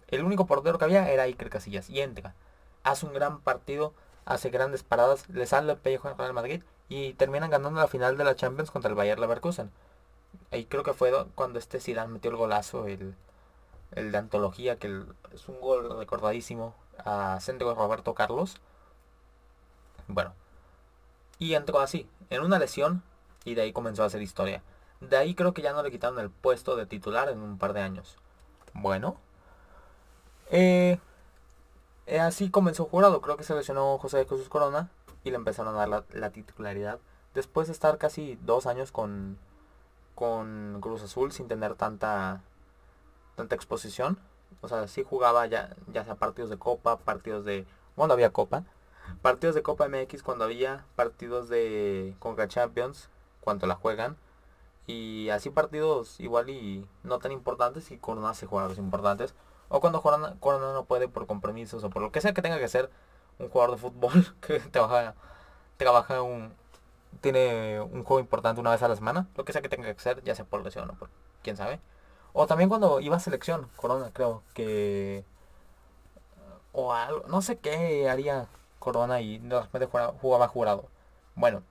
El 0.07 0.23
único 0.23 0.45
portero 0.45 0.77
que 0.77 0.85
había 0.85 1.09
era 1.09 1.23
Iker 1.23 1.49
Casillas. 1.49 1.89
Y 1.89 2.01
entra. 2.01 2.33
Hace 2.83 3.05
un 3.05 3.13
gran 3.13 3.41
partido, 3.41 3.93
hace 4.25 4.49
grandes 4.49 4.83
paradas, 4.83 5.27
le 5.29 5.45
sale 5.45 5.71
el 5.71 5.77
pellejo 5.77 6.07
al 6.07 6.17
Real 6.17 6.33
Madrid 6.33 6.63
y 6.89 7.13
terminan 7.13 7.51
ganando 7.51 7.79
la 7.79 7.87
final 7.87 8.17
de 8.17 8.23
la 8.23 8.35
Champions 8.35 8.71
contra 8.71 8.89
el 8.89 8.95
Bayer 8.95 9.19
Leverkusen. 9.19 9.71
Ahí 10.51 10.65
creo 10.65 10.83
que 10.83 10.93
fue 10.93 11.13
cuando 11.35 11.59
este 11.59 11.79
Zidane 11.79 12.11
metió 12.11 12.31
el 12.31 12.37
golazo, 12.37 12.87
el, 12.87 13.15
el 13.91 14.11
de 14.11 14.17
antología, 14.17 14.77
que 14.77 15.03
es 15.31 15.47
un 15.47 15.61
gol 15.61 15.97
recordadísimo 15.97 16.73
a 17.05 17.39
centro 17.39 17.73
Roberto 17.75 18.15
Carlos. 18.15 18.59
Bueno, 20.07 20.33
y 21.37 21.53
entró 21.53 21.79
así, 21.79 22.09
en 22.31 22.41
una 22.41 22.57
lesión, 22.59 23.03
y 23.45 23.53
de 23.53 23.61
ahí 23.61 23.71
comenzó 23.71 24.03
a 24.03 24.07
hacer 24.07 24.21
historia. 24.23 24.63
De 24.99 25.15
ahí 25.15 25.35
creo 25.35 25.53
que 25.53 25.61
ya 25.61 25.73
no 25.73 25.83
le 25.83 25.91
quitaron 25.91 26.19
el 26.19 26.31
puesto 26.31 26.75
de 26.75 26.87
titular 26.87 27.29
en 27.29 27.39
un 27.39 27.57
par 27.59 27.73
de 27.73 27.81
años. 27.81 28.17
Bueno, 28.73 29.17
eh, 30.49 30.99
eh 32.07 32.19
así 32.19 32.49
comenzó 32.49 32.85
jurado. 32.85 33.21
Creo 33.21 33.37
que 33.37 33.43
se 33.43 33.55
lesionó 33.55 33.97
José 33.99 34.17
de 34.17 34.25
Jesús 34.25 34.49
Corona 34.49 34.89
y 35.29 35.31
le 35.31 35.37
empezaron 35.37 35.75
a 35.75 35.85
dar 35.87 36.05
la, 36.11 36.29
titularidad. 36.31 36.99
Después 37.33 37.67
de 37.67 37.73
estar 37.73 37.97
casi 37.97 38.37
dos 38.41 38.65
años 38.65 38.91
con, 38.91 39.37
con 40.15 40.79
Cruz 40.81 41.03
Azul 41.03 41.31
sin 41.31 41.47
tener 41.47 41.75
tanta, 41.75 42.41
tanta 43.35 43.55
exposición. 43.55 44.19
O 44.61 44.67
sea, 44.67 44.87
sí 44.87 45.05
jugaba 45.07 45.45
ya, 45.45 45.75
ya 45.93 46.03
sea 46.03 46.15
partidos 46.15 46.49
de 46.49 46.57
copa, 46.57 46.97
partidos 46.97 47.45
de... 47.45 47.65
Bueno, 47.95 48.13
había 48.13 48.33
copa. 48.33 48.63
partidos 49.21 49.55
de 49.55 49.61
Copa 49.63 49.87
MX 49.87 50.23
cuando 50.23 50.45
había 50.45 50.85
partidos 50.95 51.49
de 51.49 52.15
Conca 52.19 52.47
Champions, 52.47 53.09
cuando 53.41 53.67
la 53.67 53.75
juegan. 53.75 54.17
Y 54.87 55.29
así 55.29 55.51
partidos 55.51 56.19
igual 56.19 56.49
y 56.49 56.87
no 57.03 57.19
tan 57.19 57.31
importantes 57.31 57.91
y 57.91 57.97
Corona 57.97 58.31
hace 58.31 58.47
jugadores 58.47 58.79
importantes. 58.79 59.35
O 59.67 59.81
cuando 59.81 60.01
Corona, 60.01 60.35
Corona 60.39 60.73
no 60.73 60.85
puede 60.85 61.07
por 61.07 61.27
compromisos 61.27 61.83
o 61.83 61.91
por 61.91 62.01
lo 62.01 62.11
que 62.11 62.21
sea 62.21 62.33
que 62.33 62.41
tenga 62.41 62.57
que 62.57 62.67
ser 62.67 62.89
un 63.39 63.49
jugador 63.49 63.75
de 63.75 63.81
fútbol 63.81 64.35
que 64.41 64.59
trabaja, 64.59 65.15
trabaja 65.77 66.21
un, 66.21 66.53
tiene 67.21 67.79
un 67.81 68.03
juego 68.03 68.19
importante 68.19 68.61
una 68.61 68.71
vez 68.71 68.83
a 68.83 68.87
la 68.87 68.95
semana. 68.95 69.27
Lo 69.35 69.45
que 69.45 69.53
sea 69.53 69.61
que 69.61 69.69
tenga 69.69 69.93
que 69.93 69.99
ser, 69.99 70.23
ya 70.23 70.35
sea 70.35 70.45
por 70.45 70.63
lesión 70.63 70.89
o 70.89 70.93
por 70.93 71.09
quién 71.43 71.57
sabe. 71.57 71.79
O 72.33 72.47
también 72.47 72.69
cuando 72.69 72.99
iba 72.99 73.17
a 73.17 73.19
selección, 73.19 73.69
Corona 73.75 74.11
creo 74.13 74.43
que... 74.53 75.25
O 76.71 76.93
algo, 76.93 77.25
no 77.27 77.41
sé 77.41 77.57
qué 77.57 78.09
haría 78.09 78.47
Corona 78.79 79.21
y 79.21 79.39
de 79.39 79.59
repente 79.59 79.87
jugaba, 79.87 80.13
jugaba 80.21 80.47
jurado. 80.47 80.85
Bueno, 81.35 81.63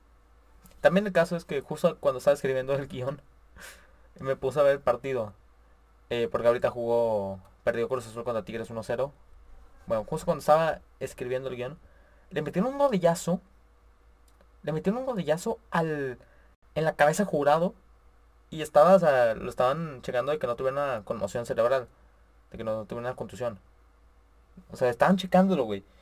también 0.81 1.07
el 1.07 1.13
caso 1.13 1.37
es 1.37 1.45
que 1.45 1.61
justo 1.61 1.97
cuando 2.01 2.19
estaba 2.19 2.35
escribiendo 2.35 2.75
el 2.75 2.89
guion, 2.89 3.23
me 4.21 4.37
puse 4.37 4.61
a 4.61 4.65
ver 4.65 4.73
el 4.73 4.81
partido. 4.81 5.33
Eh, 6.11 6.29
porque 6.31 6.49
ahorita 6.49 6.71
jugó, 6.71 7.41
perdió 7.65 7.89
Cruz 7.89 8.07
Azul 8.07 8.25
contra 8.25 8.45
Tigres 8.45 8.71
1-0. 8.71 9.13
Bueno, 9.89 10.05
justo 10.05 10.27
cuando 10.27 10.41
estaba 10.41 10.81
escribiendo 11.01 11.49
el 11.49 11.57
guion, 11.57 11.79
le 12.31 12.43
metieron 12.43 12.73
un 12.73 12.79
godillazo. 12.79 13.41
Le 14.63 14.73
metieron 14.73 15.01
un 15.01 15.07
godillazo 15.07 15.59
al, 15.71 16.19
en 16.75 16.85
la 16.85 16.95
cabeza 16.95 17.25
jurado. 17.25 17.75
Y 18.51 18.63
estaba, 18.63 18.97
o 18.97 19.35
lo 19.35 19.51
estaban 19.51 20.03
checando 20.03 20.33
de 20.33 20.39
que 20.39 20.47
no 20.47 20.57
tuviera 20.57 20.83
una 20.83 21.05
conmoción 21.05 21.47
cerebral. 21.47 21.89
De 22.51 22.59
que 22.59 22.65
no 22.65 22.85
tuviera 22.85 23.09
una 23.09 23.17
contusión. 23.17 23.59
O 24.71 24.77
sea, 24.77 24.91
estaban 24.91 25.17
checándolo, 25.17 25.65
güey. 25.65 25.85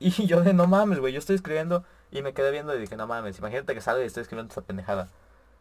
Y 0.00 0.26
yo 0.26 0.42
de 0.42 0.52
no 0.52 0.68
mames, 0.68 1.00
güey, 1.00 1.12
yo 1.12 1.18
estoy 1.18 1.34
escribiendo 1.34 1.84
y 2.12 2.22
me 2.22 2.32
quedé 2.32 2.52
viendo 2.52 2.72
y 2.74 2.78
dije, 2.78 2.96
no 2.96 3.08
mames, 3.08 3.38
imagínate 3.38 3.74
que 3.74 3.80
sale 3.80 4.04
y 4.04 4.06
estoy 4.06 4.22
escribiendo 4.22 4.50
esta 4.50 4.62
pendejada. 4.62 5.08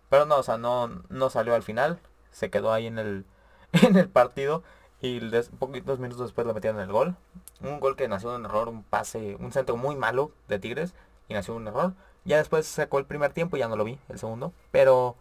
Pero 0.09 0.25
no, 0.25 0.37
o 0.37 0.43
sea, 0.43 0.57
no, 0.59 1.03
no 1.09 1.29
salió 1.31 1.55
al 1.55 1.63
final. 1.63 1.99
Se 2.31 2.49
quedó 2.51 2.71
ahí 2.71 2.87
en 2.87 2.99
el, 2.99 3.25
en 3.73 3.97
el 3.97 4.09
partido. 4.09 4.63
Y 5.01 5.19
des, 5.19 5.49
poquitos 5.49 5.99
minutos 5.99 6.25
después 6.25 6.47
lo 6.47 6.53
metieron 6.53 6.79
el 6.79 6.91
gol. 6.91 7.15
Un 7.61 7.79
gol 7.79 7.95
que 7.95 8.07
nació 8.07 8.31
de 8.31 8.37
un 8.37 8.45
error, 8.45 8.69
un 8.69 8.83
pase, 8.83 9.35
un 9.39 9.51
centro 9.51 9.77
muy 9.77 9.95
malo 9.95 10.31
de 10.47 10.59
Tigres. 10.59 10.93
Y 11.27 11.33
nació 11.33 11.55
un 11.55 11.67
error. 11.67 11.93
Ya 12.25 12.37
después 12.37 12.65
sacó 12.67 12.99
el 12.99 13.05
primer 13.05 13.31
tiempo 13.33 13.55
y 13.55 13.59
ya 13.59 13.67
no 13.67 13.75
lo 13.75 13.83
vi, 13.83 13.99
el 14.09 14.19
segundo. 14.19 14.53
Pero 14.71 15.15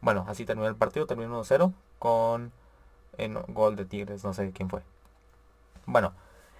bueno, 0.00 0.24
así 0.28 0.44
terminó 0.44 0.68
el 0.68 0.76
partido, 0.76 1.06
terminó 1.06 1.42
1-0 1.42 1.72
con 1.98 2.52
en 3.16 3.34
gol 3.48 3.76
de 3.76 3.84
Tigres, 3.84 4.24
no 4.24 4.32
sé 4.32 4.52
quién 4.52 4.70
fue. 4.70 4.82
Bueno, 5.86 6.12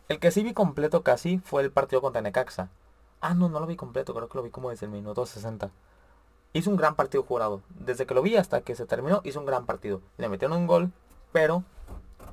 el 0.09 0.19
que 0.19 0.31
sí 0.31 0.43
vi 0.43 0.53
completo 0.53 1.03
casi 1.03 1.39
fue 1.39 1.63
el 1.63 1.71
partido 1.71 2.03
contra 2.03 2.21
Necaxa. 2.21 2.69
Ah, 3.21 3.35
no, 3.35 3.49
no 3.49 3.61
lo 3.61 3.67
vi 3.67 3.77
completo, 3.77 4.15
creo 4.15 4.29
que 4.29 4.39
lo 4.39 4.45
vi 4.45 4.51
como 4.51 4.71
desde 4.71 4.87
el 4.87 4.93
minuto 4.93 5.27
60. 5.27 5.71
Hizo 6.53 6.71
un 6.71 6.77
gran 6.77 6.95
partido 6.95 7.23
jurado. 7.23 7.63
Desde 7.69 8.07
que 8.07 8.15
lo 8.15 8.23
vi 8.23 8.37
hasta 8.37 8.61
que 8.63 8.75
se 8.75 8.87
terminó, 8.87 9.21
hizo 9.25 9.39
un 9.39 9.47
gran 9.47 9.67
partido. 9.67 10.01
Le 10.17 10.29
metieron 10.29 10.57
un 10.57 10.67
gol, 10.67 10.93
pero... 11.33 11.63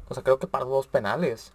O 0.10 0.14
sea, 0.14 0.24
creo 0.24 0.40
que 0.40 0.48
paró 0.48 0.66
dos 0.66 0.88
penales. 0.88 1.54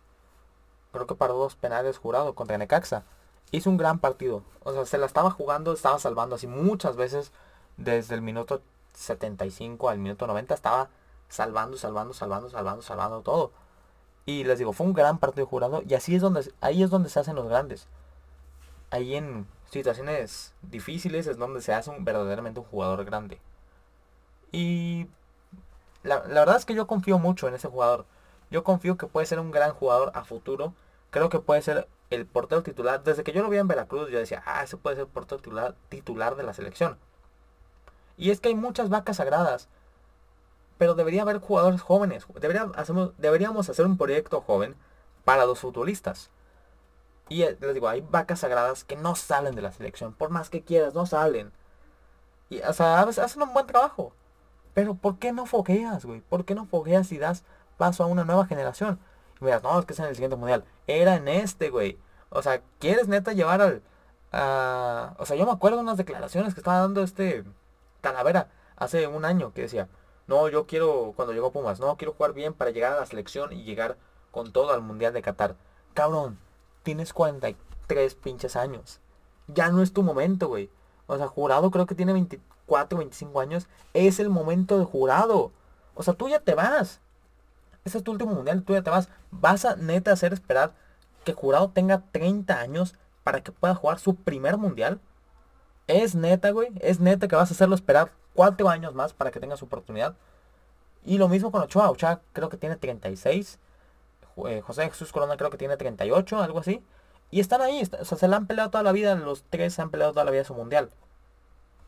Creo 0.92 1.07
que 1.07 1.14
paró 1.14 1.34
dos 1.34 1.55
penales 1.55 1.98
jurado 1.98 2.34
contra 2.34 2.59
Necaxa. 2.59 3.05
Hizo 3.53 3.70
un 3.70 3.76
gran 3.76 3.98
partido. 3.98 4.42
O 4.64 4.72
sea, 4.72 4.84
se 4.86 4.98
la 4.98 5.07
estaba 5.07 5.30
jugando, 5.30 5.72
estaba 5.72 5.98
salvando 5.98 6.36
así 6.36 6.46
muchas 6.46 6.96
veces. 6.96 7.32
Desde 7.76 8.14
el 8.14 8.22
minuto 8.22 8.61
75 8.94 9.88
al 9.88 9.98
minuto 9.98 10.26
90 10.26 10.55
estaba 10.55 10.90
salvando, 11.28 11.78
salvando, 11.78 12.12
salvando, 12.12 12.51
salvando, 12.51 12.82
salvando 12.82 13.22
todo. 13.22 13.53
Y 14.26 14.44
les 14.44 14.59
digo, 14.59 14.72
fue 14.72 14.86
un 14.86 14.92
gran 14.92 15.18
partido 15.18 15.46
jurado. 15.46 15.82
Y 15.86 15.94
así 15.94 16.14
es 16.14 16.22
donde, 16.22 16.53
ahí 16.61 16.82
es 16.82 16.90
donde 16.90 17.09
se 17.09 17.20
hacen 17.20 17.36
los 17.36 17.48
grandes. 17.48 17.88
Ahí 18.90 19.14
en 19.14 19.46
situaciones 19.70 20.53
difíciles 20.62 21.26
es 21.26 21.38
donde 21.38 21.62
se 21.62 21.72
hace 21.72 21.90
un, 21.90 22.05
verdaderamente 22.05 22.61
un 22.61 22.66
jugador 22.66 23.05
grande. 23.05 23.40
Y 24.53 25.07
la, 26.03 26.26
la, 26.26 26.40
verdad 26.40 26.57
es 26.57 26.64
que 26.64 26.74
yo 26.74 26.86
confío 26.86 27.18
mucho 27.18 27.48
en 27.48 27.55
ese 27.55 27.68
jugador. 27.68 28.05
Yo 28.51 28.64
confío 28.64 28.96
que 28.96 29.07
puede 29.07 29.26
ser 29.26 29.40
un 29.40 29.51
gran 29.51 29.72
jugador 29.72 30.12
a 30.14 30.24
futuro. 30.24 30.74
Creo 31.11 31.28
que 31.28 31.38
puede 31.38 31.62
ser 31.62 31.88
el 32.11 32.26
portero 32.26 32.62
titular. 32.62 33.03
Desde 33.03 33.22
que 33.22 33.32
yo 33.32 33.42
lo 33.42 33.48
vi 33.48 33.59
en 33.59 33.68
Veracruz, 33.68 34.11
yo 34.11 34.18
decía, 34.18 34.42
ah, 34.46 34.62
ese 34.62 34.76
puede 34.76 34.96
ser 34.96 35.05
el 35.07 35.11
portero 35.11 35.40
titular, 35.40 35.74
titular 35.88 36.36
de 36.36 36.42
la 36.42 36.53
selección. 36.53 36.98
Y 38.16 38.30
es 38.30 38.40
que 38.40 38.48
hay 38.48 38.55
muchas 38.55 38.88
vacas 38.88 39.16
sagradas. 39.16 39.68
Pero 40.78 40.94
debería 40.94 41.22
haber 41.22 41.38
jugadores 41.38 41.80
jóvenes. 41.80 42.26
Deberíamos 43.18 43.68
hacer 43.68 43.86
un 43.86 43.96
proyecto 43.96 44.40
joven 44.40 44.74
para 45.24 45.46
los 45.46 45.61
futbolistas. 45.61 46.30
Y 47.28 47.42
eh, 47.42 47.57
les 47.61 47.74
digo, 47.74 47.88
hay 47.88 48.01
vacas 48.01 48.40
sagradas 48.40 48.84
que 48.84 48.96
no 48.96 49.14
salen 49.14 49.55
de 49.55 49.62
la 49.62 49.72
selección. 49.72 50.12
Por 50.12 50.30
más 50.30 50.51
que 50.51 50.62
quieras, 50.62 50.94
no 50.94 51.07
salen. 51.07 51.53
Y, 52.48 52.61
o 52.61 52.72
sea, 52.72 53.01
hacen 53.01 53.42
un 53.42 53.53
buen 53.53 53.66
trabajo. 53.66 54.12
Pero 54.74 54.94
¿por 54.94 55.18
qué 55.18 55.32
no 55.32 55.46
fogueas, 55.46 56.05
güey? 56.05 56.20
¿Por 56.20 56.44
qué 56.44 56.55
no 56.55 56.66
fogueas 56.66 57.12
y 57.12 57.18
das 57.18 57.44
paso 57.80 58.04
a 58.04 58.06
una 58.06 58.24
nueva 58.24 58.46
generación? 58.46 59.00
Y 59.40 59.44
no, 59.46 59.78
es 59.80 59.86
que 59.86 59.94
es 59.94 59.98
en 59.98 60.04
el 60.04 60.14
siguiente 60.14 60.36
mundial. 60.36 60.64
Era 60.86 61.16
en 61.16 61.26
este, 61.26 61.70
güey. 61.70 61.98
O 62.28 62.42
sea, 62.42 62.60
¿quieres 62.78 63.08
neta 63.08 63.32
llevar 63.32 63.62
al... 63.62 63.82
o 65.18 65.24
sea, 65.24 65.34
yo 65.36 65.46
me 65.46 65.52
acuerdo 65.52 65.78
de 65.78 65.84
unas 65.84 65.96
declaraciones 65.96 66.52
que 66.52 66.60
estaba 66.60 66.80
dando 66.80 67.02
este 67.02 67.44
Talavera 68.02 68.48
hace 68.76 69.06
un 69.06 69.24
año 69.24 69.54
que 69.54 69.62
decía, 69.62 69.88
no, 70.26 70.48
yo 70.48 70.66
quiero, 70.66 71.14
cuando 71.16 71.32
llegó 71.32 71.52
Pumas, 71.52 71.80
no, 71.80 71.96
quiero 71.96 72.12
jugar 72.12 72.34
bien 72.34 72.52
para 72.52 72.70
llegar 72.70 72.92
a 72.92 73.00
la 73.00 73.06
selección 73.06 73.52
y 73.52 73.64
llegar 73.64 73.96
con 74.30 74.52
todo 74.52 74.72
al 74.72 74.82
Mundial 74.82 75.14
de 75.14 75.22
Qatar. 75.22 75.56
Cabrón, 75.94 76.38
tienes 76.82 77.14
43 77.14 78.14
pinches 78.16 78.56
años. 78.56 79.00
Ya 79.48 79.70
no 79.70 79.82
es 79.82 79.92
tu 79.92 80.02
momento, 80.02 80.48
güey. 80.48 80.70
O 81.06 81.16
sea, 81.16 81.28
jurado 81.28 81.70
creo 81.70 81.86
que 81.86 81.94
tiene 81.94 82.12
24, 82.12 82.98
25 82.98 83.40
años. 83.40 83.68
Es 83.94 84.20
el 84.20 84.28
momento 84.28 84.78
de 84.78 84.84
jurado. 84.84 85.50
O 85.94 86.02
sea, 86.02 86.14
tú 86.14 86.28
ya 86.28 86.40
te 86.40 86.54
vas. 86.54 87.00
Ese 87.84 87.98
es 87.98 88.04
tu 88.04 88.12
último 88.12 88.34
mundial, 88.34 88.62
tú 88.62 88.74
ya 88.74 88.82
te 88.82 88.90
vas. 88.90 89.08
Vas 89.30 89.64
a 89.64 89.76
neta 89.76 90.12
hacer 90.12 90.32
esperar 90.32 90.72
que 91.24 91.32
jurado 91.32 91.70
tenga 91.70 92.02
30 92.12 92.58
años 92.58 92.94
para 93.24 93.42
que 93.42 93.52
pueda 93.52 93.74
jugar 93.74 93.98
su 93.98 94.16
primer 94.16 94.56
mundial. 94.56 95.00
Es 95.86 96.14
neta, 96.14 96.50
güey. 96.50 96.70
Es 96.80 97.00
neta 97.00 97.28
que 97.28 97.36
vas 97.36 97.50
a 97.50 97.54
hacerlo 97.54 97.74
esperar 97.74 98.12
cuatro 98.34 98.68
años 98.68 98.94
más 98.94 99.12
para 99.12 99.30
que 99.30 99.40
tenga 99.40 99.56
su 99.56 99.64
oportunidad. 99.64 100.16
Y 101.04 101.18
lo 101.18 101.28
mismo 101.28 101.50
con 101.50 101.62
Ochoa. 101.62 101.90
Ochoa 101.90 102.20
creo 102.32 102.48
que 102.48 102.56
tiene 102.56 102.76
36. 102.76 103.58
Eh, 104.46 104.60
José 104.62 104.88
Jesús 104.88 105.12
Corona 105.12 105.36
creo 105.36 105.50
que 105.50 105.58
tiene 105.58 105.76
38, 105.76 106.42
algo 106.42 106.58
así. 106.60 106.82
Y 107.30 107.40
están 107.40 107.60
ahí. 107.62 107.82
o 107.82 108.04
sea, 108.04 108.18
se 108.18 108.28
la 108.28 108.36
han 108.36 108.46
peleado 108.46 108.70
toda 108.70 108.84
la 108.84 108.92
vida. 108.92 109.14
Los 109.14 109.44
tres 109.44 109.74
se 109.74 109.82
han 109.82 109.90
peleado 109.90 110.12
toda 110.12 110.24
la 110.24 110.30
vida 110.30 110.44
su 110.44 110.54
mundial. 110.54 110.90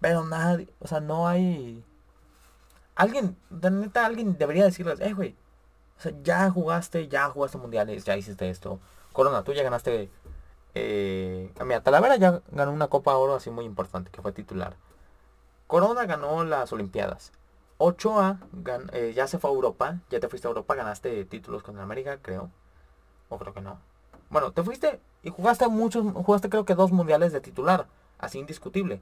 Pero 0.01 0.25
nadie, 0.25 0.69
o 0.81 0.89
sea, 0.89 1.01
no 1.01 1.29
hay... 1.29 1.85
Alguien, 2.97 3.37
de 3.51 3.71
neta, 3.71 4.05
alguien 4.05 4.37
debería 4.37 4.65
decirles, 4.65 5.01
eh, 5.01 5.13
güey. 5.15 5.37
O 6.03 6.05
sea, 6.05 6.13
ya 6.25 6.51
jugaste, 6.51 7.07
ya 7.07 7.29
jugaste 7.29 7.59
mundiales, 7.59 8.05
ya 8.05 8.17
hiciste 8.17 8.51
esto. 8.51 8.81
Corona, 9.13 9.45
tú 9.45 9.53
ya 9.53 9.63
ganaste 9.63 10.11
eh, 10.75 11.53
mira, 11.65 11.83
Talavera 11.83 12.17
ya 12.17 12.43
ganó 12.51 12.73
una 12.73 12.89
Copa 12.89 13.15
Oro 13.17 13.37
así 13.37 13.51
muy 13.51 13.65
importante, 13.65 14.11
que 14.11 14.21
fue 14.21 14.33
titular. 14.33 14.75
Corona 15.69 16.05
ganó 16.07 16.43
las 16.45 16.73
Olimpiadas. 16.73 17.31
Ochoa 17.79 18.39
eh, 18.93 19.13
ya 19.15 19.29
se 19.29 19.39
fue 19.39 19.51
a 19.51 19.53
Europa, 19.53 20.01
ya 20.11 20.19
te 20.19 20.29
fuiste 20.29 20.49
a 20.49 20.51
Europa, 20.51 20.75
ganaste 20.75 21.25
títulos 21.25 21.63
con 21.63 21.79
América, 21.79 22.19
creo. 22.21 22.51
O 23.29 23.39
creo 23.39 23.55
que 23.55 23.61
no. 23.61 23.79
Bueno, 24.31 24.51
te 24.51 24.65
fuiste 24.65 25.01
y 25.23 25.31
jugaste 25.31 25.69
muchos, 25.69 26.05
jugaste 26.13 26.49
creo 26.49 26.65
que 26.65 26.75
dos 26.75 26.91
mundiales 26.91 27.33
de 27.33 27.41
titular, 27.41 27.87
así 28.19 28.41
indiscutible. 28.41 29.01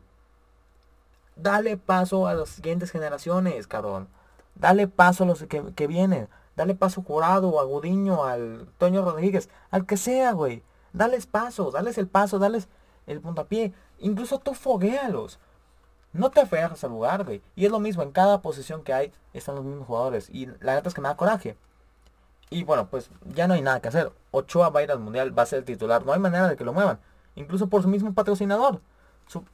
Dale 1.36 1.78
paso 1.78 2.26
a 2.26 2.34
las 2.34 2.50
siguientes 2.50 2.90
generaciones, 2.90 3.66
cabrón. 3.66 4.08
Dale 4.54 4.88
paso 4.88 5.24
a 5.24 5.26
los 5.28 5.44
que, 5.44 5.72
que 5.74 5.86
vienen. 5.86 6.28
Dale 6.60 6.74
paso 6.74 7.02
Jurado, 7.02 7.58
a 7.58 7.64
Gudiño, 7.64 8.24
al 8.24 8.68
Toño 8.76 9.02
Rodríguez, 9.02 9.48
al 9.70 9.86
que 9.86 9.96
sea, 9.96 10.32
güey. 10.32 10.62
Dales 10.92 11.24
paso, 11.24 11.70
dales 11.70 11.96
el 11.96 12.06
paso, 12.06 12.38
dales 12.38 12.68
el 13.06 13.22
puntapié. 13.22 13.72
Incluso 13.98 14.40
tú 14.40 14.52
foguealos. 14.52 15.38
No 16.12 16.30
te 16.30 16.40
aferras 16.40 16.84
al 16.84 16.90
lugar, 16.90 17.24
güey. 17.24 17.40
Y 17.56 17.64
es 17.64 17.70
lo 17.70 17.80
mismo, 17.80 18.02
en 18.02 18.12
cada 18.12 18.42
posición 18.42 18.84
que 18.84 18.92
hay 18.92 19.10
están 19.32 19.54
los 19.54 19.64
mismos 19.64 19.86
jugadores. 19.86 20.28
Y 20.28 20.48
la 20.60 20.74
neta 20.74 20.90
es 20.90 20.94
que 20.94 21.00
me 21.00 21.08
da 21.08 21.16
coraje. 21.16 21.56
Y 22.50 22.64
bueno, 22.64 22.90
pues 22.90 23.08
ya 23.24 23.48
no 23.48 23.54
hay 23.54 23.62
nada 23.62 23.80
que 23.80 23.88
hacer. 23.88 24.12
Ochoa 24.30 24.68
va 24.68 24.80
a 24.80 24.82
ir 24.82 24.90
al 24.90 24.98
mundial, 24.98 25.36
va 25.36 25.44
a 25.44 25.46
ser 25.46 25.60
el 25.60 25.64
titular. 25.64 26.04
No 26.04 26.12
hay 26.12 26.20
manera 26.20 26.46
de 26.46 26.56
que 26.56 26.64
lo 26.64 26.74
muevan. 26.74 27.00
Incluso 27.36 27.68
por 27.68 27.80
su 27.80 27.88
mismo 27.88 28.12
patrocinador. 28.12 28.82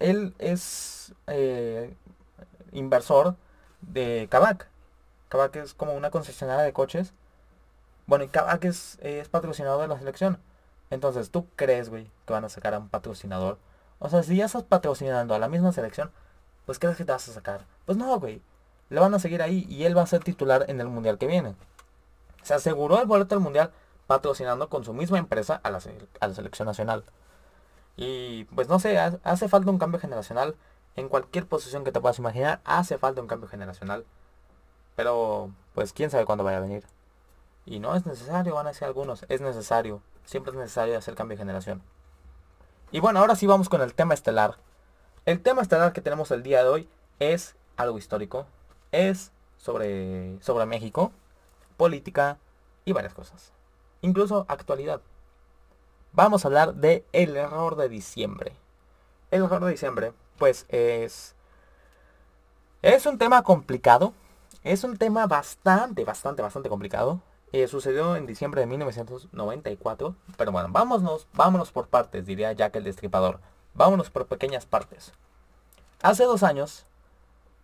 él 0.01 0.35
es 0.41 1.15
eh, 1.29 1.95
inversor 2.73 3.37
de 3.81 4.27
Kavak. 4.29 4.69
Kavak 5.29 5.57
es 5.57 5.75
como 5.75 5.95
una 5.95 6.11
concesionaria 6.11 6.65
de 6.65 6.73
coches. 6.73 7.13
Bueno, 8.07 8.25
y 8.25 8.29
Kavak 8.29 8.65
es, 8.65 8.99
patrocinador 9.31 9.83
de 9.83 9.89
la 9.89 9.99
selección. 9.99 10.39
Entonces, 10.91 11.31
¿tú 11.31 11.47
crees, 11.57 11.89
güey, 11.89 12.11
que 12.27 12.33
van 12.33 12.45
a 12.45 12.49
sacar 12.49 12.75
a 12.75 12.79
un 12.79 12.89
patrocinador? 12.89 13.59
O 13.99 14.09
sea, 14.09 14.23
si 14.23 14.37
ya 14.37 14.45
estás 14.47 14.63
patrocinando 14.63 15.35
a 15.35 15.39
la 15.39 15.49
misma 15.49 15.73
selección, 15.73 16.13
pues 16.65 16.79
¿crees 16.79 16.97
que 16.97 17.05
te 17.05 17.13
vas 17.13 17.29
a 17.29 17.33
sacar? 17.33 17.65
Pues 17.87 17.99
no, 17.99 18.19
güey. 18.21 18.43
Le 18.91 19.01
van 19.01 19.15
a 19.15 19.19
seguir 19.19 19.43
ahí 19.43 19.67
y 19.69 19.85
él 19.85 19.97
va 19.97 20.03
a 20.03 20.07
ser 20.07 20.23
titular 20.23 20.67
en 20.69 20.81
el 20.81 20.87
mundial 20.87 21.19
que 21.19 21.27
viene. 21.27 21.57
Se 22.43 22.55
aseguró 22.55 23.01
el 23.01 23.07
boleto 23.07 23.35
del 23.35 23.43
mundial 23.43 23.73
patrocinando 24.07 24.69
con 24.69 24.85
su 24.85 24.93
misma 24.95 25.19
empresa 25.19 25.61
a 25.65 25.71
la, 25.71 25.81
a 26.21 26.29
la 26.29 26.35
selección 26.35 26.67
nacional. 26.67 27.05
Y 27.97 28.45
pues 28.45 28.69
no 28.69 28.79
sé, 28.79 28.99
hace 28.99 29.49
falta 29.49 29.71
un 29.71 29.79
cambio 29.79 29.99
generacional. 29.99 30.55
En 30.95 31.09
cualquier 31.09 31.47
posición 31.47 31.85
que 31.85 31.93
te 31.93 32.01
puedas 32.01 32.19
imaginar, 32.19 32.61
hace 32.65 32.99
falta 32.99 33.21
un 33.21 33.27
cambio 33.27 33.49
generacional. 33.49 34.05
Pero 34.97 35.51
pues 35.75 35.93
quién 35.93 36.11
sabe 36.11 36.25
cuándo 36.25 36.45
vaya 36.45 36.59
a 36.59 36.63
venir. 36.63 36.85
Y 37.65 37.79
no 37.79 37.95
es 37.95 38.07
necesario, 38.07 38.55
van 38.55 38.67
a 38.67 38.71
decir 38.71 38.85
algunos, 38.85 39.25
es 39.29 39.41
necesario. 39.41 40.03
Siempre 40.25 40.53
es 40.53 40.59
necesario 40.59 40.99
hacer 40.99 41.15
cambio 41.15 41.37
de 41.37 41.43
generación. 41.43 41.83
Y 42.91 43.01
bueno, 43.01 43.21
ahora 43.21 43.37
sí 43.37 43.47
vamos 43.47 43.69
con 43.69 43.81
el 43.81 43.95
tema 43.95 44.15
estelar. 44.15 44.57
El 45.25 45.43
tema 45.43 45.63
estelar 45.63 45.93
que 45.93 46.01
tenemos 46.01 46.31
el 46.31 46.43
día 46.43 46.63
de 46.63 46.69
hoy 46.69 46.89
es 47.19 47.55
algo 47.77 47.99
histórico. 47.99 48.47
Es 48.91 49.33
sobre, 49.57 50.41
sobre 50.43 50.67
México, 50.67 51.13
política 51.77 52.39
y 52.85 52.93
varias 52.93 53.15
cosas. 53.15 53.53
Incluso 54.03 54.47
actualidad 54.49 55.01
vamos 56.17 56.45
a 56.45 56.49
hablar 56.49 56.75
de 56.75 57.05
el 57.13 57.37
error 57.37 57.77
de 57.77 57.89
diciembre. 57.89 58.53
El 59.31 59.45
error 59.45 59.65
de 59.65 59.71
diciembre, 59.71 60.13
pues 60.39 60.65
es... 60.69 61.35
Es 62.83 63.07
un 63.07 63.19
tema 63.19 63.43
complicado. 63.43 64.15
Es 64.67 64.83
un 64.83 64.97
tema 64.97 65.29
bastante, 65.29 66.05
bastante, 66.05 66.43
bastante 66.43 66.69
complicado. 66.69 67.21
Eh, 67.53 67.69
sucedió 67.69 68.17
en 68.17 68.27
diciembre 68.27 68.63
de 68.63 68.67
1994. 68.67 70.17
Pero 70.37 70.51
bueno, 70.51 70.69
vámonos, 70.73 71.29
vámonos 71.35 71.71
por 71.71 71.87
partes, 71.87 72.27
diría 72.27 72.53
Jack 72.53 72.75
el 72.75 72.83
Destripador. 72.83 73.39
Vámonos 73.75 74.11
por 74.11 74.27
pequeñas 74.27 74.67
partes. 74.67 75.13
Hace 76.03 76.25
dos 76.25 76.43
años, 76.43 76.85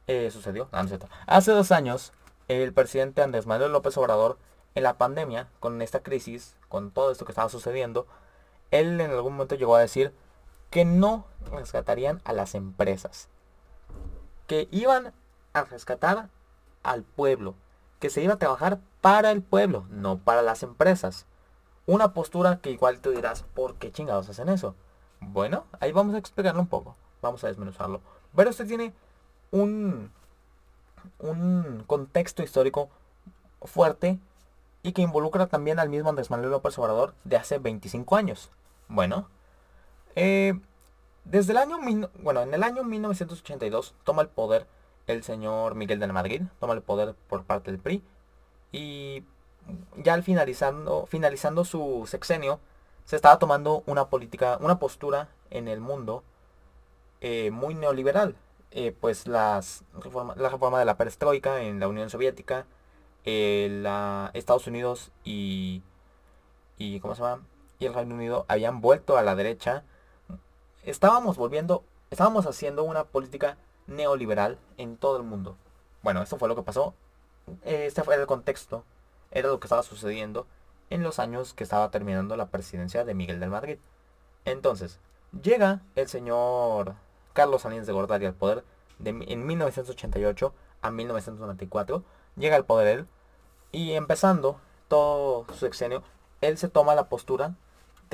eh, 0.06 0.30
sucedió, 0.30 0.68
no, 0.70 0.80
no 0.80 0.98
Hace 1.26 1.50
dos 1.50 1.72
años, 1.72 2.12
el 2.46 2.72
presidente 2.72 3.20
Andrés 3.20 3.46
Manuel 3.46 3.72
López 3.72 3.96
Obrador, 3.96 4.38
en 4.76 4.84
la 4.84 4.96
pandemia, 4.96 5.48
con 5.58 5.82
esta 5.82 6.04
crisis, 6.04 6.56
con 6.68 6.92
todo 6.92 7.10
esto 7.10 7.24
que 7.24 7.32
estaba 7.32 7.48
sucediendo, 7.48 8.06
él 8.70 9.00
en 9.00 9.10
algún 9.10 9.32
momento 9.32 9.56
llegó 9.56 9.74
a 9.74 9.80
decir 9.80 10.14
que 10.70 10.84
no 10.84 11.26
rescatarían 11.50 12.20
a 12.22 12.32
las 12.32 12.54
empresas. 12.54 13.28
Que 14.46 14.68
iban 14.70 15.12
a 15.52 15.64
rescatar 15.64 16.28
al 16.82 17.02
pueblo. 17.02 17.54
Que 18.00 18.10
se 18.10 18.22
iba 18.22 18.34
a 18.34 18.38
trabajar 18.38 18.80
para 19.00 19.30
el 19.30 19.42
pueblo, 19.42 19.86
no 19.90 20.18
para 20.18 20.42
las 20.42 20.62
empresas. 20.62 21.26
Una 21.86 22.12
postura 22.14 22.58
que 22.60 22.70
igual 22.70 23.00
te 23.00 23.10
dirás, 23.10 23.42
¿por 23.54 23.74
qué 23.74 23.90
chingados 23.92 24.28
hacen 24.28 24.48
eso? 24.48 24.74
Bueno, 25.20 25.64
ahí 25.80 25.92
vamos 25.92 26.14
a 26.14 26.18
explicarlo 26.18 26.60
un 26.60 26.68
poco. 26.68 26.96
Vamos 27.20 27.42
a 27.44 27.48
desmenuzarlo. 27.48 28.00
Pero 28.34 28.50
usted 28.50 28.66
tiene 28.66 28.92
un, 29.50 30.10
un 31.18 31.84
contexto 31.86 32.42
histórico 32.42 32.88
fuerte 33.62 34.18
y 34.82 34.92
que 34.92 35.02
involucra 35.02 35.46
también 35.46 35.78
al 35.78 35.88
mismo 35.88 36.10
Andrés 36.10 36.30
Manuel 36.30 36.50
López 36.50 36.76
Obrador 36.78 37.14
de 37.24 37.36
hace 37.36 37.58
25 37.58 38.16
años. 38.16 38.50
Bueno, 38.88 39.28
eh, 40.16 40.58
desde 41.24 41.52
el 41.52 41.58
año, 41.58 41.78
bueno, 42.20 42.42
en 42.42 42.52
el 42.52 42.62
año 42.62 42.82
1982 42.84 43.94
toma 44.04 44.22
el 44.22 44.28
poder 44.28 44.66
el 45.06 45.22
señor 45.24 45.74
Miguel 45.74 45.98
de 45.98 46.06
la 46.06 46.12
Madrid, 46.12 46.42
toma 46.60 46.74
el 46.74 46.82
poder 46.82 47.14
por 47.28 47.44
parte 47.44 47.70
del 47.70 47.80
PRI 47.80 48.02
y 48.72 49.24
ya 49.96 50.14
al 50.14 50.22
finalizando, 50.22 51.06
finalizando 51.06 51.64
su 51.64 52.04
sexenio, 52.06 52.60
se 53.04 53.16
estaba 53.16 53.38
tomando 53.38 53.82
una 53.86 54.08
política, 54.08 54.58
una 54.60 54.78
postura 54.78 55.28
en 55.50 55.68
el 55.68 55.80
mundo 55.80 56.24
eh, 57.20 57.50
muy 57.50 57.74
neoliberal. 57.74 58.36
Eh, 58.74 58.96
pues 58.98 59.26
las 59.28 59.84
la 60.36 60.48
reforma 60.48 60.78
de 60.78 60.86
la 60.86 60.96
perestroika 60.96 61.60
en 61.60 61.78
la 61.78 61.88
Unión 61.88 62.08
Soviética, 62.08 62.64
la 63.24 64.30
Estados 64.32 64.66
Unidos 64.66 65.12
y, 65.24 65.82
y 66.78 66.98
¿cómo 67.00 67.14
se 67.14 67.22
llama? 67.22 67.42
y 67.82 67.86
el 67.86 67.94
Reino 67.94 68.14
Unido 68.14 68.44
habían 68.48 68.80
vuelto 68.80 69.16
a 69.16 69.22
la 69.22 69.34
derecha, 69.34 69.84
estábamos 70.84 71.36
volviendo, 71.36 71.84
estábamos 72.10 72.46
haciendo 72.46 72.84
una 72.84 73.04
política 73.04 73.56
neoliberal 73.92 74.58
en 74.76 74.96
todo 74.96 75.16
el 75.16 75.22
mundo. 75.22 75.56
Bueno, 76.02 76.22
eso 76.22 76.38
fue 76.38 76.48
lo 76.48 76.56
que 76.56 76.62
pasó. 76.62 76.94
Este 77.64 78.02
fue 78.02 78.16
el 78.16 78.26
contexto. 78.26 78.84
Era 79.30 79.48
lo 79.48 79.60
que 79.60 79.66
estaba 79.66 79.82
sucediendo 79.82 80.46
en 80.90 81.02
los 81.02 81.18
años 81.18 81.54
que 81.54 81.64
estaba 81.64 81.90
terminando 81.90 82.36
la 82.36 82.46
presidencia 82.46 83.04
de 83.04 83.14
Miguel 83.14 83.40
del 83.40 83.50
Madrid. 83.50 83.78
Entonces, 84.44 85.00
llega 85.42 85.80
el 85.94 86.08
señor 86.08 86.94
Carlos 87.32 87.62
Salinas 87.62 87.86
de 87.86 87.92
Gortari 87.92 88.26
al 88.26 88.34
poder 88.34 88.64
de, 88.98 89.10
en 89.10 89.46
1988 89.46 90.52
a 90.82 90.90
1994. 90.90 92.02
Llega 92.36 92.56
al 92.56 92.66
poder 92.66 92.98
él 92.98 93.06
y 93.70 93.92
empezando 93.92 94.60
todo 94.88 95.46
su 95.48 95.60
sexenio, 95.60 96.02
él 96.40 96.58
se 96.58 96.68
toma 96.68 96.94
la 96.94 97.08
postura 97.08 97.54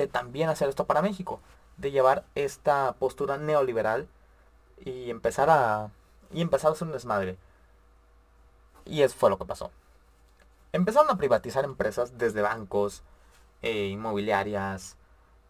también 0.07 0.49
hacer 0.49 0.69
esto 0.69 0.85
para 0.85 1.01
México, 1.01 1.41
de 1.77 1.91
llevar 1.91 2.25
esta 2.35 2.95
postura 2.99 3.37
neoliberal 3.37 4.07
y 4.85 5.09
empezar 5.09 5.49
a 5.49 5.91
y 6.31 6.41
empezar 6.41 6.69
a 6.69 6.73
hacer 6.73 6.87
un 6.87 6.93
desmadre. 6.93 7.37
Y 8.85 9.01
eso 9.01 9.15
fue 9.17 9.29
lo 9.29 9.37
que 9.37 9.45
pasó. 9.45 9.71
Empezaron 10.71 11.09
a 11.09 11.17
privatizar 11.17 11.65
empresas 11.65 12.17
desde 12.17 12.41
bancos, 12.41 13.03
eh, 13.61 13.87
inmobiliarias, 13.87 14.97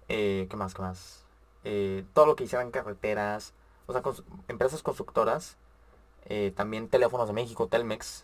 eh, 0.08 0.48
¿qué 0.50 0.56
más? 0.58 0.74
¿Qué 0.74 0.82
más? 0.82 1.26
Eh, 1.64 2.06
todo 2.14 2.26
lo 2.26 2.36
que 2.36 2.46
hicieran 2.46 2.72
carreteras, 2.72 3.54
o 3.88 3.94
sea, 3.94 4.02
empresas 4.48 4.84
constructoras, 4.84 5.58
también 6.56 6.90
teléfonos 6.90 7.28
de 7.28 7.34
México, 7.34 7.68
Telmex, 7.68 8.24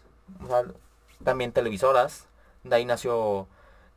también 1.23 1.51
televisoras, 1.51 2.27
de 2.63 2.75
ahí 2.75 2.85
nació, 2.85 3.47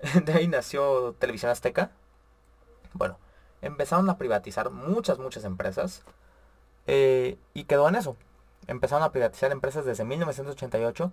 de 0.25 0.33
ahí 0.33 0.49
nació 0.49 1.15
Televisión 1.19 1.51
Azteca, 1.51 1.91
bueno, 2.95 3.19
empezaron 3.61 4.09
a 4.09 4.17
privatizar 4.17 4.71
muchas, 4.71 5.19
muchas 5.19 5.45
empresas 5.45 6.05
eh, 6.89 7.36
y 7.53 7.64
quedó 7.64 7.86
en 7.89 7.97
eso. 7.97 8.16
Empezaron 8.66 9.05
a 9.05 9.12
privatizar 9.12 9.53
empresas 9.53 9.84
desde 9.84 10.05
1988 10.05 11.12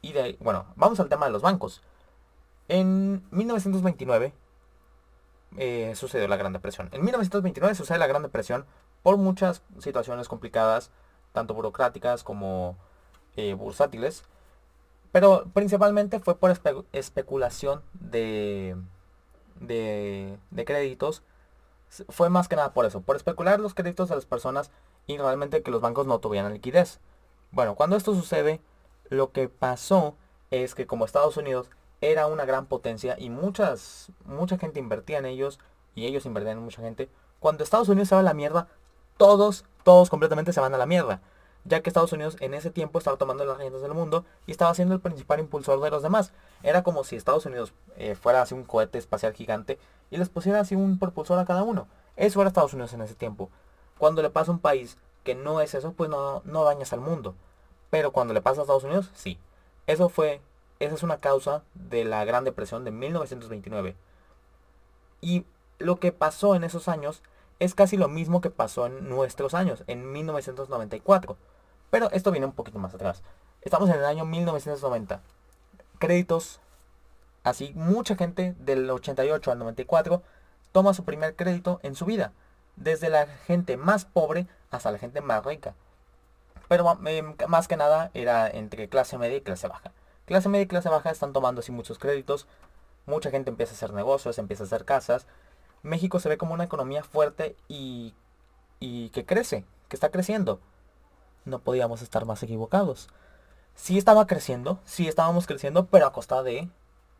y 0.00 0.12
de 0.12 0.36
bueno, 0.40 0.66
vamos 0.76 0.98
al 0.98 1.10
tema 1.10 1.26
de 1.26 1.32
los 1.32 1.42
bancos. 1.42 1.82
En 2.68 3.22
1929 3.30 4.32
eh, 5.58 5.92
sucedió 5.94 6.26
la 6.26 6.36
Gran 6.36 6.54
Depresión. 6.54 6.88
En 6.92 7.04
1929 7.04 7.74
sucede 7.74 7.98
la 7.98 8.06
Gran 8.06 8.22
Depresión 8.22 8.64
por 9.02 9.18
muchas 9.18 9.62
situaciones 9.78 10.26
complicadas, 10.26 10.90
tanto 11.32 11.52
burocráticas 11.52 12.24
como 12.24 12.76
eh, 13.36 13.52
bursátiles. 13.52 14.24
Pero 15.12 15.44
principalmente 15.52 16.18
fue 16.18 16.38
por 16.38 16.50
especulación 16.92 17.82
de, 17.92 18.74
de, 19.60 20.38
créditos 20.64 21.22
fue 22.08 22.28
más 22.28 22.48
que 22.48 22.56
nada 22.56 22.72
por 22.72 22.86
eso, 22.86 23.02
por 23.02 23.14
especular 23.14 23.60
los 23.60 23.74
créditos 23.74 24.08
de 24.08 24.16
las 24.16 24.26
personas 24.26 24.72
y 25.06 25.18
realmente 25.18 25.62
que 25.62 25.70
los 25.70 25.80
bancos 25.80 26.06
no 26.06 26.18
tuvieran 26.18 26.52
liquidez. 26.52 27.00
Bueno, 27.50 27.74
cuando 27.74 27.96
esto 27.96 28.14
sucede, 28.14 28.60
lo 29.08 29.32
que 29.32 29.48
pasó 29.48 30.16
es 30.50 30.74
que 30.74 30.86
como 30.86 31.04
Estados 31.04 31.36
Unidos 31.36 31.70
era 32.00 32.26
una 32.26 32.44
gran 32.44 32.66
potencia 32.66 33.16
y 33.18 33.30
muchas, 33.30 34.10
mucha 34.24 34.58
gente 34.58 34.80
invertía 34.80 35.18
en 35.18 35.26
ellos 35.26 35.58
y 35.94 36.06
ellos 36.06 36.26
invertían 36.26 36.58
en 36.58 36.64
mucha 36.64 36.82
gente, 36.82 37.08
cuando 37.40 37.64
Estados 37.64 37.88
Unidos 37.88 38.08
se 38.08 38.14
va 38.14 38.20
a 38.20 38.24
la 38.24 38.34
mierda, 38.34 38.68
todos, 39.16 39.64
todos 39.84 40.10
completamente 40.10 40.52
se 40.52 40.60
van 40.60 40.74
a 40.74 40.78
la 40.78 40.86
mierda 40.86 41.20
ya 41.64 41.80
que 41.80 41.90
Estados 41.90 42.12
Unidos 42.12 42.36
en 42.40 42.54
ese 42.54 42.70
tiempo 42.70 42.98
estaba 42.98 43.16
tomando 43.16 43.44
las 43.44 43.58
riendas 43.58 43.82
del 43.82 43.94
mundo 43.94 44.24
y 44.46 44.50
estaba 44.50 44.74
siendo 44.74 44.94
el 44.94 45.00
principal 45.00 45.40
impulsor 45.40 45.80
de 45.80 45.90
los 45.90 46.02
demás. 46.02 46.32
Era 46.62 46.82
como 46.82 47.04
si 47.04 47.16
Estados 47.16 47.46
Unidos 47.46 47.72
eh, 47.96 48.14
fuera 48.14 48.42
así 48.42 48.54
un 48.54 48.64
cohete 48.64 48.98
espacial 48.98 49.32
gigante 49.32 49.78
y 50.10 50.18
les 50.18 50.28
pusiera 50.28 50.60
así 50.60 50.74
un 50.74 50.98
propulsor 50.98 51.38
a 51.38 51.44
cada 51.44 51.62
uno. 51.62 51.88
Eso 52.16 52.40
era 52.40 52.48
Estados 52.48 52.74
Unidos 52.74 52.92
en 52.92 53.00
ese 53.00 53.14
tiempo. 53.14 53.50
Cuando 53.98 54.22
le 54.22 54.30
pasa 54.30 54.50
a 54.50 54.54
un 54.54 54.60
país 54.60 54.98
que 55.22 55.34
no 55.34 55.60
es 55.60 55.74
eso, 55.74 55.92
pues 55.92 56.10
no, 56.10 56.42
no 56.44 56.64
dañas 56.64 56.92
al 56.92 57.00
mundo. 57.00 57.34
Pero 57.90 58.12
cuando 58.12 58.34
le 58.34 58.42
pasa 58.42 58.60
a 58.60 58.64
Estados 58.64 58.84
Unidos, 58.84 59.10
sí. 59.14 59.38
Eso 59.86 60.08
fue, 60.08 60.40
esa 60.80 60.94
es 60.94 61.02
una 61.02 61.18
causa 61.18 61.62
de 61.74 62.04
la 62.04 62.24
Gran 62.24 62.44
Depresión 62.44 62.84
de 62.84 62.90
1929. 62.90 63.96
Y 65.20 65.46
lo 65.78 65.98
que 66.00 66.12
pasó 66.12 66.54
en 66.54 66.64
esos 66.64 66.88
años 66.88 67.22
es 67.58 67.74
casi 67.74 67.96
lo 67.96 68.08
mismo 68.08 68.40
que 68.40 68.50
pasó 68.50 68.86
en 68.86 69.08
nuestros 69.08 69.54
años, 69.54 69.84
en 69.86 70.12
1994. 70.12 71.36
Pero 71.90 72.10
esto 72.10 72.30
viene 72.30 72.46
un 72.46 72.52
poquito 72.52 72.78
más 72.78 72.94
atrás. 72.94 73.22
Estamos 73.62 73.88
en 73.88 73.96
el 73.96 74.04
año 74.04 74.24
1990. 74.24 75.20
Créditos. 75.98 76.60
Así, 77.44 77.72
mucha 77.74 78.16
gente 78.16 78.54
del 78.58 78.90
88 78.90 79.52
al 79.52 79.58
94 79.58 80.22
toma 80.72 80.94
su 80.94 81.04
primer 81.04 81.36
crédito 81.36 81.78
en 81.82 81.94
su 81.94 82.04
vida. 82.04 82.32
Desde 82.76 83.08
la 83.08 83.26
gente 83.26 83.76
más 83.76 84.04
pobre 84.04 84.46
hasta 84.70 84.90
la 84.90 84.98
gente 84.98 85.20
más 85.20 85.44
rica. 85.44 85.74
Pero 86.68 86.98
em, 87.06 87.36
más 87.48 87.68
que 87.68 87.76
nada 87.76 88.10
era 88.14 88.48
entre 88.48 88.88
clase 88.88 89.18
media 89.18 89.36
y 89.36 89.42
clase 89.42 89.68
baja. 89.68 89.92
Clase 90.26 90.48
media 90.48 90.64
y 90.64 90.68
clase 90.68 90.88
baja 90.88 91.10
están 91.10 91.32
tomando 91.32 91.60
así 91.60 91.72
muchos 91.72 91.98
créditos. 91.98 92.46
Mucha 93.06 93.30
gente 93.30 93.50
empieza 93.50 93.72
a 93.72 93.76
hacer 93.76 93.92
negocios, 93.92 94.38
empieza 94.38 94.64
a 94.64 94.66
hacer 94.66 94.84
casas. 94.84 95.26
México 95.82 96.18
se 96.20 96.28
ve 96.28 96.38
como 96.38 96.54
una 96.54 96.64
economía 96.64 97.04
fuerte 97.04 97.56
y, 97.68 98.14
y 98.80 99.10
que 99.10 99.26
crece, 99.26 99.64
que 99.88 99.96
está 99.96 100.10
creciendo 100.10 100.60
no 101.44 101.58
podíamos 101.58 102.02
estar 102.02 102.24
más 102.24 102.42
equivocados. 102.42 103.08
Sí 103.74 103.98
estaba 103.98 104.26
creciendo, 104.26 104.78
sí 104.84 105.08
estábamos 105.08 105.46
creciendo, 105.46 105.86
pero 105.86 106.06
a 106.06 106.12
costa 106.12 106.42
de 106.42 106.68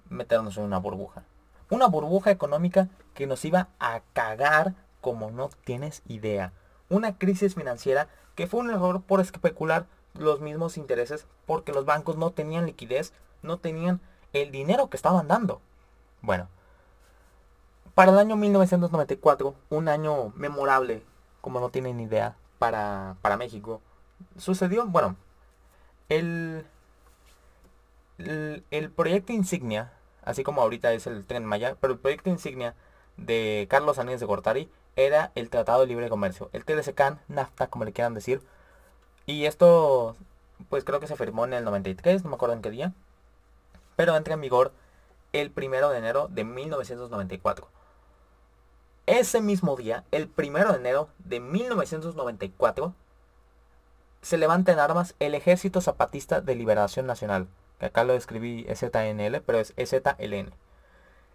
meternos 0.09 0.57
en 0.57 0.65
una 0.65 0.79
burbuja. 0.79 1.25
Una 1.71 1.87
burbuja 1.87 2.31
económica 2.31 2.89
que 3.15 3.27
nos 3.27 3.45
iba 3.45 3.69
a 3.79 4.01
cagar 4.13 4.75
como 5.05 5.31
no 5.31 5.51
tienes 5.65 6.01
idea. 6.09 6.55
Una 6.89 7.19
crisis 7.19 7.55
financiera 7.55 8.09
que 8.35 8.47
fue 8.47 8.61
un 8.61 8.71
error 8.71 9.03
por 9.03 9.21
especular 9.21 9.85
los 10.15 10.41
mismos 10.41 10.79
intereses 10.79 11.27
porque 11.45 11.73
los 11.73 11.85
bancos 11.85 12.17
no 12.17 12.31
tenían 12.31 12.65
liquidez, 12.65 13.13
no 13.43 13.59
tenían 13.59 14.01
el 14.33 14.51
dinero 14.51 14.89
que 14.89 14.97
estaban 14.97 15.29
dando. 15.29 15.61
Bueno, 16.23 16.49
para 17.95 18.13
el 18.13 18.19
año 18.19 18.35
1994, 18.37 19.55
un 19.69 19.89
año 19.89 20.33
memorable, 20.37 21.03
como 21.43 21.61
no 21.61 21.69
tienen 21.69 22.01
idea, 22.01 22.35
para, 22.59 23.17
para 23.21 23.37
México, 23.37 23.83
sucedió, 24.39 24.87
bueno, 24.87 25.17
el, 26.09 26.65
el, 28.71 28.91
proyecto 28.91 29.35
insignia, 29.35 29.93
así 30.23 30.45
como 30.45 30.63
ahorita 30.63 30.95
es 30.95 31.07
el 31.07 31.27
Tren 31.27 31.45
Maya, 31.45 31.77
pero 31.79 31.93
el 31.93 31.99
proyecto 31.99 32.31
insignia 32.31 32.75
de 33.19 33.67
Carlos 33.69 33.99
Aníbal 33.99 34.19
de 34.19 34.27
Gortari 34.27 34.71
era 34.97 35.33
el 35.35 35.51
Tratado 35.51 35.81
de 35.81 35.87
Libre 35.87 36.09
Comercio, 36.09 36.51
el 36.53 36.65
TLCCAN, 36.65 37.21
NAFTA, 37.29 37.69
como 37.69 37.85
le 37.85 37.93
quieran 37.93 38.15
decir. 38.15 38.43
Y 39.27 39.47
esto, 39.47 40.17
pues 40.69 40.85
creo 40.85 41.01
que 41.01 41.07
se 41.07 41.17
firmó 41.17 41.45
en 41.45 41.55
el 41.55 41.65
93, 41.65 42.25
no 42.25 42.31
me 42.31 42.37
acuerdo 42.37 42.55
en 42.55 42.63
qué 42.63 42.71
día. 42.71 42.93
Pero 43.97 44.17
entra 44.17 44.35
en 44.35 44.41
vigor 44.41 44.73
el 45.33 45.51
primero 45.51 45.91
de 45.91 45.99
enero 45.99 46.29
de 46.31 46.45
1994. 46.45 47.69
Ese 49.07 49.41
mismo 49.41 49.77
día, 49.77 50.05
el 50.13 50.29
primero 50.29 50.73
de 50.73 50.79
enero 50.79 51.09
de 51.19 51.41
1994, 51.41 52.95
se 54.23 54.39
levanta 54.39 54.73
en 54.73 54.79
armas 54.79 55.15
el 55.21 55.35
Ejército 55.35 55.81
Zapatista 55.81 56.41
de 56.41 56.55
Liberación 56.55 57.07
Nacional. 57.07 57.47
Que 57.79 57.87
acá 57.87 58.05
lo 58.05 58.15
escribí 58.15 58.67
ZNL, 58.75 59.43
pero 59.43 59.59
es 59.59 59.75
EZLN. 59.77 60.55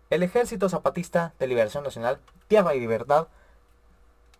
El 0.09 0.23
Ejército 0.23 0.69
Zapatista 0.69 1.33
de 1.37 1.45
Liberación 1.45 1.83
Nacional, 1.83 2.19
Tierra 2.47 2.73
y 2.73 2.79
Libertad, 2.79 3.27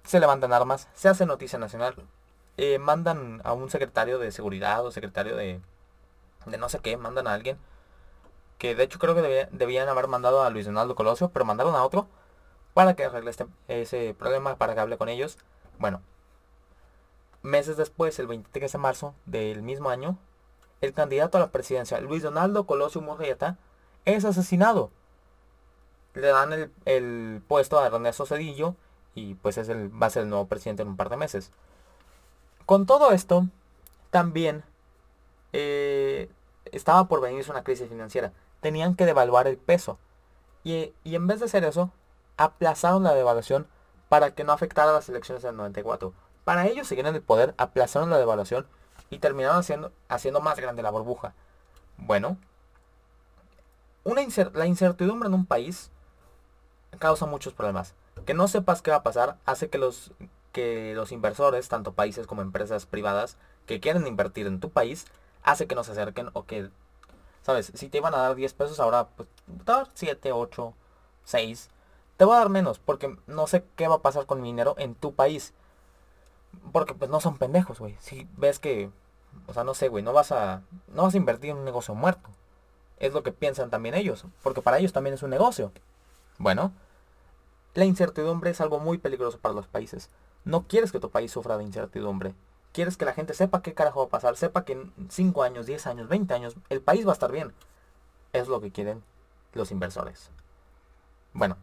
se 0.10 0.20
levantan 0.20 0.53
armas, 0.53 0.88
se 0.95 1.07
hace 1.07 1.28
noticia 1.28 1.60
nacional, 1.60 1.93
eh, 2.57 2.80
mandan 2.80 3.41
a 3.43 3.53
un 3.53 3.70
secretario 3.70 4.18
de 4.18 4.32
seguridad 4.32 4.84
o 4.84 4.89
secretario 4.89 5.36
de, 5.36 5.62
de 6.47 6.57
no 6.57 6.68
sé 6.68 6.80
qué, 6.80 6.97
mandan 6.97 7.28
a 7.28 7.34
alguien, 7.34 7.60
que 8.57 8.74
de 8.74 8.82
hecho 8.86 8.97
creo 8.97 9.14
que 9.14 9.47
debían 9.51 9.88
haber 9.88 10.07
mandado 10.07 10.41
a 10.41 10.49
Luis 10.49 10.66
Donaldo 10.66 10.95
Colosio, 10.95 11.30
pero 11.30 11.45
mandaron 11.45 11.76
a 11.76 11.84
otro 11.84 12.07
para 12.74 12.95
que 12.95 13.05
arregle 13.05 13.30
este, 13.30 13.45
ese 13.68 14.16
problema, 14.16 14.55
para 14.55 14.74
que 14.74 14.80
hable 14.80 14.97
con 14.97 15.10
ellos. 15.10 15.38
Bueno, 15.78 16.01
meses 17.43 17.78
después, 17.78 18.18
el 18.18 18.26
23 18.26 18.72
de 18.72 18.78
marzo 18.80 19.14
del 19.28 19.62
mismo 19.62 19.91
año, 19.91 20.18
el 20.82 20.91
candidato 20.93 21.38
a 21.38 21.41
la 21.41 21.51
presidencia, 21.51 22.01
Luis 22.01 22.24
Donaldo 22.24 22.66
Colosio 22.66 22.99
Murrieta, 23.01 23.57
es 24.05 24.26
asesinado. 24.26 24.89
Le 26.16 26.30
dan 26.30 26.51
el, 26.51 26.72
el 26.86 27.43
puesto 27.47 27.80
a 27.80 27.86
Ernesto 27.86 28.26
Cedillo 28.26 28.76
y 29.16 29.36
pues 29.36 29.57
es 29.57 29.70
el, 29.70 29.91
va 30.01 30.07
a 30.07 30.10
ser 30.10 30.24
el 30.24 30.30
nuevo 30.30 30.47
presidente 30.47 30.82
en 30.82 30.89
un 30.89 30.97
par 30.97 31.10
de 31.10 31.18
meses. 31.18 31.51
Con 32.66 32.86
todo 32.86 33.12
esto, 33.12 33.47
también 34.12 34.64
eh, 35.53 36.30
estaba 36.72 37.07
por 37.07 37.22
venirse 37.22 37.51
una 37.51 37.64
crisis 37.64 37.89
financiera. 37.89 38.32
Tenían 38.62 38.95
que 38.95 39.05
devaluar 39.05 39.47
el 39.47 39.57
peso. 39.57 39.97
Y, 40.64 40.93
y, 41.03 41.16
en 41.16 41.26
vez 41.26 41.39
de 41.39 41.45
hacer 41.45 41.64
eso, 41.64 41.91
aplazaron 42.38 43.03
la 43.03 43.14
devaluación 43.14 43.68
para 44.10 44.32
que 44.32 44.43
no 44.43 44.51
afectara 44.51 44.91
las 44.91 45.07
elecciones 45.10 45.43
del 45.43 45.55
94. 45.55 46.14
Para 46.43 46.68
ellos 46.68 46.88
seguir 46.88 47.05
en 47.05 47.16
el 47.16 47.22
poder, 47.22 47.53
aplazaron 47.57 48.10
la 48.10 48.18
devaluación 48.18 48.68
y 49.10 49.20
terminaron 49.20 49.60
haciendo, 49.60 49.91
haciendo 50.10 50.41
más 50.41 50.60
grande 50.60 50.84
la 50.84 50.91
burbuja. 50.91 51.34
Bueno, 51.97 52.38
una 54.03 54.22
la 54.53 54.66
incertidumbre 54.66 55.28
en 55.28 55.34
un 55.34 55.45
país 55.45 55.91
causa 56.97 57.26
muchos 57.26 57.53
problemas. 57.53 57.93
Que 58.26 58.34
no 58.34 58.48
sepas 58.48 58.82
qué 58.82 58.92
va 58.92 58.98
a 58.98 59.04
pasar 59.04 59.38
hace 59.46 59.70
que 59.70 59.78
los, 59.78 60.12
que 60.52 60.94
los 60.96 61.12
inversores, 61.12 61.70
tanto 61.70 61.94
países 61.94 62.28
como 62.28 62.42
empresas 62.42 62.86
privadas, 62.86 63.38
que 63.66 63.80
quieren 63.80 64.08
invertir 64.08 64.48
en 64.48 64.60
tu 64.60 64.70
país, 64.70 65.06
hace 65.44 65.68
que 65.68 65.76
no 65.76 65.84
se 65.84 65.92
acerquen 65.92 66.30
o 66.34 66.46
que, 66.46 66.70
¿sabes? 67.42 67.72
Si 67.76 67.90
te 67.90 67.98
iban 67.98 68.14
a 68.14 68.18
dar 68.18 68.36
10 68.36 68.54
pesos, 68.54 68.80
ahora 68.80 69.08
pues, 69.16 69.30
te 69.46 69.72
va 69.72 69.80
a 69.80 69.84
dar 69.84 69.92
7, 69.94 70.32
8, 70.32 70.74
6. 71.24 71.70
Te 72.18 72.26
voy 72.26 72.36
a 72.36 72.40
dar 72.40 72.50
menos 72.50 72.80
porque 72.80 73.16
no 73.28 73.48
sé 73.48 73.64
qué 73.76 73.88
va 73.88 73.96
a 73.96 74.02
pasar 74.02 74.26
con 74.26 74.42
mi 74.42 74.50
dinero 74.50 74.76
en 74.78 74.96
tu 74.96 75.14
país. 75.14 75.54
Porque 76.72 76.94
pues 76.94 77.10
no 77.10 77.20
son 77.20 77.38
pendejos, 77.38 77.80
güey. 77.80 77.96
Si 78.00 78.28
ves 78.36 78.60
que, 78.60 78.90
o 79.48 79.54
sea, 79.54 79.64
no 79.64 79.74
sé, 79.74 79.88
güey, 79.88 80.04
no 80.04 80.14
vas 80.14 80.32
a, 80.32 80.64
no 80.88 81.04
vas 81.04 81.14
a 81.14 81.18
invertir 81.18 81.52
en 81.52 81.58
un 81.58 81.66
negocio 81.66 81.96
muerto. 81.96 82.30
Es 82.98 83.14
lo 83.14 83.24
que 83.24 83.32
piensan 83.32 83.70
también 83.70 83.96
ellos, 83.96 84.26
porque 84.44 84.62
para 84.62 84.80
ellos 84.80 84.92
también 84.92 85.14
es 85.14 85.24
un 85.24 85.30
negocio. 85.30 85.72
Bueno, 86.38 86.74
la 87.74 87.86
incertidumbre 87.86 88.52
es 88.52 88.62
algo 88.62 88.80
muy 88.80 88.98
peligroso 88.98 89.40
para 89.40 89.56
los 89.56 89.68
países. 89.68 90.10
No 90.46 90.68
quieres 90.68 90.92
que 90.92 91.00
tu 91.00 91.10
país 91.10 91.32
sufra 91.32 91.58
de 91.58 91.64
incertidumbre. 91.64 92.34
Quieres 92.72 92.98
que 92.98 93.06
la 93.06 93.14
gente 93.14 93.34
sepa 93.34 93.62
qué 93.62 93.74
carajo 93.74 94.00
va 94.00 94.06
a 94.06 94.10
pasar, 94.10 94.36
sepa 94.38 94.64
que 94.64 94.74
en 94.74 94.94
5 95.10 95.44
años, 95.44 95.66
10 95.66 95.88
años, 95.88 96.08
20 96.08 96.34
años 96.34 96.56
el 96.70 96.82
país 96.82 97.06
va 97.06 97.12
a 97.12 97.14
estar 97.14 97.32
bien. 97.32 97.54
Es 98.34 98.48
lo 98.48 98.62
que 98.62 98.72
quieren 98.72 99.04
los 99.54 99.72
inversores. 99.72 100.30
Bueno, 101.34 101.58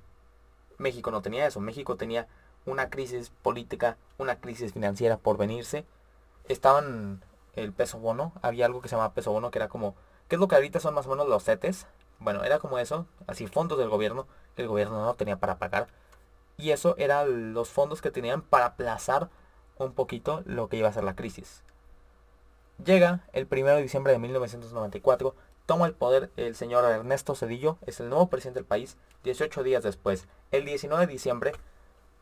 México 0.79 1.11
no 1.11 1.23
tenía 1.23 1.47
eso. 1.47 1.61
México 1.61 1.97
tenía 1.97 2.27
una 2.67 2.91
crisis 2.91 3.31
política, 3.43 3.97
una 4.19 4.41
crisis 4.41 4.73
financiera 4.73 5.17
por 5.17 5.37
venirse. 5.37 5.85
Estaban 6.49 7.23
el 7.55 7.73
peso 7.73 7.99
bono, 7.99 8.33
había 8.43 8.67
algo 8.67 8.83
que 8.83 8.89
se 8.89 8.97
llamaba 8.97 9.15
peso 9.15 9.33
bono, 9.33 9.51
que 9.51 9.59
era 9.59 9.69
como, 9.69 9.95
¿qué 10.29 10.37
es 10.37 10.41
lo 10.41 10.49
que 10.49 10.57
ahorita 10.57 10.81
son 10.81 10.95
más 10.95 11.07
o 11.07 11.11
menos 11.11 11.29
los 11.29 11.45
CETES? 11.45 11.87
Bueno, 12.19 12.45
era 12.45 12.59
como 12.59 12.79
eso, 12.79 13.07
así 13.27 13.47
fondos 13.47 13.79
del 13.79 13.89
gobierno, 13.89 14.27
el 14.57 14.69
gobierno 14.69 15.05
no 15.05 15.15
tenía 15.15 15.37
para 15.37 15.59
pagar. 15.59 15.89
Y 16.57 16.71
eso 16.71 16.95
eran 16.99 17.53
los 17.53 17.69
fondos 17.69 18.01
que 18.01 18.11
tenían 18.11 18.43
para 18.43 18.67
aplazar 18.67 19.29
un 19.79 19.93
poquito 19.93 20.43
lo 20.47 20.69
que 20.69 20.77
iba 20.77 20.89
a 20.89 20.93
ser 20.93 21.05
la 21.05 21.17
crisis. 21.17 21.63
Llega 22.85 23.25
el 23.33 23.47
1 23.51 23.67
de 23.77 23.83
diciembre 23.83 24.13
de 24.13 24.19
1994, 24.19 25.35
toma 25.67 25.87
el 25.87 25.95
poder 25.95 26.31
el 26.37 26.55
señor 26.55 26.85
Ernesto 26.85 27.35
Cedillo, 27.35 27.79
es 27.87 28.01
el 28.01 28.09
nuevo 28.09 28.29
presidente 28.29 28.61
del 28.61 28.67
país, 28.67 28.97
18 29.25 29.63
días 29.63 29.83
después, 29.83 30.27
el 30.51 30.65
19 30.65 31.07
de 31.07 31.13
diciembre, 31.13 31.53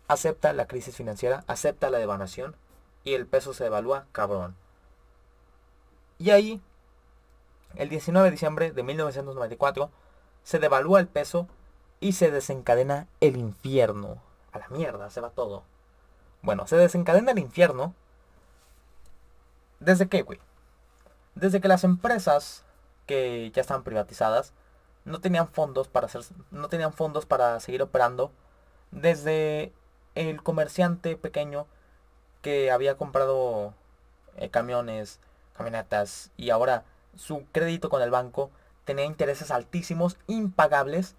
acepta 0.09 0.53
la 0.53 0.67
crisis 0.67 0.97
financiera, 0.97 1.45
acepta 1.47 1.91
la 1.91 1.99
devaluación 1.99 2.57
y 3.05 3.15
el 3.15 3.27
peso 3.27 3.53
se 3.53 3.65
devalúa 3.65 4.07
cabrón. 4.13 4.57
Y 6.19 6.31
ahí, 6.31 6.63
el 7.77 7.89
19 7.89 8.27
de 8.27 8.31
diciembre 8.31 8.73
de 8.73 8.83
1994, 8.83 9.91
se 10.43 10.59
devalúa 10.59 11.01
el 11.01 11.09
peso 11.09 11.49
y 12.01 12.13
se 12.13 12.31
desencadena 12.31 13.09
el 13.21 13.37
infierno. 13.37 14.23
A 14.53 14.59
la 14.59 14.69
mierda, 14.69 15.11
se 15.11 15.21
va 15.21 15.31
todo. 15.31 15.65
Bueno, 16.43 16.67
se 16.67 16.77
desencadena 16.77 17.33
el 17.33 17.39
infierno. 17.39 17.95
¿Desde 19.81 20.09
qué, 20.09 20.23
güey? 20.23 20.39
Desde 21.35 21.61
que 21.61 21.69
las 21.69 21.85
empresas 21.85 22.65
que 23.07 23.51
ya 23.53 23.61
están 23.61 23.83
privatizadas 23.83 24.53
no 25.05 25.21
tenían 25.21 25.49
fondos 25.49 25.89
para 25.89 26.07
hacer, 26.07 26.23
no 26.51 26.69
tenían 26.69 26.93
fondos 26.93 27.27
para 27.27 27.59
seguir 27.61 27.83
operando. 27.83 28.31
Desde 28.91 29.73
el 30.15 30.43
comerciante 30.43 31.17
pequeño 31.17 31.67
que 32.43 32.71
había 32.71 32.97
comprado 32.97 33.75
eh, 34.37 34.51
camiones, 34.51 35.19
camionetas 35.57 36.31
y 36.37 36.51
ahora 36.51 36.85
su 37.17 37.45
crédito 37.53 37.89
con 37.91 38.03
el 38.03 38.11
banco 38.11 38.51
tenía 38.85 39.05
intereses 39.05 39.51
altísimos, 39.51 40.17
impagables 40.27 41.17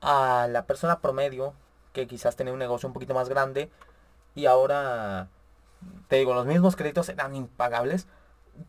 a 0.00 0.46
la 0.50 0.66
persona 0.66 1.00
promedio 1.00 1.54
que 1.92 2.06
quizás 2.06 2.36
tenía 2.36 2.52
un 2.52 2.58
negocio 2.58 2.88
un 2.88 2.92
poquito 2.92 3.14
más 3.14 3.28
grande 3.28 3.70
y 4.34 4.46
ahora, 4.46 5.28
te 6.08 6.16
digo, 6.16 6.34
los 6.34 6.46
mismos 6.46 6.76
créditos 6.76 7.08
eran 7.08 7.34
impagables. 7.34 8.06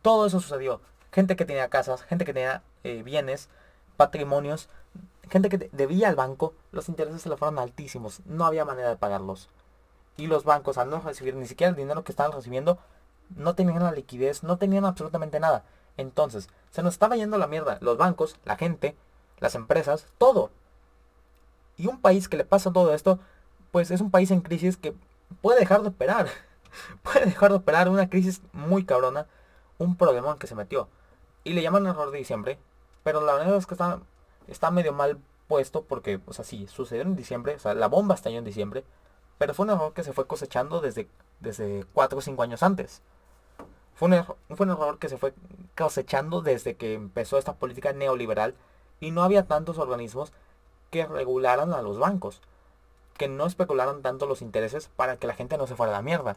Todo 0.02 0.26
eso 0.26 0.40
sucedió. 0.40 0.80
Gente 1.12 1.36
que 1.36 1.44
tenía 1.44 1.68
casas, 1.68 2.02
gente 2.02 2.24
que 2.24 2.32
tenía 2.32 2.62
eh, 2.84 3.02
bienes, 3.02 3.50
patrimonios, 3.98 4.70
gente 5.30 5.50
que 5.50 5.68
debía 5.72 6.08
al 6.08 6.16
banco, 6.16 6.54
los 6.72 6.88
intereses 6.88 7.22
se 7.22 7.28
le 7.28 7.36
fueron 7.36 7.58
altísimos. 7.58 8.20
No 8.24 8.46
había 8.46 8.64
manera 8.64 8.88
de 8.88 8.96
pagarlos. 8.96 9.50
Y 10.16 10.26
los 10.26 10.44
bancos, 10.44 10.78
al 10.78 10.88
no 10.88 11.00
recibir 11.00 11.36
ni 11.36 11.46
siquiera 11.46 11.70
el 11.70 11.76
dinero 11.76 12.02
que 12.02 12.12
estaban 12.12 12.32
recibiendo, 12.32 12.78
no 13.36 13.54
tenían 13.54 13.82
la 13.82 13.92
liquidez, 13.92 14.42
no 14.42 14.56
tenían 14.56 14.86
absolutamente 14.86 15.38
nada. 15.38 15.64
Entonces, 15.98 16.48
se 16.70 16.82
nos 16.82 16.94
estaba 16.94 17.16
yendo 17.16 17.36
la 17.36 17.46
mierda. 17.46 17.76
Los 17.82 17.98
bancos, 17.98 18.36
la 18.44 18.56
gente, 18.56 18.96
las 19.38 19.54
empresas, 19.54 20.06
todo. 20.16 20.50
Y 21.76 21.88
un 21.88 22.00
país 22.00 22.28
que 22.28 22.38
le 22.38 22.44
pasa 22.44 22.72
todo 22.72 22.94
esto, 22.94 23.18
pues 23.72 23.90
es 23.90 24.00
un 24.00 24.10
país 24.10 24.30
en 24.30 24.40
crisis 24.40 24.76
que 24.78 24.94
puede 25.42 25.60
dejar 25.60 25.82
de 25.82 25.88
operar. 25.88 26.28
puede 27.02 27.26
dejar 27.26 27.50
de 27.50 27.56
operar 27.56 27.88
una 27.88 28.08
crisis 28.08 28.40
muy 28.52 28.84
cabrona. 28.84 29.26
Un 29.76 29.96
problemón 29.96 30.38
que 30.38 30.46
se 30.46 30.54
metió. 30.54 30.88
Y 31.44 31.52
le 31.52 31.62
llaman 31.62 31.86
error 31.86 32.10
de 32.10 32.18
diciembre. 32.18 32.58
Pero 33.02 33.20
la 33.20 33.34
verdad 33.34 33.56
es 33.56 33.66
que 33.66 33.74
está, 33.74 34.00
está 34.46 34.70
medio 34.70 34.92
mal 34.92 35.18
puesto 35.48 35.82
porque, 35.82 36.20
o 36.26 36.32
sea, 36.32 36.44
sí, 36.44 36.68
sucedió 36.68 37.02
en 37.02 37.16
diciembre. 37.16 37.56
O 37.56 37.58
sea, 37.58 37.74
la 37.74 37.88
bomba 37.88 38.14
estalló 38.14 38.38
en 38.38 38.44
diciembre. 38.44 38.84
Pero 39.38 39.52
fue 39.52 39.64
un 39.64 39.70
error 39.70 39.92
que 39.94 40.04
se 40.04 40.12
fue 40.12 40.26
cosechando 40.28 40.80
desde, 40.80 41.08
desde 41.40 41.84
4 41.92 42.18
o 42.18 42.22
5 42.22 42.42
años 42.42 42.62
antes. 42.62 43.02
Fue 43.98 44.06
un, 44.06 44.14
error, 44.14 44.36
fue 44.54 44.64
un 44.64 44.70
error 44.70 45.00
que 45.00 45.08
se 45.08 45.18
fue 45.18 45.34
cosechando 45.76 46.40
desde 46.40 46.76
que 46.76 46.94
empezó 46.94 47.36
esta 47.36 47.56
política 47.56 47.92
neoliberal 47.92 48.54
y 49.00 49.10
no 49.10 49.24
había 49.24 49.48
tantos 49.48 49.78
organismos 49.78 50.32
que 50.92 51.04
regularan 51.04 51.72
a 51.72 51.82
los 51.82 51.98
bancos. 51.98 52.40
que 53.16 53.26
no 53.26 53.46
especularan 53.46 54.02
tanto 54.02 54.26
los 54.26 54.40
intereses 54.40 54.88
para 54.94 55.16
que 55.16 55.26
la 55.26 55.34
gente 55.34 55.58
no 55.58 55.66
se 55.66 55.74
fuera 55.74 55.92
a 55.92 55.96
la 55.96 56.02
mierda. 56.02 56.36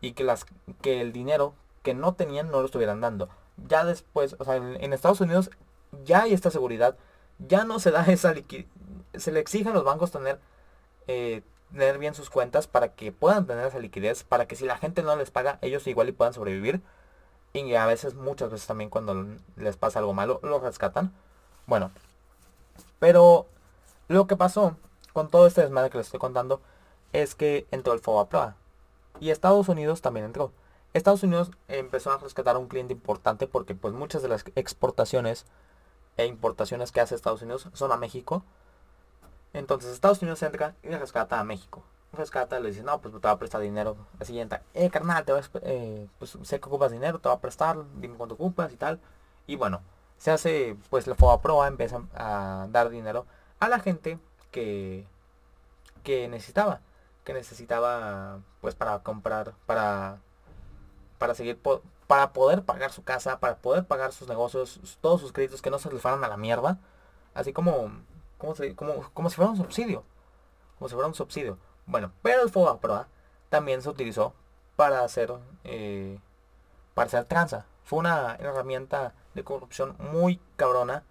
Y 0.00 0.14
que, 0.14 0.24
las, 0.24 0.44
que 0.82 1.00
el 1.00 1.12
dinero 1.12 1.54
que 1.84 1.94
no 1.94 2.14
tenían 2.14 2.50
no 2.50 2.58
lo 2.58 2.66
estuvieran 2.66 3.00
dando. 3.00 3.28
Ya 3.68 3.84
después, 3.84 4.34
o 4.40 4.44
sea, 4.44 4.56
en, 4.56 4.92
Estados 4.92 5.20
Unidos 5.20 5.52
ya 6.04 6.22
hay 6.22 6.32
esta 6.32 6.50
seguridad. 6.50 6.96
Ya 7.38 7.62
no 7.62 7.78
se 7.78 7.92
da 7.92 8.04
esa 8.08 8.32
liquidez. 8.32 8.66
Se 9.14 9.30
le 9.30 9.38
exige 9.38 9.68
a 9.68 9.72
los 9.72 9.84
bancos 9.84 10.10
tener, 10.10 10.40
eh, 11.06 11.44
tener 11.72 11.98
bien 11.98 12.14
sus 12.14 12.30
cuentas 12.30 12.66
para 12.66 12.94
que 12.94 13.12
puedan 13.12 13.46
tener 13.46 13.66
esa 13.66 13.78
liquidez. 13.78 14.24
Para 14.24 14.46
que 14.46 14.56
si 14.56 14.64
la 14.64 14.78
gente 14.78 15.02
no 15.02 15.16
les 15.16 15.30
paga, 15.30 15.58
ellos 15.62 15.86
igual 15.86 16.08
y 16.08 16.12
puedan 16.12 16.34
sobrevivir. 16.34 16.80
Y 17.52 17.74
a 17.74 17.86
veces, 17.86 18.14
muchas 18.14 18.50
veces 18.50 18.66
también 18.66 18.90
cuando 18.90 19.26
les 19.56 19.76
pasa 19.76 19.98
algo 19.98 20.14
malo, 20.14 20.40
lo 20.42 20.58
rescatan. 20.60 21.12
Bueno. 21.66 21.90
Pero 22.98 23.46
lo 24.08 24.26
que 24.26 24.36
pasó 24.36 24.76
con 25.12 25.30
todo 25.30 25.46
este 25.46 25.62
desmadre 25.62 25.90
que 25.90 25.98
les 25.98 26.06
estoy 26.06 26.20
contando 26.20 26.60
es 27.12 27.34
que 27.34 27.66
entró 27.70 27.92
el 27.92 28.00
FOBA 28.00 28.56
Y 29.20 29.30
Estados 29.30 29.68
Unidos 29.68 30.02
también 30.02 30.26
entró. 30.26 30.52
Estados 30.92 31.22
Unidos 31.22 31.50
empezó 31.68 32.12
a 32.12 32.18
rescatar 32.18 32.56
a 32.56 32.58
un 32.58 32.68
cliente 32.68 32.94
importante 32.94 33.46
porque 33.46 33.74
pues 33.74 33.92
muchas 33.94 34.22
de 34.22 34.28
las 34.28 34.44
exportaciones 34.54 35.46
e 36.16 36.26
importaciones 36.26 36.92
que 36.92 37.00
hace 37.00 37.14
Estados 37.14 37.42
Unidos 37.42 37.68
son 37.74 37.92
a 37.92 37.96
México. 37.96 38.44
Entonces 39.52 39.92
Estados 39.92 40.20
Unidos 40.22 40.42
entra 40.42 40.74
y 40.82 40.90
rescata 40.90 41.40
a 41.40 41.44
México. 41.44 41.82
Rescata, 42.12 42.60
le 42.60 42.70
dice, 42.70 42.82
no, 42.82 43.00
pues 43.00 43.14
te 43.14 43.20
va 43.20 43.32
a 43.32 43.38
prestar 43.38 43.60
dinero. 43.60 43.96
Así 44.20 44.38
entra, 44.38 44.62
eh, 44.74 44.90
carnal, 44.90 45.24
te 45.24 45.32
eh, 45.62 46.08
pues 46.18 46.38
sé 46.42 46.60
que 46.60 46.68
ocupas 46.68 46.92
dinero, 46.92 47.18
te 47.18 47.28
va 47.28 47.36
a 47.36 47.40
prestar, 47.40 47.76
dime 47.96 48.16
cuánto 48.16 48.34
ocupas 48.34 48.72
y 48.72 48.76
tal. 48.76 49.00
Y 49.46 49.56
bueno, 49.56 49.82
se 50.18 50.30
hace, 50.30 50.76
pues 50.90 51.06
la 51.06 51.14
Proa 51.14 51.68
empieza 51.68 52.02
a 52.14 52.66
dar 52.70 52.90
dinero 52.90 53.26
a 53.60 53.68
la 53.68 53.80
gente 53.80 54.18
que, 54.50 55.06
que 56.02 56.28
necesitaba, 56.28 56.80
que 57.24 57.34
necesitaba 57.34 58.40
pues 58.60 58.74
para 58.74 59.00
comprar, 59.00 59.54
para, 59.66 60.18
para 61.18 61.34
seguir, 61.34 61.60
para 62.06 62.32
poder 62.32 62.62
pagar 62.62 62.92
su 62.92 63.04
casa, 63.04 63.40
para 63.40 63.56
poder 63.56 63.84
pagar 63.84 64.12
sus 64.12 64.28
negocios, 64.28 64.98
todos 65.00 65.20
sus 65.20 65.32
créditos, 65.32 65.62
que 65.62 65.70
no 65.70 65.78
se 65.78 65.90
fueran 65.90 66.24
a 66.24 66.28
la 66.28 66.36
mierda, 66.36 66.78
así 67.34 67.52
como, 67.52 67.90
como, 68.38 68.54
como, 68.74 69.10
como 69.12 69.30
si 69.30 69.36
fuera 69.36 69.50
un 69.50 69.56
subsidio, 69.56 70.04
como 70.78 70.88
si 70.88 70.94
fuera 70.94 71.08
un 71.08 71.14
subsidio. 71.14 71.58
Bueno, 71.86 72.12
pero 72.22 72.42
el 72.42 72.50
FOBAPROA 72.50 73.08
también 73.48 73.82
se 73.82 73.88
utilizó 73.88 74.34
para 74.76 75.02
hacer, 75.02 75.32
eh, 75.64 76.18
para 76.94 77.06
hacer 77.06 77.24
tranza. 77.24 77.66
Fue 77.84 77.98
una 77.98 78.36
herramienta 78.36 79.14
de 79.34 79.44
corrupción 79.44 79.96
muy 79.98 80.40
cabrona. 80.56 81.04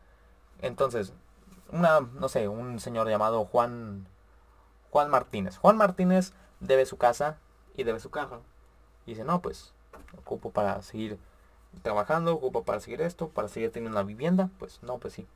Entonces, 0.61 1.13
una, 1.71 2.01
no 2.01 2.29
sé, 2.29 2.47
un 2.47 2.79
señor 2.79 3.07
llamado 3.09 3.45
Juan, 3.45 4.07
Juan 4.91 5.09
Martínez. 5.09 5.57
Juan 5.57 5.77
Martínez 5.77 6.33
debe 6.59 6.85
su 6.85 6.97
casa 6.97 7.37
y 7.75 7.83
debe 7.83 7.99
su 7.99 8.09
carro. 8.11 8.41
Y 9.05 9.11
dice, 9.11 9.23
no, 9.23 9.41
pues, 9.41 9.73
ocupo 10.17 10.51
para 10.51 10.81
seguir 10.81 11.19
trabajando, 11.81 12.33
ocupo 12.33 12.63
para 12.63 12.79
seguir 12.79 13.01
esto, 13.01 13.29
para 13.29 13.47
seguir 13.47 13.71
teniendo 13.71 13.97
una 13.97 14.05
vivienda. 14.05 14.49
Pues 14.59 14.81
no, 14.83 14.97
pues 14.97 15.13
sí. 15.13 15.27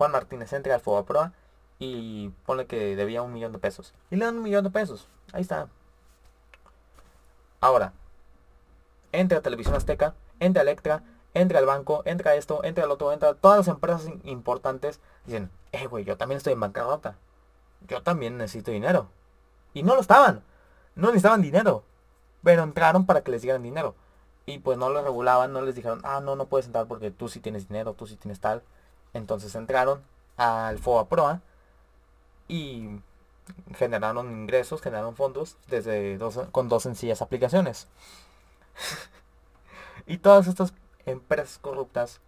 Juan 0.00 0.12
Martínez 0.12 0.50
entra 0.54 0.74
al 0.74 0.80
Fobaproa 0.80 1.34
y 1.78 2.30
pone 2.46 2.64
que 2.64 2.96
debía 2.96 3.20
un 3.20 3.34
millón 3.34 3.52
de 3.52 3.58
pesos. 3.58 3.92
Y 4.10 4.16
le 4.16 4.24
dan 4.24 4.38
un 4.38 4.42
millón 4.42 4.64
de 4.64 4.70
pesos. 4.70 5.08
Ahí 5.34 5.42
está. 5.42 5.68
Ahora, 7.60 7.92
entra 9.12 9.36
a 9.36 9.42
Televisión 9.42 9.74
Azteca, 9.76 10.14
entra 10.38 10.62
a 10.62 10.64
Electra, 10.64 11.02
entra 11.34 11.58
al 11.58 11.66
banco, 11.66 12.00
entra 12.06 12.34
esto, 12.34 12.64
entra 12.64 12.84
al 12.84 12.90
otro, 12.90 13.12
entra 13.12 13.34
todas 13.34 13.58
las 13.58 13.68
empresas 13.68 14.08
importantes. 14.24 15.00
Dicen, 15.26 15.50
eh, 15.72 15.86
güey, 15.86 16.06
yo 16.06 16.16
también 16.16 16.38
estoy 16.38 16.54
en 16.54 16.60
bancarrota. 16.60 17.18
Yo 17.86 18.02
también 18.02 18.38
necesito 18.38 18.70
dinero. 18.70 19.10
Y 19.74 19.82
no 19.82 19.94
lo 19.94 20.00
estaban. 20.00 20.42
No 20.94 21.08
necesitaban 21.08 21.42
dinero. 21.42 21.84
Pero 22.42 22.62
entraron 22.62 23.04
para 23.04 23.20
que 23.20 23.32
les 23.32 23.42
dieran 23.42 23.62
dinero. 23.62 23.94
Y 24.46 24.60
pues 24.60 24.78
no 24.78 24.88
lo 24.88 25.02
regulaban, 25.02 25.52
no 25.52 25.60
les 25.60 25.74
dijeron, 25.74 26.00
ah, 26.04 26.22
no, 26.22 26.36
no 26.36 26.46
puedes 26.46 26.64
entrar 26.64 26.86
porque 26.86 27.10
tú 27.10 27.28
sí 27.28 27.40
tienes 27.40 27.68
dinero, 27.68 27.92
tú 27.92 28.06
sí 28.06 28.16
tienes 28.16 28.40
tal. 28.40 28.62
Entonces 29.14 29.54
entraron 29.54 30.02
al 30.36 30.78
FOA 30.78 31.08
Proa 31.08 31.40
y 32.48 33.00
generaron 33.74 34.30
ingresos, 34.30 34.82
generaron 34.82 35.16
fondos 35.16 35.56
desde 35.68 36.18
dos, 36.18 36.38
con 36.52 36.68
dos 36.68 36.82
sencillas 36.82 37.22
aplicaciones. 37.22 37.88
y 40.06 40.18
todas 40.18 40.46
estas 40.46 40.72
empresas 41.06 41.58
corruptas 41.58 42.20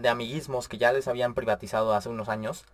de 0.00 0.08
amiguismos 0.08 0.68
que 0.68 0.78
ya 0.78 0.92
les 0.92 1.08
habían 1.08 1.34
privatizado 1.34 1.94
hace 1.94 2.08
unos 2.08 2.28
años, 2.28 2.64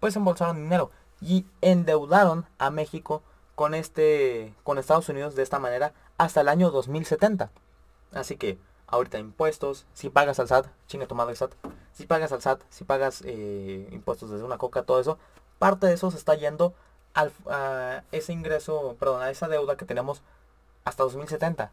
pues 0.00 0.16
embolsaron 0.16 0.56
dinero 0.56 0.90
y 1.20 1.46
endeudaron 1.60 2.46
a 2.58 2.70
México 2.70 3.22
con 3.54 3.74
este 3.74 4.54
con 4.62 4.78
Estados 4.78 5.08
Unidos 5.08 5.34
de 5.34 5.42
esta 5.42 5.58
manera 5.58 5.92
hasta 6.18 6.40
el 6.40 6.48
año 6.48 6.70
2070. 6.70 7.50
Así 8.12 8.36
que 8.36 8.58
ahorita 8.86 9.18
impuestos, 9.18 9.86
si 9.94 10.10
pagas 10.10 10.38
al 10.38 10.48
SAT, 10.48 10.66
chinga 10.86 11.06
tomado 11.06 11.30
el 11.30 11.36
SAT, 11.36 11.52
si 11.92 12.06
pagas 12.06 12.32
al 12.32 12.42
SAT, 12.42 12.62
si 12.70 12.84
pagas 12.84 13.22
eh, 13.24 13.88
impuestos 13.92 14.30
desde 14.30 14.44
una 14.44 14.58
coca, 14.58 14.82
todo 14.82 15.00
eso, 15.00 15.18
parte 15.58 15.86
de 15.86 15.94
eso 15.94 16.10
se 16.10 16.18
está 16.18 16.34
yendo 16.34 16.74
al, 17.14 17.32
a 17.46 18.04
ese 18.12 18.32
ingreso, 18.32 18.96
perdón, 18.98 19.22
a 19.22 19.30
esa 19.30 19.48
deuda 19.48 19.76
que 19.76 19.84
tenemos 19.84 20.22
hasta 20.84 21.02
2070. 21.02 21.72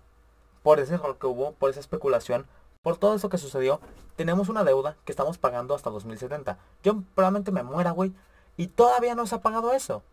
Por 0.63 0.79
ese 0.79 0.95
error 0.95 1.17
que 1.17 1.27
hubo, 1.27 1.51
por 1.53 1.69
esa 1.69 1.81
especulación, 1.81 2.47
por 2.81 2.97
todo 2.97 3.15
eso 3.15 3.29
que 3.29 3.37
sucedió, 3.37 3.79
tenemos 4.15 4.49
una 4.49 4.63
deuda 4.63 4.95
que 5.05 5.11
estamos 5.11 5.37
pagando 5.37 5.75
hasta 5.75 5.89
2070. 5.89 6.57
Yo 6.83 7.01
probablemente 7.15 7.51
me 7.51 7.63
muera, 7.63 7.91
güey, 7.91 8.13
y 8.57 8.67
todavía 8.67 9.15
no 9.15 9.25
se 9.25 9.35
ha 9.35 9.41
pagado 9.41 9.73
eso. 9.73 10.03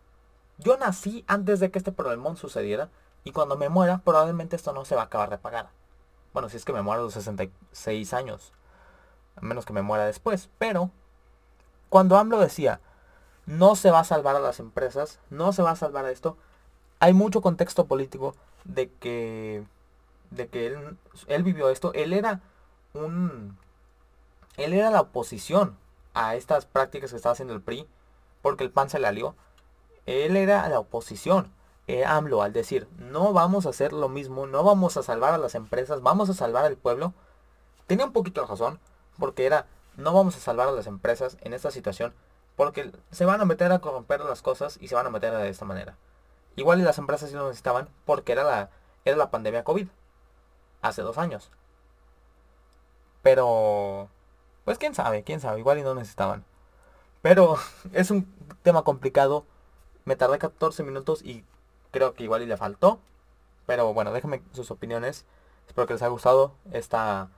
Yo 0.58 0.76
nací 0.76 1.24
antes 1.26 1.60
de 1.60 1.70
que 1.70 1.78
este 1.78 1.92
problemón 1.92 2.36
sucediera, 2.36 2.90
y 3.24 3.32
cuando 3.32 3.56
me 3.56 3.68
muera, 3.68 4.00
probablemente 4.04 4.56
esto 4.56 4.72
no 4.72 4.84
se 4.84 4.94
va 4.94 5.02
a 5.02 5.04
acabar 5.06 5.30
de 5.30 5.38
pagar. 5.38 5.70
Bueno, 6.32 6.48
si 6.48 6.56
es 6.56 6.64
que 6.64 6.72
me 6.72 6.82
muero 6.82 7.00
a 7.00 7.04
los 7.04 7.14
66 7.14 8.14
años. 8.14 8.52
A 9.36 9.40
menos 9.40 9.64
que 9.64 9.72
me 9.72 9.82
muera 9.82 10.06
después. 10.06 10.48
Pero, 10.58 10.90
cuando 11.88 12.16
AMLO 12.16 12.38
decía, 12.38 12.80
no 13.46 13.74
se 13.76 13.90
va 13.90 14.00
a 14.00 14.04
salvar 14.04 14.36
a 14.36 14.40
las 14.40 14.60
empresas, 14.60 15.18
no 15.30 15.52
se 15.52 15.62
va 15.62 15.72
a 15.72 15.76
salvar 15.76 16.04
a 16.04 16.10
esto, 16.10 16.36
hay 17.00 17.14
mucho 17.14 17.40
contexto 17.40 17.86
político 17.86 18.36
de 18.64 18.90
que, 18.92 19.64
de 20.30 20.48
que 20.48 20.66
él, 20.66 20.98
él 21.26 21.42
vivió 21.42 21.70
esto. 21.70 21.92
Él 21.94 22.12
era 22.12 22.40
un... 22.94 23.58
Él 24.56 24.74
era 24.74 24.90
la 24.90 25.00
oposición 25.00 25.76
a 26.14 26.34
estas 26.34 26.66
prácticas 26.66 27.10
que 27.10 27.16
estaba 27.16 27.32
haciendo 27.32 27.54
el 27.54 27.62
PRI, 27.62 27.88
porque 28.42 28.64
el 28.64 28.70
PAN 28.70 28.90
se 28.90 28.98
le 28.98 29.06
alió. 29.06 29.34
Él 30.06 30.36
era 30.36 30.68
la 30.68 30.78
oposición. 30.78 31.52
Eh, 31.86 32.04
AMLO 32.04 32.42
al 32.42 32.52
decir, 32.52 32.86
no 32.98 33.32
vamos 33.32 33.66
a 33.66 33.70
hacer 33.70 33.92
lo 33.92 34.08
mismo, 34.08 34.46
no 34.46 34.62
vamos 34.62 34.96
a 34.96 35.02
salvar 35.02 35.34
a 35.34 35.38
las 35.38 35.54
empresas, 35.54 36.02
vamos 36.02 36.30
a 36.30 36.34
salvar 36.34 36.64
al 36.64 36.76
pueblo. 36.76 37.14
Tenía 37.86 38.06
un 38.06 38.12
poquito 38.12 38.40
de 38.40 38.46
razón, 38.46 38.78
porque 39.18 39.46
era, 39.46 39.66
no 39.96 40.12
vamos 40.12 40.36
a 40.36 40.40
salvar 40.40 40.68
a 40.68 40.72
las 40.72 40.86
empresas 40.86 41.36
en 41.40 41.52
esta 41.52 41.70
situación, 41.70 42.14
porque 42.56 42.92
se 43.10 43.24
van 43.24 43.40
a 43.40 43.44
meter 43.44 43.72
a 43.72 43.80
corromper 43.80 44.20
las 44.20 44.42
cosas 44.42 44.78
y 44.80 44.88
se 44.88 44.94
van 44.94 45.06
a 45.06 45.10
meter 45.10 45.32
de 45.32 45.48
esta 45.48 45.64
manera. 45.64 45.96
Igual 46.56 46.80
y 46.80 46.84
las 46.84 46.98
empresas 46.98 47.30
sí 47.30 47.34
lo 47.34 47.46
necesitaban, 47.46 47.88
porque 48.04 48.32
era 48.32 48.44
la, 48.44 48.70
era 49.04 49.16
la 49.16 49.30
pandemia 49.30 49.64
COVID, 49.64 49.88
hace 50.82 51.02
dos 51.02 51.18
años. 51.18 51.50
Pero, 53.22 54.08
pues 54.64 54.78
quién 54.78 54.94
sabe, 54.94 55.24
quién 55.24 55.40
sabe, 55.40 55.58
igual 55.58 55.78
y 55.78 55.82
no 55.82 55.94
necesitaban. 55.94 56.44
Pero 57.22 57.56
es 57.92 58.10
un 58.10 58.32
tema 58.62 58.82
complicado. 58.82 59.44
Me 60.04 60.16
tardé 60.16 60.38
14 60.38 60.82
minutos 60.82 61.22
y 61.22 61.44
creo 61.90 62.14
que 62.14 62.24
igual 62.24 62.42
y 62.42 62.46
le 62.46 62.56
faltó. 62.56 63.00
Pero 63.66 63.92
bueno, 63.94 64.12
déjenme 64.12 64.42
sus 64.52 64.70
opiniones. 64.70 65.26
Espero 65.68 65.86
que 65.86 65.94
les 65.94 66.02
haya 66.02 66.10
gustado 66.10 66.54
esta, 66.72 67.28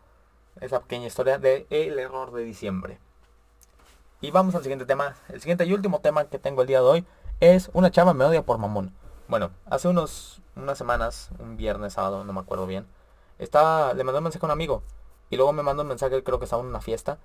esta 0.61 0.81
pequeña 0.81 1.07
historia 1.07 1.39
de 1.39 1.67
el 1.71 1.99
error 1.99 2.33
de 2.33 2.45
diciembre. 2.45 2.99
Y 4.21 4.31
vamos 4.31 4.55
al 4.55 4.63
siguiente 4.63 4.87
tema. 4.87 5.17
El 5.29 5.41
siguiente 5.41 5.65
y 5.67 5.73
último 5.73 6.01
tema 6.01 6.25
que 6.25 6.39
tengo 6.39 6.63
el 6.63 6.69
día 6.69 6.81
de 6.81 6.87
hoy 6.87 7.07
es 7.41 7.71
una 7.75 7.91
chava 7.91 8.15
me 8.15 8.25
odia 8.25 8.43
por 8.43 8.59
mamón. 8.59 8.95
Bueno, 9.29 9.51
hace 9.67 9.89
unos 9.89 10.43
unas 10.57 10.79
semanas, 10.79 11.31
un 11.39 11.57
viernes, 11.57 11.95
sábado, 11.95 12.25
no 12.25 12.33
me 12.33 12.41
acuerdo 12.41 12.67
bien, 12.67 12.87
estaba, 13.39 13.95
le 13.95 14.05
mandé 14.05 14.19
un 14.19 14.25
mensaje 14.25 14.45
a 14.45 14.49
un 14.49 14.53
amigo 14.53 14.83
y 15.31 15.37
luego 15.37 15.53
me 15.53 15.63
mandó 15.63 15.83
un 15.83 15.89
mensaje, 15.89 16.23
creo 16.23 16.39
que 16.39 16.45
estaba 16.45 16.63
en 16.63 16.69
una 16.69 16.81
fiesta. 16.81 17.19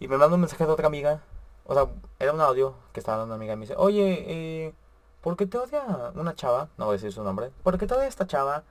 Y 0.00 0.08
me 0.08 0.18
mandó 0.18 0.34
un 0.34 0.40
mensaje 0.42 0.66
de 0.66 0.72
otra 0.72 0.88
amiga. 0.88 1.22
O 1.64 1.74
sea, 1.74 1.86
era 2.18 2.32
un 2.32 2.40
audio 2.40 2.74
que 2.92 3.00
estaba 3.00 3.18
dando 3.18 3.34
una 3.34 3.36
amiga 3.36 3.54
y 3.54 3.56
me 3.56 3.62
dice, 3.62 3.74
oye, 3.78 4.24
eh, 4.26 4.74
¿por 5.26 5.36
qué 5.36 5.44
te 5.44 5.58
odia 5.58 5.82
una 6.14 6.36
chava? 6.36 6.68
No 6.78 6.84
voy 6.84 6.92
a 6.92 6.98
decir 6.98 7.12
su 7.12 7.24
nombre. 7.24 7.50
¿Por 7.64 7.76
qué 7.78 7.88
te 7.88 7.94
odia 7.94 8.06
esta 8.06 8.28
chava? 8.28 8.62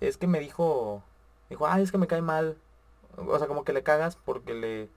Es 0.00 0.16
que 0.16 0.26
me 0.26 0.40
dijo, 0.40 1.04
dijo, 1.48 1.68
ay, 1.68 1.84
es 1.84 1.92
que 1.92 1.98
me 1.98 2.08
cae 2.08 2.20
mal. 2.20 2.58
O 3.16 3.38
sea, 3.38 3.46
como 3.46 3.62
que 3.62 3.72
le 3.72 3.84
cagas 3.84 4.16
porque 4.16 4.54
le... 4.54 4.90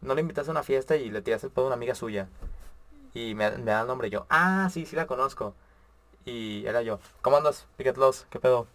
No 0.00 0.16
le 0.16 0.22
invitas 0.22 0.48
a 0.48 0.50
una 0.50 0.64
fiesta 0.64 0.96
y 0.96 1.10
le 1.10 1.22
tiras 1.22 1.44
el 1.44 1.50
pedo 1.50 1.66
a 1.66 1.68
una 1.68 1.76
amiga 1.76 1.94
suya. 1.94 2.28
Y 3.14 3.36
me, 3.36 3.52
da 3.52 3.82
el 3.82 3.86
nombre 3.86 4.10
yo, 4.10 4.26
ah, 4.28 4.68
sí, 4.72 4.84
sí 4.84 4.96
la 4.96 5.06
conozco. 5.06 5.54
Y 6.24 6.66
era 6.66 6.82
yo, 6.82 6.98
¿cómo 7.22 7.36
andas? 7.36 7.68
Picket 7.76 7.96
Loss, 7.96 8.26
¿qué 8.28 8.40
pedo? 8.40 8.66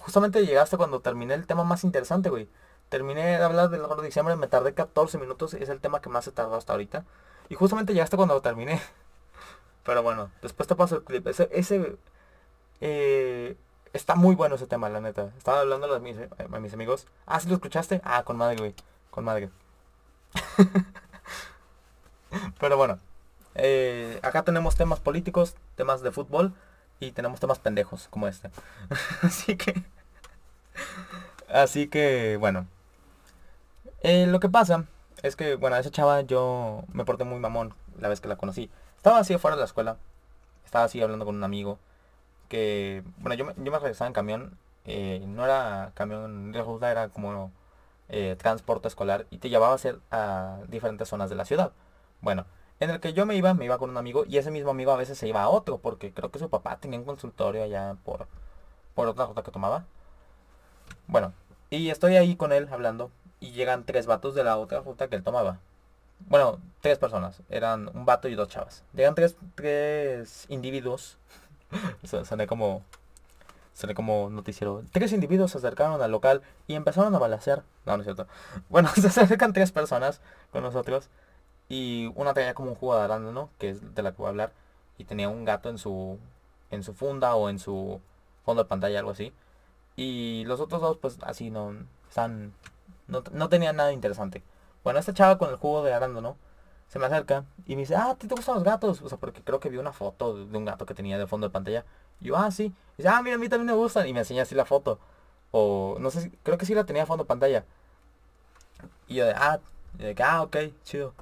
Justamente 0.00 0.46
llegaste 0.46 0.78
cuando 0.78 1.00
terminé 1.00 1.34
el 1.34 1.46
tema 1.46 1.64
más 1.64 1.84
interesante, 1.84 2.30
güey. 2.30 2.48
Terminé 2.88 3.26
de 3.26 3.44
hablar 3.44 3.68
del 3.68 3.82
de 3.82 4.06
diciembre, 4.06 4.36
me 4.36 4.48
tardé 4.48 4.72
14 4.72 5.18
minutos, 5.18 5.52
es 5.52 5.68
el 5.68 5.80
tema 5.80 6.00
que 6.00 6.08
más 6.08 6.24
se 6.24 6.32
tardó 6.32 6.54
hasta 6.54 6.72
ahorita. 6.72 7.04
Y 7.50 7.56
justamente 7.56 7.92
llegaste 7.92 8.16
cuando 8.16 8.40
terminé. 8.40 8.80
Pero 9.84 10.02
bueno, 10.02 10.30
después 10.42 10.68
te 10.68 10.74
paso 10.74 10.96
el 10.96 11.04
clip. 11.04 11.26
Ese, 11.26 11.48
ese 11.52 11.96
eh, 12.80 13.56
está 13.92 14.14
muy 14.14 14.34
bueno 14.34 14.54
ese 14.54 14.66
tema, 14.66 14.88
la 14.88 15.00
neta. 15.00 15.30
Estaba 15.36 15.60
hablando 15.60 15.92
a 15.94 15.98
mis, 15.98 16.16
a 16.18 16.74
amigos. 16.74 17.06
Ah, 17.26 17.40
¿sí 17.40 17.48
lo 17.48 17.54
escuchaste? 17.54 18.00
Ah, 18.04 18.22
con 18.24 18.36
madre, 18.36 18.56
güey. 18.56 18.74
Con 19.10 19.24
madre. 19.24 19.50
Pero 22.60 22.76
bueno. 22.76 22.98
Eh, 23.54 24.20
acá 24.22 24.44
tenemos 24.44 24.76
temas 24.76 25.00
políticos, 25.00 25.56
temas 25.74 26.02
de 26.02 26.12
fútbol 26.12 26.54
y 27.00 27.12
tenemos 27.12 27.40
temas 27.40 27.58
pendejos 27.58 28.08
como 28.08 28.28
este. 28.28 28.50
así 29.22 29.56
que... 29.56 29.82
Así 31.48 31.88
que, 31.88 32.36
bueno. 32.38 32.66
Eh, 34.02 34.26
lo 34.26 34.38
que 34.38 34.48
pasa 34.48 34.84
es 35.22 35.34
que, 35.34 35.56
bueno, 35.56 35.76
esa 35.76 35.90
chava 35.90 36.20
yo 36.22 36.84
me 36.92 37.04
porté 37.04 37.24
muy 37.24 37.40
mamón 37.40 37.74
la 37.98 38.08
vez 38.08 38.20
que 38.20 38.28
la 38.28 38.36
conocí. 38.36 38.70
Estaba 39.00 39.16
así 39.20 39.32
afuera 39.32 39.56
de 39.56 39.60
la 39.60 39.64
escuela. 39.64 39.96
Estaba 40.62 40.84
así 40.84 41.00
hablando 41.00 41.24
con 41.24 41.34
un 41.34 41.42
amigo. 41.42 41.78
Que, 42.50 43.02
bueno, 43.16 43.34
yo 43.34 43.46
me, 43.46 43.54
yo 43.56 43.78
regresaba 43.78 44.08
en 44.08 44.12
camión. 44.12 44.58
Eh, 44.84 45.24
no 45.26 45.42
era 45.46 45.92
camión 45.94 46.52
de 46.52 46.62
ruta, 46.62 46.90
era 46.90 47.08
como 47.08 47.50
eh, 48.10 48.36
transporte 48.38 48.88
escolar. 48.88 49.26
Y 49.30 49.38
te 49.38 49.48
llevaba 49.48 49.72
a, 49.72 49.76
hacer 49.76 50.00
a 50.10 50.58
diferentes 50.68 51.08
zonas 51.08 51.30
de 51.30 51.36
la 51.36 51.46
ciudad. 51.46 51.72
Bueno, 52.20 52.44
en 52.78 52.90
el 52.90 53.00
que 53.00 53.14
yo 53.14 53.24
me 53.24 53.36
iba, 53.36 53.54
me 53.54 53.64
iba 53.64 53.78
con 53.78 53.88
un 53.88 53.96
amigo. 53.96 54.24
Y 54.28 54.36
ese 54.36 54.50
mismo 54.50 54.70
amigo 54.70 54.92
a 54.92 54.96
veces 54.96 55.16
se 55.16 55.26
iba 55.26 55.42
a 55.42 55.48
otro. 55.48 55.78
Porque 55.78 56.12
creo 56.12 56.30
que 56.30 56.38
su 56.38 56.50
papá 56.50 56.76
tenía 56.76 56.98
un 56.98 57.06
consultorio 57.06 57.64
allá 57.64 57.96
por, 58.04 58.26
por 58.94 59.08
otra 59.08 59.24
ruta 59.24 59.42
que 59.42 59.50
tomaba. 59.50 59.86
Bueno, 61.06 61.32
y 61.70 61.88
estoy 61.88 62.16
ahí 62.16 62.36
con 62.36 62.52
él 62.52 62.68
hablando. 62.70 63.10
Y 63.40 63.52
llegan 63.52 63.86
tres 63.86 64.04
vatos 64.06 64.34
de 64.34 64.44
la 64.44 64.58
otra 64.58 64.80
ruta 64.80 65.08
que 65.08 65.16
él 65.16 65.22
tomaba. 65.22 65.58
Bueno, 66.28 66.58
tres 66.80 66.98
personas. 66.98 67.42
Eran 67.48 67.90
un 67.94 68.04
vato 68.04 68.28
y 68.28 68.34
dos 68.34 68.48
chavas. 68.48 68.84
Llegan 68.94 69.14
tres, 69.14 69.36
tres 69.54 70.46
individuos. 70.48 71.18
Soné 72.24 72.46
como. 72.46 72.82
Como 73.94 74.28
noticiero. 74.28 74.82
Tres 74.92 75.12
individuos 75.12 75.52
se 75.52 75.58
acercaron 75.58 76.02
al 76.02 76.10
local 76.10 76.42
y 76.66 76.74
empezaron 76.74 77.14
a 77.14 77.18
balasear. 77.18 77.62
No, 77.86 77.96
no 77.96 78.02
es 78.02 78.04
cierto. 78.04 78.26
Bueno, 78.68 78.88
se 78.94 79.06
acercan 79.06 79.52
tres 79.52 79.72
personas 79.72 80.20
con 80.52 80.62
nosotros. 80.62 81.08
Y 81.68 82.12
una 82.14 82.34
tenía 82.34 82.52
como 82.52 82.70
un 82.70 82.74
jugo 82.76 82.96
de 82.96 83.02
arándano, 83.02 83.48
que 83.58 83.70
es 83.70 83.94
de 83.94 84.02
la 84.02 84.12
que 84.12 84.18
voy 84.18 84.26
a 84.26 84.30
hablar. 84.30 84.52
Y 84.98 85.04
tenía 85.04 85.28
un 85.28 85.44
gato 85.44 85.70
en 85.70 85.78
su. 85.78 86.18
en 86.70 86.82
su 86.82 86.92
funda 86.94 87.34
o 87.36 87.48
en 87.48 87.58
su 87.58 88.00
fondo 88.44 88.64
de 88.64 88.68
pantalla, 88.68 88.98
algo 88.98 89.12
así. 89.12 89.32
Y 89.96 90.44
los 90.46 90.60
otros 90.60 90.80
dos, 90.82 90.98
pues 90.98 91.18
así 91.22 91.50
no. 91.50 91.74
Están. 92.08 92.52
No, 93.08 93.22
no 93.32 93.48
tenían 93.48 93.76
nada 93.76 93.92
interesante. 93.92 94.42
Bueno, 94.84 94.98
esta 94.98 95.12
chava 95.14 95.38
con 95.38 95.50
el 95.50 95.56
jugo 95.56 95.82
de 95.82 95.92
arándano 95.92 96.36
se 96.88 96.98
me 96.98 97.06
acerca 97.06 97.44
y 97.66 97.76
me 97.76 97.82
dice, 97.82 97.94
ah, 97.96 98.16
¿te, 98.18 98.26
te 98.26 98.34
gustan 98.34 98.56
los 98.56 98.64
gatos? 98.64 99.00
O 99.02 99.08
sea, 99.08 99.18
porque 99.18 99.42
creo 99.42 99.60
que 99.60 99.68
vi 99.68 99.78
una 99.78 99.92
foto 99.92 100.44
de 100.44 100.58
un 100.58 100.64
gato 100.64 100.86
que 100.86 100.94
tenía 100.94 101.18
de 101.18 101.26
fondo 101.26 101.46
de 101.48 101.52
pantalla. 101.52 101.84
Y 102.20 102.26
yo, 102.26 102.36
ah, 102.36 102.50
sí. 102.50 102.64
Y 102.64 103.02
dice, 103.02 103.08
ah, 103.08 103.22
mira, 103.22 103.36
a 103.36 103.38
mí 103.38 103.48
también 103.48 103.66
me 103.66 103.72
gustan. 103.74 104.08
Y 104.08 104.12
me 104.12 104.20
enseña 104.20 104.42
así 104.42 104.54
la 104.56 104.64
foto. 104.64 104.98
O, 105.52 105.96
no 106.00 106.10
sé, 106.10 106.32
creo 106.42 106.58
que 106.58 106.66
sí 106.66 106.74
la 106.74 106.84
tenía 106.84 107.02
de 107.02 107.06
fondo 107.06 107.24
de 107.24 107.28
pantalla. 107.28 107.64
Y 109.06 109.16
yo 109.16 109.26
de, 109.26 109.32
ah, 109.36 109.60
de 109.94 110.16
ah, 110.22 110.42
ok, 110.42 110.56
chido. 110.84 111.14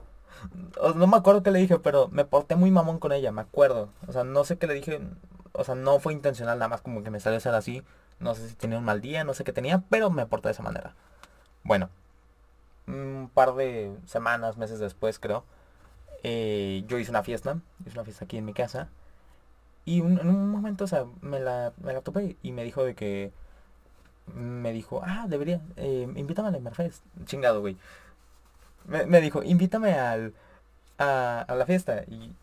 no 0.95 1.07
me 1.07 1.17
acuerdo 1.17 1.43
qué 1.43 1.51
le 1.51 1.59
dije, 1.59 1.79
pero 1.79 2.09
me 2.09 2.25
porté 2.25 2.57
muy 2.57 2.71
mamón 2.71 2.99
con 2.99 3.13
ella, 3.13 3.33
me 3.33 3.43
acuerdo. 3.43 3.91
O 4.07 4.13
sea, 4.13 4.25
no 4.25 4.45
sé 4.45 4.59
qué 4.59 4.67
le 4.67 4.75
dije. 4.75 5.01
O 5.53 5.65
sea, 5.65 5.75
no 5.75 5.99
fue 6.01 6.13
intencional, 6.13 6.59
nada 6.59 6.69
más 6.69 6.81
como 6.83 7.03
que 7.03 7.11
me 7.11 7.21
salió 7.21 7.39
a 7.39 7.41
ser 7.41 7.55
así. 7.55 7.83
No 8.21 8.35
sé 8.35 8.49
si 8.49 8.55
tenía 8.55 8.79
un 8.79 8.85
mal 8.85 9.01
día, 9.01 9.25
no 9.25 9.35
sé 9.35 9.45
qué 9.45 9.53
tenía, 9.53 9.83
pero 9.91 10.11
me 10.11 10.27
porté 10.27 10.49
de 10.49 10.53
esa 10.53 10.63
manera. 10.63 10.95
Bueno, 11.65 11.91
un 12.89 13.31
par 13.33 13.55
de 13.55 13.93
semanas, 14.07 14.57
meses 14.57 14.79
después 14.81 15.19
creo, 15.19 15.45
eh, 16.23 16.85
yo 16.89 16.99
hice 16.99 17.11
una 17.11 17.23
fiesta, 17.23 17.59
hice 17.87 17.93
una 17.93 18.05
fiesta 18.05 18.25
aquí 18.25 18.39
en 18.39 18.45
mi 18.45 18.55
casa. 18.55 18.89
Y 19.85 20.01
en 20.01 20.29
un 20.29 20.51
momento, 20.51 20.85
o 20.85 20.87
sea, 20.87 21.07
me 21.23 21.41
la, 21.41 21.73
me 21.83 21.93
la 21.93 22.03
topé 22.03 22.37
y 22.43 22.53
me 22.53 22.65
dijo 22.65 22.85
de 22.85 22.95
que... 22.95 23.33
Me 24.35 24.73
dijo, 24.73 25.01
ah, 25.05 25.25
debería, 25.27 25.63
eh, 25.77 26.07
invítame 26.17 26.49
al 26.49 26.57
Emerfest. 26.57 27.03
Chingado, 27.25 27.61
güey. 27.61 27.79
Me, 28.87 29.21
dijo, 29.23 29.43
invítame 29.43 29.95
al, 29.95 30.35
a, 30.99 31.47
la 31.49 31.65
fiesta. 31.65 32.05
Y, 32.07 32.35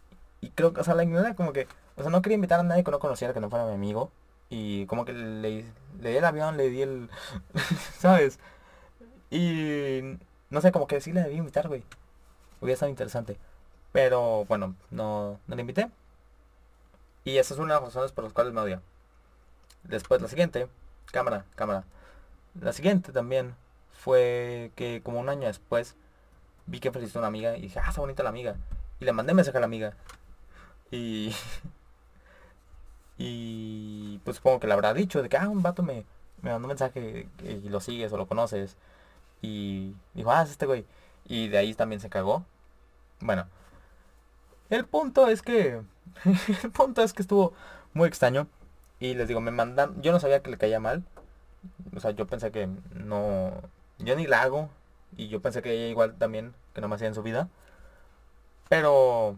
y 0.41 0.49
creo 0.49 0.73
que, 0.73 0.81
o 0.81 0.83
sea, 0.83 0.95
la 0.95 1.03
ignoré 1.03 1.35
como 1.35 1.53
que, 1.53 1.67
o 1.95 2.01
sea, 2.01 2.09
no 2.09 2.23
quería 2.23 2.35
invitar 2.35 2.59
a 2.59 2.63
nadie 2.63 2.83
que 2.83 2.89
no 2.89 2.99
conociera, 2.99 3.35
que 3.35 3.39
no 3.39 3.51
fuera 3.51 3.65
mi 3.65 3.73
amigo. 3.73 4.11
Y 4.49 4.87
como 4.87 5.05
que 5.05 5.13
le, 5.13 5.65
le 6.01 6.09
di 6.09 6.17
el 6.17 6.25
avión, 6.25 6.57
le 6.57 6.69
di 6.69 6.81
el... 6.81 7.09
¿Sabes? 7.99 8.39
Y 9.29 10.17
no 10.55 10.61
sé, 10.61 10.71
como 10.71 10.87
que 10.87 11.01
sí 11.01 11.11
le 11.11 11.21
debí 11.21 11.35
invitar, 11.35 11.67
güey. 11.67 11.83
Hubiera 12.61 12.75
estado 12.75 12.89
interesante. 12.89 13.37
Pero 13.91 14.45
bueno, 14.45 14.73
no, 14.89 15.37
no 15.47 15.55
le 15.55 15.61
invité. 15.61 15.91
Y 17.25 17.37
esa 17.37 17.53
es 17.53 17.59
una 17.59 17.73
de 17.73 17.81
las 17.81 17.89
razones 17.89 18.13
por 18.13 18.23
las 18.23 18.31
cuales 18.31 18.53
me 18.53 18.61
odia. 18.61 18.81
Después 19.83 20.21
la 20.21 20.29
siguiente, 20.29 20.69
cámara, 21.11 21.45
cámara. 21.55 21.83
La 22.59 22.71
siguiente 22.71 23.11
también 23.11 23.53
fue 23.91 24.71
que 24.75 25.01
como 25.03 25.19
un 25.19 25.27
año 25.27 25.47
después 25.47 25.95
vi 26.67 26.79
que 26.79 26.91
felicitó 26.91 27.19
a 27.19 27.23
una 27.23 27.27
amiga 27.27 27.57
y 27.57 27.61
dije, 27.63 27.79
ah, 27.79 27.89
está 27.89 27.99
bonita 27.99 28.23
la 28.23 28.29
amiga. 28.29 28.55
Y 29.01 29.05
le 29.05 29.11
mandé 29.11 29.33
mensaje 29.33 29.57
a 29.57 29.59
la 29.59 29.65
amiga. 29.65 29.93
Y... 30.89 31.35
y 33.17 34.19
pues 34.19 34.37
supongo 34.37 34.61
que 34.61 34.67
le 34.67 34.73
habrá 34.73 34.93
dicho 34.93 35.21
de 35.21 35.27
que, 35.27 35.35
ah, 35.35 35.49
un 35.49 35.61
vato 35.61 35.83
me, 35.83 36.05
me 36.41 36.51
mandó 36.51 36.67
un 36.67 36.69
mensaje 36.69 37.27
y 37.43 37.67
lo 37.67 37.81
sigues 37.81 38.13
o 38.13 38.17
lo 38.17 38.27
conoces. 38.27 38.77
Y 39.41 39.95
dijo, 40.13 40.31
ah, 40.31 40.43
es 40.43 40.51
este 40.51 40.65
güey. 40.65 40.85
Y 41.25 41.47
de 41.49 41.57
ahí 41.57 41.73
también 41.73 41.99
se 42.01 42.09
cagó. 42.09 42.45
Bueno. 43.19 43.47
El 44.69 44.85
punto 44.85 45.27
es 45.27 45.41
que... 45.41 45.81
el 46.63 46.71
punto 46.71 47.03
es 47.03 47.13
que 47.13 47.21
estuvo 47.21 47.53
muy 47.93 48.07
extraño. 48.07 48.47
Y 48.99 49.13
les 49.13 49.27
digo, 49.27 49.41
me 49.41 49.51
mandan... 49.51 50.01
Yo 50.01 50.11
no 50.11 50.19
sabía 50.19 50.41
que 50.41 50.51
le 50.51 50.57
caía 50.57 50.79
mal. 50.79 51.03
O 51.95 51.99
sea, 51.99 52.11
yo 52.11 52.27
pensé 52.27 52.51
que 52.51 52.67
no... 52.93 53.51
Yo 53.99 54.15
ni 54.15 54.27
la 54.27 54.41
hago. 54.41 54.69
Y 55.17 55.27
yo 55.29 55.41
pensé 55.41 55.61
que 55.61 55.71
ella 55.71 55.87
igual 55.87 56.15
también, 56.15 56.53
que 56.73 56.81
no 56.81 56.87
me 56.87 56.95
hacía 56.95 57.07
en 57.07 57.15
su 57.15 57.23
vida. 57.23 57.49
Pero... 58.69 59.37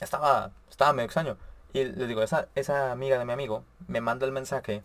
Estaba... 0.00 0.52
Estaba 0.68 0.92
medio 0.92 1.06
extraño. 1.06 1.36
Y 1.72 1.84
les 1.84 2.08
digo, 2.08 2.22
esa, 2.22 2.48
esa 2.54 2.92
amiga 2.92 3.18
de 3.18 3.24
mi 3.24 3.32
amigo 3.32 3.64
me 3.88 4.00
manda 4.00 4.26
el 4.26 4.32
mensaje. 4.32 4.82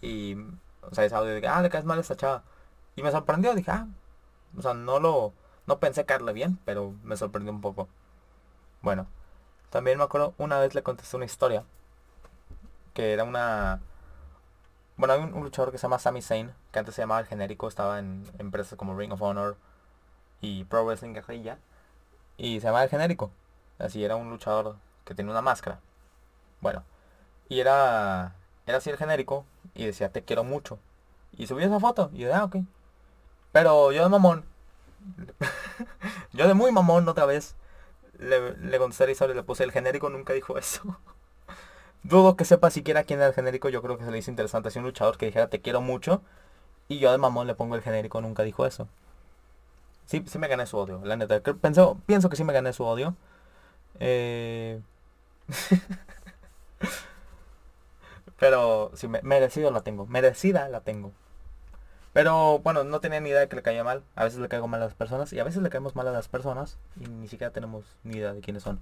Y... 0.00 0.36
O 0.82 0.94
sea, 0.94 1.04
ese 1.04 1.14
audio 1.14 1.34
de 1.34 1.46
ah, 1.48 1.62
le 1.62 1.70
caes 1.70 1.84
mal 1.84 1.98
a 1.98 2.00
esta 2.02 2.16
chava. 2.16 2.44
Y 2.96 3.02
me 3.02 3.10
sorprendió, 3.10 3.54
dije, 3.54 3.70
ah, 3.70 3.88
o 4.56 4.62
sea, 4.62 4.74
no 4.74 5.00
lo, 5.00 5.32
no 5.66 5.78
pensé 5.78 6.04
caerle 6.04 6.32
bien, 6.32 6.58
pero 6.64 6.94
me 7.02 7.16
sorprendió 7.16 7.52
un 7.52 7.60
poco. 7.60 7.88
Bueno, 8.82 9.06
también 9.70 9.98
me 9.98 10.04
acuerdo, 10.04 10.34
una 10.38 10.58
vez 10.58 10.74
le 10.74 10.82
contesté 10.82 11.16
una 11.16 11.24
historia, 11.24 11.64
que 12.92 13.12
era 13.12 13.24
una... 13.24 13.80
Bueno, 14.96 15.14
hay 15.14 15.20
un, 15.20 15.42
luchador 15.42 15.72
que 15.72 15.78
se 15.78 15.82
llama 15.82 15.98
Sami 15.98 16.22
Zayn, 16.22 16.52
que 16.70 16.78
antes 16.78 16.94
se 16.94 17.02
llamaba 17.02 17.20
el 17.20 17.26
genérico, 17.26 17.66
estaba 17.66 17.98
en 17.98 18.24
empresas 18.38 18.78
como 18.78 18.96
Ring 18.96 19.12
of 19.12 19.22
Honor 19.22 19.56
y 20.40 20.64
Pro 20.64 20.84
Wrestling 20.84 21.14
Guerrilla, 21.14 21.58
y 22.36 22.60
se 22.60 22.66
llamaba 22.66 22.84
el 22.84 22.90
genérico. 22.90 23.32
Así 23.78 24.04
era 24.04 24.16
un 24.16 24.30
luchador 24.30 24.76
que 25.04 25.14
tenía 25.14 25.32
una 25.32 25.42
máscara. 25.42 25.80
Bueno, 26.60 26.84
y 27.48 27.60
era, 27.60 28.36
era 28.66 28.78
así 28.78 28.90
el 28.90 28.96
genérico, 28.96 29.44
y 29.74 29.86
decía, 29.86 30.10
te 30.10 30.22
quiero 30.22 30.44
mucho. 30.44 30.78
Y 31.32 31.48
subí 31.48 31.64
esa 31.64 31.80
foto, 31.80 32.10
y 32.12 32.18
yo, 32.18 32.34
ah, 32.34 32.44
ok. 32.44 32.56
Pero 33.54 33.92
yo 33.92 34.02
de 34.02 34.08
mamón. 34.08 34.44
yo 36.32 36.48
de 36.48 36.54
muy 36.54 36.72
mamón 36.72 37.08
otra 37.08 37.24
vez. 37.24 37.54
Le, 38.18 38.56
le 38.56 38.78
contesté 38.78 39.24
a 39.24 39.28
le 39.28 39.42
puse 39.44 39.62
el 39.62 39.70
genérico, 39.70 40.10
nunca 40.10 40.32
dijo 40.32 40.58
eso. 40.58 40.82
Dudo 42.02 42.36
que 42.36 42.44
sepa 42.44 42.70
siquiera 42.70 43.04
quién 43.04 43.20
era 43.20 43.28
el 43.28 43.34
genérico, 43.34 43.68
yo 43.68 43.80
creo 43.80 43.96
que 43.96 44.04
se 44.04 44.10
le 44.10 44.18
hizo 44.18 44.32
interesante. 44.32 44.68
Así 44.68 44.80
un 44.80 44.86
luchador 44.86 45.18
que 45.18 45.26
dijera 45.26 45.48
te 45.48 45.60
quiero 45.60 45.80
mucho. 45.80 46.20
Y 46.88 46.98
yo 46.98 47.12
de 47.12 47.18
mamón 47.18 47.46
le 47.46 47.54
pongo 47.54 47.76
el 47.76 47.82
genérico, 47.82 48.20
nunca 48.20 48.42
dijo 48.42 48.66
eso. 48.66 48.88
Sí, 50.06 50.24
sí 50.26 50.38
me 50.38 50.48
gané 50.48 50.66
su 50.66 50.76
odio, 50.76 51.00
la 51.04 51.16
neta. 51.16 51.40
Pienso, 51.40 51.98
pienso 52.06 52.28
que 52.28 52.36
sí 52.36 52.44
me 52.44 52.52
gané 52.52 52.72
su 52.72 52.84
odio. 52.84 53.14
Eh... 54.00 54.80
Pero 58.38 58.90
sí, 58.94 59.08
merecido 59.08 59.70
la 59.70 59.82
tengo. 59.82 60.06
Merecida 60.06 60.68
la 60.68 60.80
tengo. 60.80 61.12
Pero 62.14 62.60
bueno, 62.60 62.84
no 62.84 63.00
tenía 63.00 63.20
ni 63.20 63.30
idea 63.30 63.40
de 63.40 63.48
que 63.48 63.56
le 63.56 63.62
caía 63.62 63.82
mal. 63.82 64.04
A 64.14 64.24
veces 64.24 64.38
le 64.38 64.48
caigo 64.48 64.68
mal 64.68 64.80
a 64.80 64.86
las 64.86 64.94
personas 64.94 65.32
y 65.32 65.40
a 65.40 65.44
veces 65.44 65.62
le 65.62 65.68
caemos 65.68 65.96
mal 65.96 66.06
a 66.08 66.12
las 66.12 66.28
personas 66.28 66.78
y 67.00 67.06
ni 67.08 67.26
siquiera 67.28 67.52
tenemos 67.52 67.84
ni 68.04 68.18
idea 68.18 68.32
de 68.32 68.40
quiénes 68.40 68.62
son. 68.62 68.80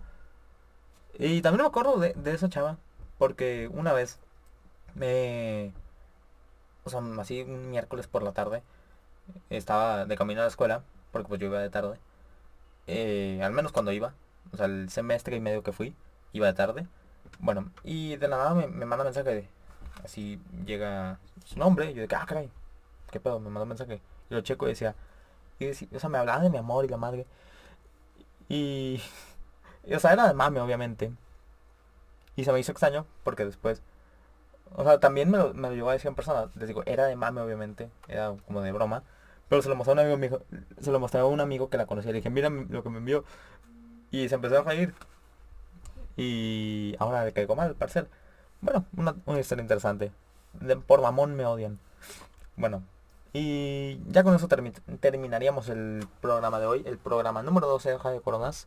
Y 1.18 1.40
también 1.40 1.62
me 1.62 1.68
acuerdo 1.68 1.98
de, 1.98 2.14
esa 2.26 2.50
chava 2.50 2.76
porque 3.18 3.70
una 3.72 3.94
vez 3.94 4.18
me... 4.94 5.72
O 6.84 6.90
sea, 6.90 7.00
así 7.20 7.42
un 7.42 7.70
miércoles 7.70 8.06
por 8.06 8.22
la 8.22 8.32
tarde 8.32 8.62
estaba 9.50 10.04
de 10.04 10.16
camino 10.16 10.40
a 10.42 10.44
la 10.44 10.50
escuela 10.50 10.82
porque 11.10 11.28
pues 11.28 11.40
yo 11.40 11.46
iba 11.46 11.60
de 11.60 11.70
tarde. 11.70 11.98
Eh, 12.86 13.40
al 13.42 13.52
menos 13.52 13.72
cuando 13.72 13.92
iba. 13.92 14.14
O 14.52 14.58
sea, 14.58 14.66
el 14.66 14.90
semestre 14.90 15.36
y 15.36 15.40
medio 15.40 15.62
que 15.62 15.72
fui, 15.72 15.96
iba 16.34 16.46
de 16.48 16.54
tarde. 16.54 16.86
Bueno, 17.38 17.70
y 17.82 18.16
de 18.16 18.28
nada 18.28 18.52
me, 18.54 18.66
me 18.68 18.84
manda 18.84 19.04
mensaje 19.04 19.30
de... 19.30 19.48
Así 20.04 20.38
llega 20.66 21.18
su 21.46 21.58
nombre 21.58 21.90
y 21.90 21.94
yo 21.94 22.06
de 22.06 22.14
ah, 22.14 22.26
caray 22.26 22.50
¿qué 23.12 23.20
pedo? 23.20 23.38
Me 23.38 23.50
mandó 23.50 23.62
un 23.62 23.68
mensaje. 23.68 24.00
Y 24.30 24.34
lo 24.34 24.40
checo 24.40 24.66
y 24.66 24.70
decía, 24.70 24.96
y 25.60 25.70
o 25.70 26.00
sea, 26.00 26.08
me 26.10 26.18
hablaba 26.18 26.42
de 26.42 26.50
mi 26.50 26.58
amor 26.58 26.84
y 26.84 26.88
la 26.88 26.96
madre. 26.96 27.26
Y, 28.48 29.00
o 29.94 29.98
sea, 30.00 30.12
era 30.12 30.26
de 30.26 30.34
mame, 30.34 30.60
obviamente. 30.60 31.12
Y 32.34 32.44
se 32.44 32.52
me 32.52 32.58
hizo 32.58 32.72
extraño 32.72 33.06
porque 33.24 33.44
después, 33.44 33.82
o 34.74 34.84
sea, 34.84 34.98
también 35.00 35.30
me 35.30 35.38
lo, 35.38 35.54
me 35.54 35.68
lo 35.68 35.74
llegó 35.74 35.90
a 35.90 35.92
decir 35.92 36.08
en 36.08 36.14
persona. 36.14 36.50
Les 36.56 36.68
digo, 36.68 36.82
era 36.86 37.06
de 37.06 37.16
mame, 37.16 37.40
obviamente, 37.40 37.90
era 38.08 38.34
como 38.46 38.62
de 38.62 38.72
broma. 38.72 39.04
Pero 39.48 39.62
se 39.62 39.68
lo 39.68 39.76
mostré 39.76 39.92
a 39.92 40.06
un 40.06 40.12
amigo, 40.12 40.42
se 40.80 40.90
lo 40.90 40.98
mostré 40.98 41.20
a 41.20 41.26
un 41.26 41.40
amigo 41.40 41.68
que 41.68 41.76
la 41.76 41.86
conocía. 41.86 42.12
Le 42.12 42.18
dije, 42.18 42.30
mira 42.30 42.48
lo 42.50 42.82
que 42.82 42.88
me 42.90 42.98
envió. 42.98 43.24
Y 44.10 44.28
se 44.28 44.34
empezó 44.36 44.58
a 44.58 44.62
reír. 44.62 44.94
Y 46.16 46.96
ahora 46.98 47.24
le 47.24 47.32
caigo 47.32 47.56
mal, 47.56 47.68
al 47.68 47.74
parecer. 47.76 48.08
Bueno, 48.60 48.86
una, 48.96 49.16
una 49.26 49.40
historia 49.40 49.62
interesante. 49.62 50.12
Por 50.86 51.02
mamón 51.02 51.34
me 51.34 51.44
odian. 51.46 51.78
Bueno, 52.56 52.82
y 53.32 53.98
ya 54.08 54.22
con 54.24 54.34
eso 54.34 54.48
termi- 54.48 54.74
terminaríamos 55.00 55.68
el 55.68 56.06
programa 56.20 56.60
de 56.60 56.66
hoy. 56.66 56.82
El 56.86 56.98
programa 56.98 57.42
número 57.42 57.66
12 57.66 57.90
de 57.90 57.98
Radio 57.98 58.22
Coronas. 58.22 58.66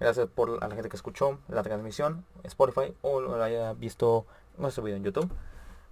Gracias 0.00 0.28
por 0.28 0.62
a 0.64 0.68
la 0.68 0.74
gente 0.74 0.88
que 0.88 0.96
escuchó 0.96 1.38
la 1.48 1.62
transmisión, 1.62 2.24
Spotify 2.44 2.94
o 3.02 3.20
lo 3.20 3.42
haya 3.42 3.72
visto 3.74 4.24
nuestro 4.56 4.82
video 4.82 4.96
en 4.96 5.04
YouTube. 5.04 5.30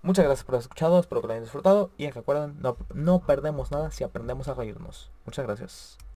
Muchas 0.01 0.25
gracias 0.25 0.45
por 0.45 0.55
haber 0.55 0.63
escuchado, 0.63 0.99
espero 1.01 1.21
que 1.21 1.27
lo 1.27 1.33
hayan 1.35 1.45
disfrutado 1.45 1.91
y 1.99 2.09
recuerden, 2.11 2.57
no, 2.61 2.77
no 2.95 3.21
perdemos 3.21 3.71
nada 3.71 3.91
si 3.91 4.05
aprendemos 4.05 4.49
a 4.49 4.55
reírnos. 4.55 5.11
Muchas 5.27 5.45
gracias. 5.45 5.99